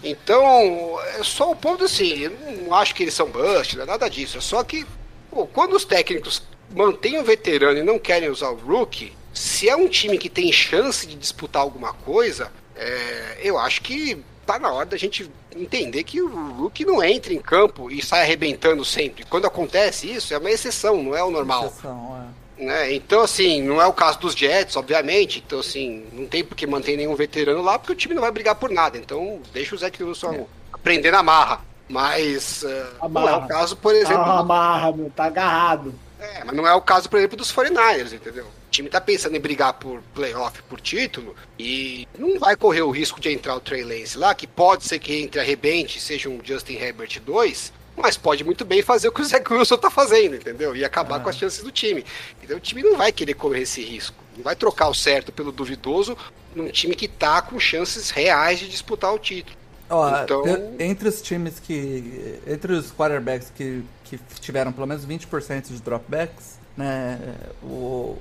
[0.05, 2.31] Então, é só o ponto assim, eu
[2.63, 4.39] não acho que eles são bust, não é nada disso.
[4.39, 4.87] É só que,
[5.31, 6.43] pô, quando os técnicos
[6.75, 10.51] mantêm o veterano e não querem usar o rookie, se é um time que tem
[10.53, 16.05] chance de disputar alguma coisa, é, eu acho que tá na hora da gente entender
[16.05, 19.25] que o rookie não entra em campo e sai arrebentando sempre.
[19.25, 21.67] Quando acontece isso, é uma exceção, não é o normal.
[21.67, 22.17] Exceção,
[22.59, 22.65] é.
[22.65, 22.95] Né?
[22.95, 25.43] Então, assim, não é o caso dos Jets, obviamente.
[25.45, 28.31] Então, assim, não tem por que manter nenhum veterano lá, porque o time não vai
[28.31, 28.97] brigar por nada.
[28.97, 31.61] Então, deixa o Zach Wilson aprender na marra.
[31.89, 34.23] Mas eh, não é o caso, por exemplo.
[34.23, 35.95] Amarra, meu, tá agarrado.
[36.19, 38.45] É, mas não é o caso, por exemplo, dos 49ers, entendeu?
[38.45, 42.91] O time tá pensando em brigar por playoff, por título, e não vai correr o
[42.91, 46.41] risco de entrar o Trey Lance lá, que pode ser que entre arrebente, seja um
[46.43, 50.37] Justin Herbert 2, mas pode muito bem fazer o que o Zach Wilson tá fazendo,
[50.37, 50.77] entendeu?
[50.77, 52.05] E acabar com as chances do time.
[52.43, 54.17] Então o time não vai querer correr esse risco.
[54.37, 56.17] Não vai trocar o certo pelo duvidoso
[56.55, 59.57] num time que tá com chances reais de disputar o título.
[59.89, 60.45] Ó, Então-
[60.79, 62.39] entre os times que.
[62.47, 67.19] Entre os quarterbacks que, que tiveram pelo menos 20% de dropbacks, né?
[67.63, 68.17] O,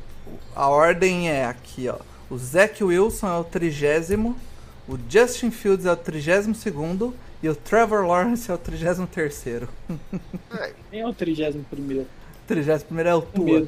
[0.55, 1.97] a ordem é aqui, ó.
[2.29, 4.35] O Zach Wilson é o trigésimo,
[4.87, 9.67] o Justin Fields é o trigésimo segundo e o Trevor Lawrence é o trigésimo terceiro.
[10.59, 12.07] É, Quem é o 31 primeiro?
[12.47, 13.65] trigésimo primeiro é o Tua.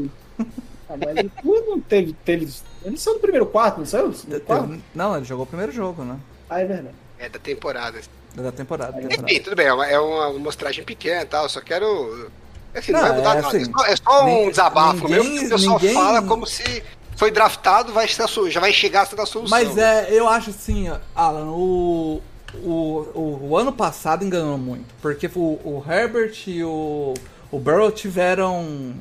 [0.90, 2.48] Ah, mas o Tua não teve, teve.
[2.84, 4.14] Ele saiu do primeiro quarto, não saiu?
[4.46, 4.80] Quarto?
[4.96, 6.18] Não, ele jogou o primeiro jogo, né?
[6.50, 6.96] Ah, é verdade.
[7.20, 8.00] É da temporada.
[8.36, 8.94] Da temporada.
[8.94, 9.24] temporada.
[9.32, 12.30] Enfim, tudo bem, é uma, é uma amostragem pequena e tal, só quero.
[12.76, 13.48] Assim, não, Não, vai mudar é nada.
[13.48, 16.22] assim, é só, é só um ninguém- desabafo mesmo, ninguém- que o pessoal ninguém- fala
[16.22, 16.84] como se
[17.16, 19.58] foi draftado, vai ser já vai chegar a ser a solução.
[19.58, 22.22] Mas é, eu acho assim, Alan, o,
[22.64, 22.70] o,
[23.16, 24.86] o, o ano passado enganou muito.
[25.02, 27.16] Porque o, o Herbert e o,
[27.52, 28.94] o Burrow tiveram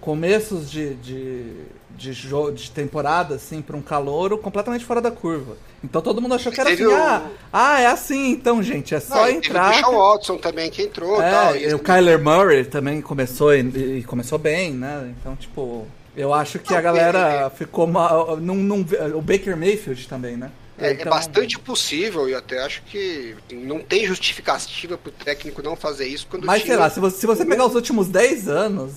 [0.00, 1.52] começos de, de,
[2.02, 5.56] de, jo- de temporada, assim, para um calouro completamente fora da curva.
[5.84, 8.94] Então todo mundo achou que era Teve assim, o- ah, ah, é assim então, gente,
[8.94, 9.68] é Não, só teve entrar.
[9.68, 11.56] O Deshaun Watson também que entrou É, tal.
[11.56, 15.14] e o Kyler Murray também começou e, e começou bem, né?
[15.20, 18.36] Então, tipo, eu acho que a Não, galera ficou mal.
[18.36, 18.80] Não, não,
[19.14, 20.50] o Baker Mayfield também, né?
[20.78, 25.76] É, é Então, bastante possível e até acho que não tem justificativa pro técnico não
[25.76, 28.48] fazer isso quando Mas time- sei lá, se você, se você pegar os últimos 10
[28.48, 28.92] anos,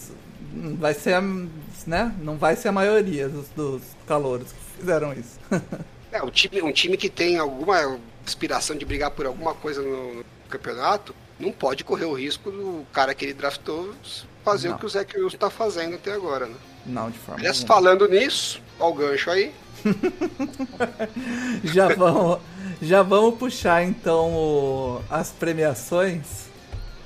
[0.79, 1.21] vai ser
[1.85, 2.13] né?
[2.21, 5.39] Não vai ser a maioria dos, dos calouros que fizeram isso.
[6.11, 10.13] É, um, time, um time que tem alguma aspiração de brigar por alguma coisa no,
[10.13, 13.93] no campeonato não pode correr o risco do cara que ele draftou
[14.41, 14.77] fazer Não.
[14.77, 16.55] o que o Zach Wilson tá fazendo até agora, né?
[16.85, 19.51] Não, de forma Aliás, falando nisso, ó o gancho aí.
[21.65, 22.39] já vamos,
[22.81, 26.45] já vamos puxar então o- as premiações.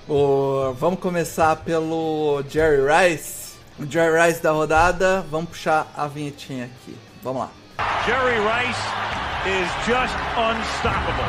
[0.08, 3.39] O- vamos começar pelo Jerry Rice.
[3.80, 5.26] O Jerry Rice da rodada.
[5.32, 6.98] Vamos puxar a vinhetinha aqui.
[7.24, 7.52] Vamos lá.
[8.06, 8.80] Jerry Rice
[9.48, 11.24] is just unstoppable.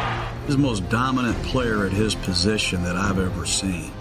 [0.46, 3.92] He's the most dominant player at his position that I've ever seen.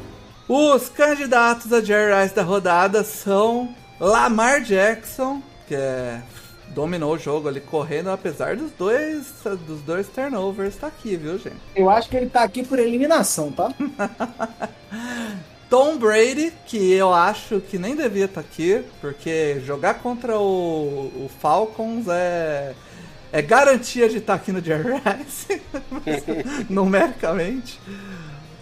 [0.47, 6.23] Os candidatos a Jerry Rice da rodada são Lamar Jackson, que é,
[6.69, 9.31] dominou o jogo ali correndo, apesar dos dois,
[9.67, 11.57] dos dois turnovers, tá aqui, viu, gente?
[11.75, 13.71] Eu acho que ele tá aqui por eliminação, tá?
[15.69, 21.29] Tom Brady, que eu acho que nem devia estar aqui, porque jogar contra o, o
[21.39, 22.73] Falcons é,
[23.31, 25.61] é garantia de estar aqui no Jerry Rice,
[26.69, 27.79] numericamente.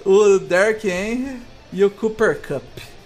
[0.06, 2.64] O Derrick Henry e o Cooper Cup.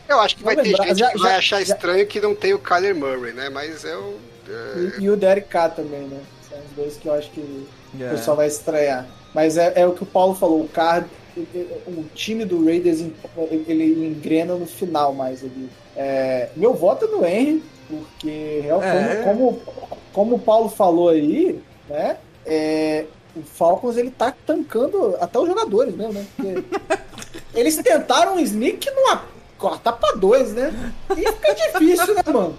[0.08, 2.08] Eu acho que vai Vamos ter lembrar, gente já- que vai já- achar já- estranho
[2.08, 3.50] que não tem o Kyler Murray, né?
[3.50, 4.20] Mas eu.
[4.50, 6.20] é, E, e o Derek K também, né?
[6.50, 7.68] São os dois que eu acho que
[8.00, 8.08] É.
[8.08, 9.08] o pessoal vai estranhar.
[9.34, 11.08] Mas é, é o que o Paulo falou, o card,
[11.38, 13.04] o time do Raiders
[13.68, 15.70] ele engrena no final mais ali.
[15.96, 19.22] É, meu voto é no Henry, porque É.
[19.24, 19.62] como,
[20.14, 21.60] como, o Paulo falou aí,
[21.90, 22.18] né?
[22.46, 23.06] é,
[23.36, 26.26] o Falcons ele tá tancando até os jogadores mesmo, né?
[27.54, 29.26] Eles tentaram um sneak que não a-
[29.58, 30.74] corta pra dois, né?
[31.12, 32.58] E fica difícil, né, mano?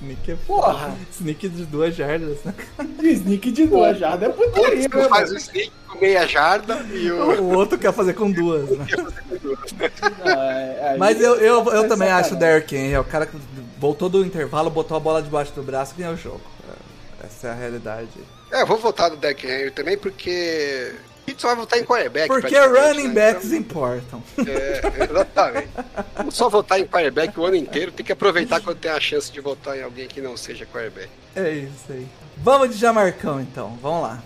[0.00, 0.96] Sneak é Porra!
[1.12, 2.54] Sneak de duas jardas, né?
[3.02, 7.10] Sneak de duas jardas é putaria, Outro né, faz o sneak com meia jarda e
[7.10, 7.40] o.
[7.48, 8.86] O outro quer fazer com duas, né?
[10.24, 12.38] Ah, aí- Mas eu, eu, eu é também acho o.
[12.38, 13.36] Derrick Henry, é o cara que
[13.78, 16.40] voltou do intervalo, botou a bola debaixo do braço e ganhou o jogo.
[17.22, 18.08] É, Essa é a realidade.
[18.50, 20.94] É, eu vou votar no Derrick Henry também porque.
[21.28, 22.26] A gente só vai votar em quarterback.
[22.28, 23.14] Porque praticamente, running né?
[23.14, 24.22] backs importam.
[24.38, 25.68] Então, é, exatamente.
[26.24, 29.30] Não só votar em quarterback o ano inteiro, tem que aproveitar quando tem a chance
[29.30, 31.10] de votar em alguém que não seja quarterback.
[31.36, 32.08] É isso aí.
[32.38, 34.22] Vamos de Jamarcão então, vamos lá.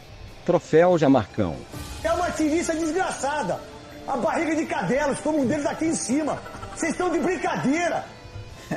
[0.47, 1.57] Troféu Jamarcão.
[2.05, 3.61] É uma tiriça desgraçada.
[4.07, 6.41] A barriga de cadelos, como um deles aqui em cima.
[6.75, 8.05] Vocês estão de brincadeira.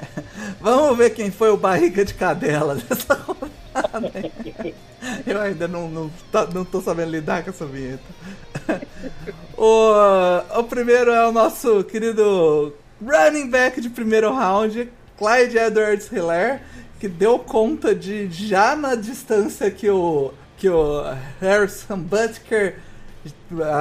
[0.61, 4.11] Vamos ver quem foi o barriga de cadela dessa rodada.
[5.25, 8.03] Eu ainda não, não, tá- não tô sabendo lidar com essa vinheta.
[9.57, 16.59] O, o primeiro é o nosso querido running back de primeiro round, Clyde Edwards Hilaire,
[16.99, 21.03] que deu conta de já na distância que o, que o
[21.39, 22.79] Harrison Butker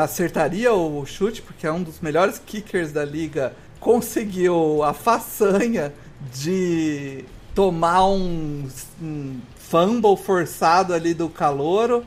[0.03, 3.53] acertaria o chute, porque é um dos melhores kickers da liga,
[3.85, 5.93] conseguiu a façanha
[6.32, 7.23] de
[7.55, 8.66] tomar um,
[9.01, 12.02] um fumble forçado ali do calouro.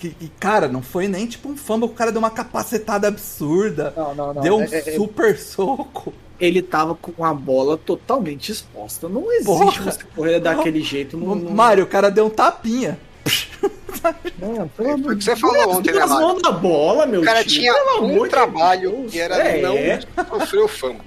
[0.00, 3.92] Que, e, cara, não foi nem tipo um fumble, o cara deu uma capacetada absurda.
[3.96, 4.42] Não, não, não.
[4.42, 6.12] Deu um É- é- super soco.
[6.40, 9.06] Ele tava com a bola totalmente exposta.
[9.08, 9.70] Não existe Porra.
[9.92, 11.16] você correr daquele jeito.
[11.18, 12.98] Não, O não- Mário, o cara deu um tapinha.
[14.38, 16.06] Não, pelo Foi amor o que você falou ontem, né,
[16.42, 19.12] na bola, meu O cara tio, tinha pelo amor um trabalho Deus.
[19.12, 20.00] que era É.
[20.16, 21.02] não sofrer o fumble.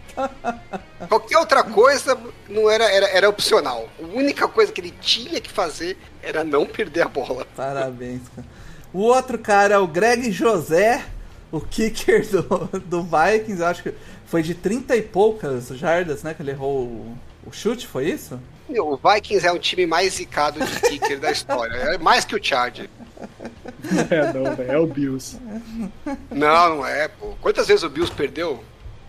[1.09, 2.17] Qualquer outra coisa
[2.47, 3.89] não era, era, era opcional.
[4.01, 7.45] A única coisa que ele tinha que fazer era não perder a bola.
[7.55, 8.47] Parabéns, cara.
[8.93, 11.03] O outro cara é o Greg José,
[11.51, 13.59] o kicker do, do Vikings.
[13.59, 13.93] Eu acho que
[14.27, 16.33] foi de 30 e poucas jardas, né?
[16.33, 17.15] Que ele errou
[17.45, 18.40] o, o chute, foi isso?
[18.70, 21.74] Meu, O Vikings é um time mais zicado de kicker da história.
[21.76, 22.90] É mais que o Charger.
[24.10, 25.38] É, não, velho, é o Bills.
[26.32, 27.34] Não, não é, pô.
[27.41, 28.64] Quantas vezes o Bills perdeu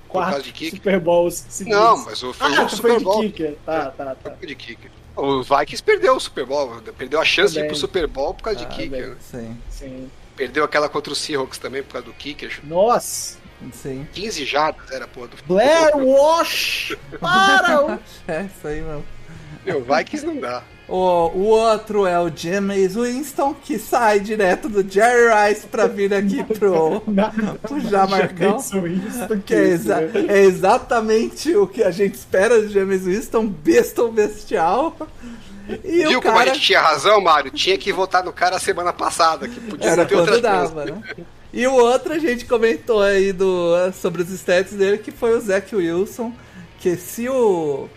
[0.08, 0.76] por causa Quatro de kicker?
[0.78, 1.80] Super Bowls seguidos.
[1.80, 3.20] Não, mas o- foi ah, um foi Super de Bowl.
[3.22, 3.56] kicker.
[3.64, 4.30] Tá, tá, tá.
[4.30, 4.90] de kicker.
[5.16, 8.42] O Vikings perdeu o Super Bowl, perdeu a chance de ir pro Super Bowl por
[8.42, 8.90] causa de Ah, kicker.
[9.08, 9.16] bem.
[9.20, 10.10] Sim, Sim.
[10.36, 12.58] Perdeu aquela contra o Seahawks também por causa do kicker.
[12.64, 13.38] Nossa.
[13.72, 14.06] Sim.
[14.12, 16.96] 15 jardas era porra do Blair Wash!
[17.20, 17.98] Para!
[18.28, 19.04] É isso aí mesmo.
[19.64, 20.62] Meu, Vikings não dá.
[20.86, 20.96] O,
[21.28, 26.44] o outro é o James Winston, que sai direto do Jerry Rice pra vir aqui
[26.44, 27.00] pro,
[27.62, 28.58] pro Jamarcão.
[29.46, 34.94] Que é, exa- é exatamente o que a gente espera do James Winston, besta bestial.
[35.82, 37.50] E Viu o como a cara gente tinha razão, Mário?
[37.50, 40.94] Tinha que votar no cara a semana passada, que podia era ter outras dava, coisas.
[40.94, 41.24] né?
[41.56, 45.40] E o outro a gente comentou aí do, sobre os stats dele, que foi o
[45.40, 46.32] Zach Wilson,
[46.80, 47.88] que se o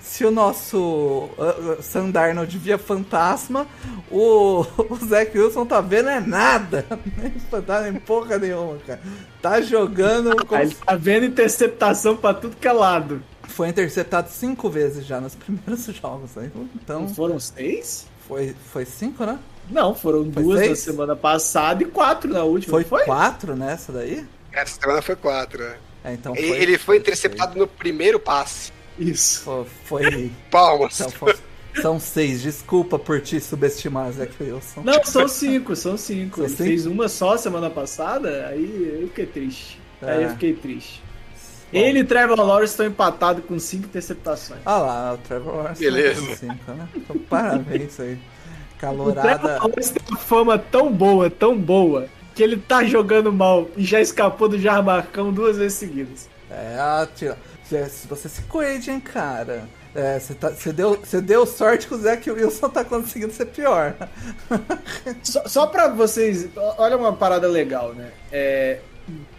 [0.00, 3.66] se o nosso uh, uh, Sam Darnold via fantasma,
[4.10, 6.84] o, o Zach Wilson tá vendo é nada.
[7.16, 9.00] Nem fantasma, nem porra nenhuma, cara.
[9.40, 13.22] Tá jogando como Aí ele tá vendo interceptação pra tudo que é lado.
[13.44, 16.34] Foi interceptado cinco vezes já nos primeiros jogos.
[16.34, 16.50] Né?
[16.74, 18.06] Então, Não foram seis?
[18.28, 19.38] Foi, foi cinco, né?
[19.70, 20.78] Não, foram Foi duas na seis?
[20.80, 22.70] semana passada e quatro na última.
[22.70, 23.04] Foi, foi?
[23.04, 24.24] quatro nessa daí?
[24.52, 25.76] Essa semana foi quatro, né?
[26.04, 28.72] É, então Ele- foi, Ele foi interceptado no primeiro passe.
[28.98, 29.42] Isso.
[29.42, 31.00] Foi, foi Palmas.
[31.00, 31.34] Então, foi-
[31.80, 32.42] são seis.
[32.42, 34.82] Desculpa por te subestimar, Zach Wilson.
[34.84, 36.36] Não, são cinco, são cinco.
[36.36, 36.68] São Ele cinco?
[36.68, 39.80] fez uma só semana passada, aí eu fiquei triste.
[40.02, 40.26] Aí É.
[40.26, 41.02] eu fiquei triste.
[41.74, 44.60] Ele e Trevor Lawrence estão empatados com cinco interceptações.
[44.64, 45.80] Ah lá, o Trevor Lawrence.
[45.82, 46.26] Beleza.
[46.26, 46.88] tem Cinco, né?
[46.94, 48.14] Então, parabéns aí.
[48.14, 49.38] O Calorada.
[49.38, 53.84] Trevor Lawrence tem uma fama tão boa, tão boa, que ele tá jogando mal e
[53.84, 56.28] já escapou do Jarmarcão duas vezes seguidas.
[56.50, 57.36] É, ah, tira.
[57.64, 59.68] Você, você se coede, hein, cara.
[59.94, 61.88] É, você, tá, você, deu, você deu sorte
[62.20, 63.94] que o Wilson tá conseguindo ser pior.
[65.22, 66.48] Só, só pra vocês.
[66.56, 68.10] Olha uma parada legal, né?
[68.32, 68.80] É,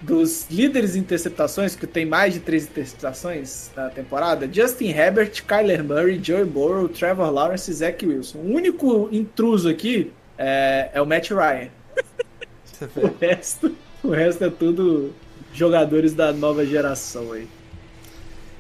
[0.02, 5.84] dos líderes em interceptações, que tem mais de três interceptações na temporada, Justin Herbert, Kyler
[5.84, 8.38] Murray, Joey Burrow, Trevor Lawrence e Zach Wilson.
[8.40, 11.70] O único intruso aqui é, é o Matt Ryan.
[12.64, 15.14] Você O resto, o resto é tudo
[15.54, 17.48] jogadores da nova geração aí.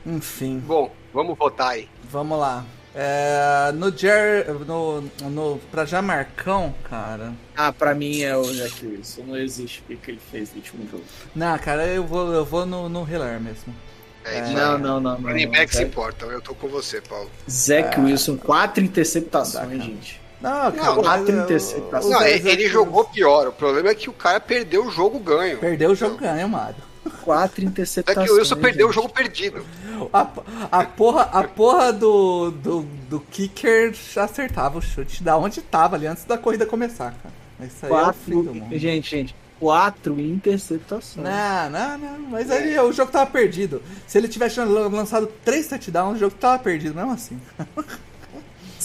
[0.05, 1.89] Enfim, Bom, vamos votar aí.
[2.09, 2.65] vamos lá.
[2.95, 4.49] É, no Jer.
[4.65, 7.33] No, no, pra Jamarcão, cara.
[7.55, 9.23] Ah, pra mim é o Jack Wilson.
[9.27, 11.03] Não existe o que ele fez no último jogo.
[11.35, 13.75] Não, cara, eu vou, eu vou no, no Hiller mesmo.
[14.23, 15.19] É, isso Não, não, não.
[15.19, 17.29] não, Running backs importam, eu tô com você, Paulo.
[17.49, 20.19] Zach Wilson, quatro interceptações, gente.
[20.41, 22.11] Não, cara, Não, quatro eu- interceptações.
[22.13, 23.47] Não, ele, ele jogou pior.
[23.47, 25.57] O problema é que o cara perdeu o jogo ganho.
[25.59, 26.75] Perdeu o jogo ganho, Mário.
[27.25, 28.27] Quatro É interceptações.
[28.27, 29.65] que o Wilson perdeu o jogo perdido.
[30.13, 30.27] A,
[30.71, 36.05] a porra, a porra do, do, do kicker acertava o chute da onde tava ali
[36.07, 37.33] antes da corrida começar, cara.
[37.67, 38.55] Isso aí é o fim do Quatro.
[38.61, 38.77] mundo.
[38.77, 39.35] Gente, gente.
[39.59, 41.25] Quatro interceptações.
[41.25, 42.19] Não, não, não.
[42.29, 43.81] Mas aí o jogo tava perdido.
[44.05, 47.39] Se ele tivesse lançado três touchdowns, o jogo tava perdido, mesmo assim.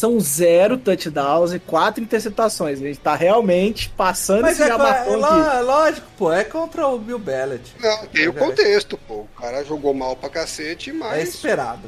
[0.01, 2.81] São zero touchdowns e quatro interceptações.
[2.81, 6.32] A gente tá realmente passando Mas esse é, é, é lógico, pô.
[6.32, 7.74] É contra o Bill Bellet.
[7.78, 9.14] Não, tem o contexto, pô.
[9.16, 11.28] O cara jogou mal pra cacete, É mas.
[11.28, 11.86] esperado.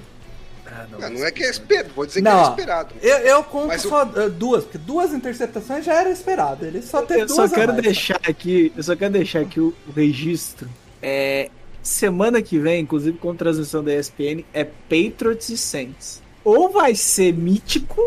[0.67, 2.95] Ah, Não, não é que é esperado, vou dizer que Não, é ó, esperado.
[3.01, 6.67] eu, eu conto Mas só eh, duas, porque duas interceptações já era esperado.
[6.67, 7.83] Ele só teve Eu duas só quero mais.
[7.83, 10.69] deixar aqui, eu só quero deixar aqui o, o registro.
[11.01, 11.49] É,
[11.83, 16.22] semana que vem, inclusive com transmissão da ESPN, é Patriots e Saints.
[16.45, 18.01] Ou vai ser mítico,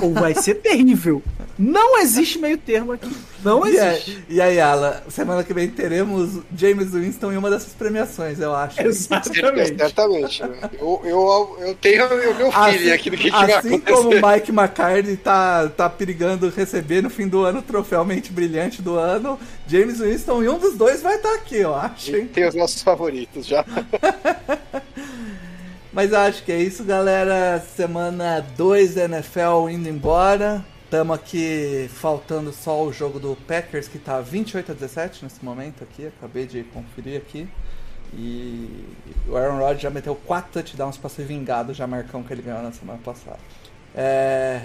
[0.00, 1.22] ou vai ser terrível.
[1.58, 3.14] Não existe meio termo aqui.
[3.44, 4.10] Não E existe.
[4.10, 8.54] aí, e aí, Ala, semana que vem teremos James Winston em uma dessas premiações, eu
[8.54, 8.80] acho.
[8.80, 9.76] Exatamente.
[9.76, 10.42] Certamente.
[10.44, 10.70] né?
[10.80, 13.92] Eu, eu, eu tenho o meu filho aqui do que, vai assim acontecer.
[13.92, 18.32] como o Mike McCarthy tá, tá perigando receber no fim do ano o troféu mente
[18.32, 19.38] brilhante do ano,
[19.68, 22.28] James Winston e um dos dois vai estar aqui, eu acho, hein?
[22.32, 23.64] Tem os nossos favoritos já.
[25.92, 27.62] Mas acho que é isso, galera.
[27.76, 30.64] Semana 2 da NFL indo embora.
[30.90, 35.84] Tamo aqui faltando só o jogo do Packers, que tá 28 a 17 nesse momento
[35.84, 36.06] aqui.
[36.06, 37.46] Acabei de conferir aqui.
[38.14, 38.84] E
[39.28, 42.62] o Aaron Rodgers já meteu 4 touchdowns pra ser vingado, já marcão que ele ganhou
[42.62, 43.38] na semana passada.
[43.94, 44.60] É,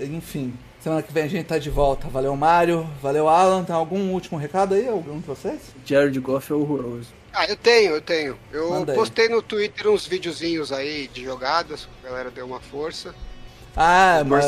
[0.00, 2.08] enfim, semana que vem a gente tá de volta.
[2.08, 2.88] Valeu, Mário.
[3.02, 3.64] Valeu, Alan.
[3.64, 4.88] Tem algum último recado aí?
[4.88, 5.74] Algum de vocês?
[5.84, 7.19] Jared Goff é horroroso.
[7.32, 8.38] Ah, eu tenho, eu tenho.
[8.50, 8.98] Eu Manda aí.
[8.98, 13.14] postei no Twitter uns videozinhos aí de jogadas, a galera deu uma força.
[13.76, 14.44] Ah, mas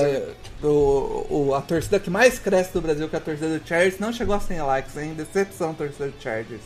[0.63, 3.99] o, o- a torcida que mais cresce do Brasil, que é a torcida do Chargers,
[3.99, 5.15] não chegou a 100 likes, hein?
[5.15, 6.63] Decepção, torcida do Chargers.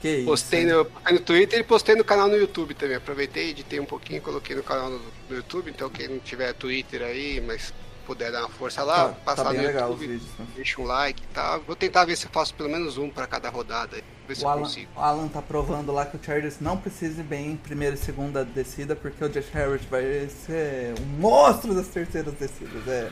[0.00, 0.24] Que isso.
[0.24, 0.66] Postei hein?
[0.66, 2.96] no, postei no Twitter e postei no canal no YouTube também.
[2.96, 4.98] Aproveitei, editei um pouquinho, coloquei no canal no,
[5.28, 5.70] no YouTube.
[5.70, 7.72] Então, quem não tiver Twitter aí, mas
[8.06, 10.46] puder dar uma força lá, Tá- passar tá no YouTube, vídeos, né?
[10.54, 11.60] deixa um like e tal.
[11.62, 13.96] Vou tentar ver se eu faço pelo menos um pra cada rodada.
[13.96, 14.88] aí, Ver se O eu Alan, consigo.
[14.96, 17.98] o Alan tá provando lá que o Chargers não precisa ir bem em primeira e
[17.98, 22.86] segunda descida, porque o Josh Harris vai ser um monstro das terceiras descidas.
[22.88, 23.10] É,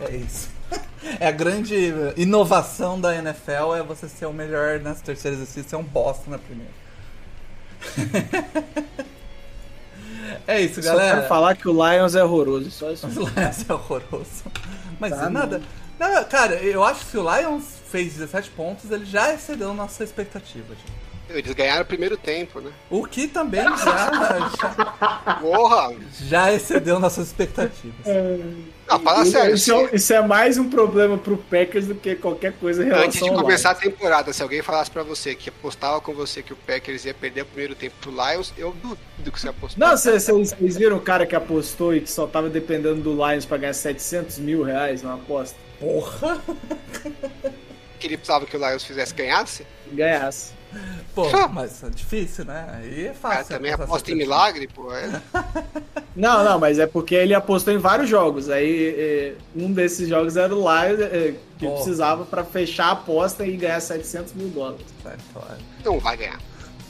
[0.00, 0.48] é isso.
[1.20, 5.76] É a grande inovação da NFL é você ser o melhor nas terceiras descidas, ser
[5.76, 6.72] um bosta na primeira.
[10.46, 11.16] é isso, Só galera.
[11.16, 12.70] quero falar que o Lions é horroroso.
[12.70, 13.06] Só isso.
[13.10, 14.44] Os Lions é horroroso.
[14.98, 15.60] Mas Tá, nada.
[15.98, 20.02] Não, cara, eu acho que se o Lions fez 17 pontos, ele já excedeu nossa
[20.04, 20.74] expectativa.
[20.74, 21.06] gente.
[21.28, 22.70] Eles ganharam o primeiro tempo, né?
[22.88, 23.74] O que também já,
[24.60, 25.92] já, Porra!
[26.22, 27.96] já excedeu nossas expectativas.
[28.88, 29.56] Não, fala sério.
[29.56, 33.06] Isso, é- isso é mais um problema pro Packers do que qualquer coisa em relação
[33.06, 36.44] Antes de ao começar a temporada, se alguém falasse pra você que apostava com você
[36.44, 39.84] que o Packers ia perder o primeiro tempo pro Lions, eu duvido que você apostou.
[39.84, 43.44] Não, vocês vocês viram o cara que apostou e que só tava dependendo do Lions
[43.44, 45.56] pra ganhar 700 mil reais na aposta?
[45.80, 46.40] Porra!
[47.98, 49.66] Que ele precisava que o Lions fizesse ganhasse?
[49.92, 50.52] Ganhasse.
[51.14, 52.66] Pô, mas é difícil, né?
[52.74, 53.56] Aí é Cara, fácil.
[53.56, 54.24] também apostar aposta em 70.
[54.24, 54.92] milagre, pô.
[54.92, 55.22] É.
[56.14, 58.48] Não, não, mas é porque ele apostou em vários jogos.
[58.48, 61.74] Aí eh, um desses jogos era o Lions, eh, que Porra.
[61.76, 64.86] precisava pra fechar a aposta e ganhar 700 mil dólares.
[65.34, 65.58] Fora.
[65.84, 66.40] Não vai ganhar.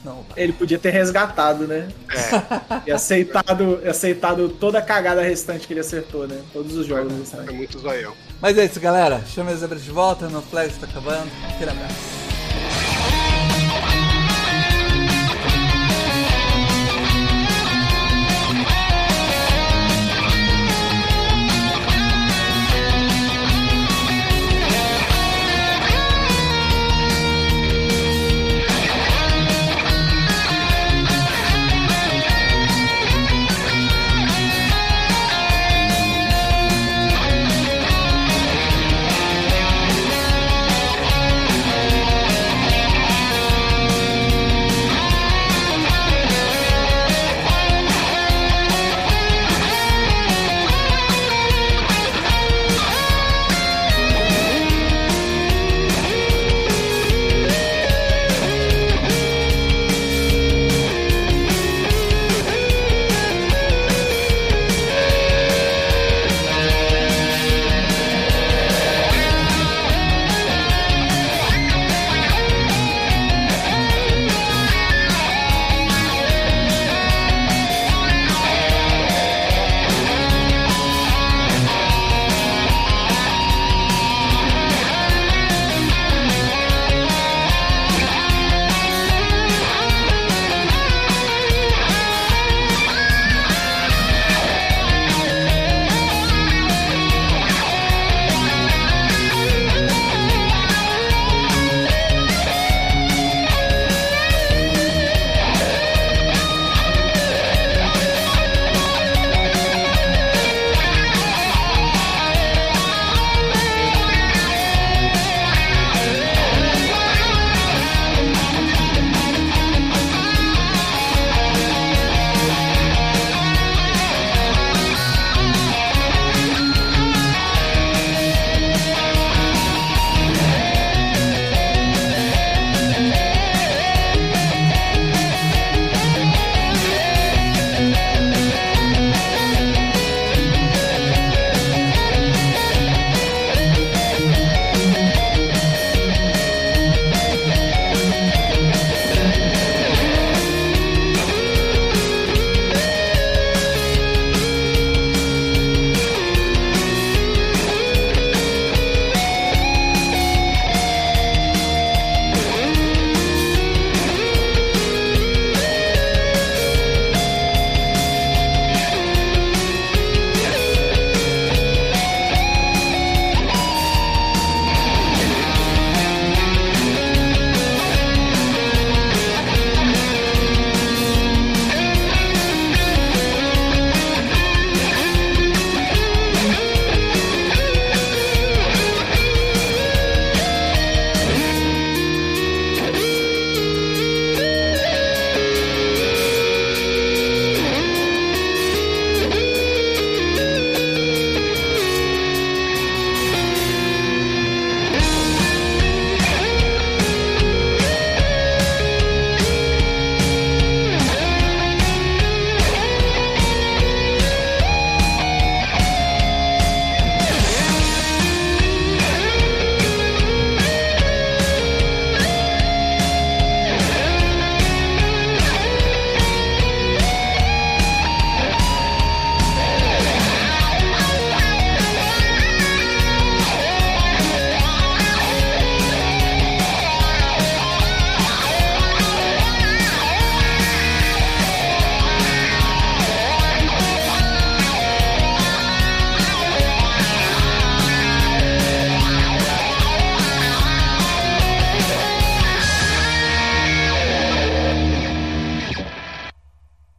[0.04, 0.24] Não.
[0.36, 1.88] Ele podia ter resgatado, né?
[2.08, 6.40] É, E aceitado, aceitado toda a cagada restante que ele acertou, né?
[6.52, 7.52] Todos os jogos é restantes.
[7.54, 8.14] muito zoião.
[8.40, 9.22] Mas é isso, galera.
[9.26, 10.28] Chama a Zebra de volta.
[10.28, 11.30] No flex está acabando.
[11.48, 12.85] Aquele abraço.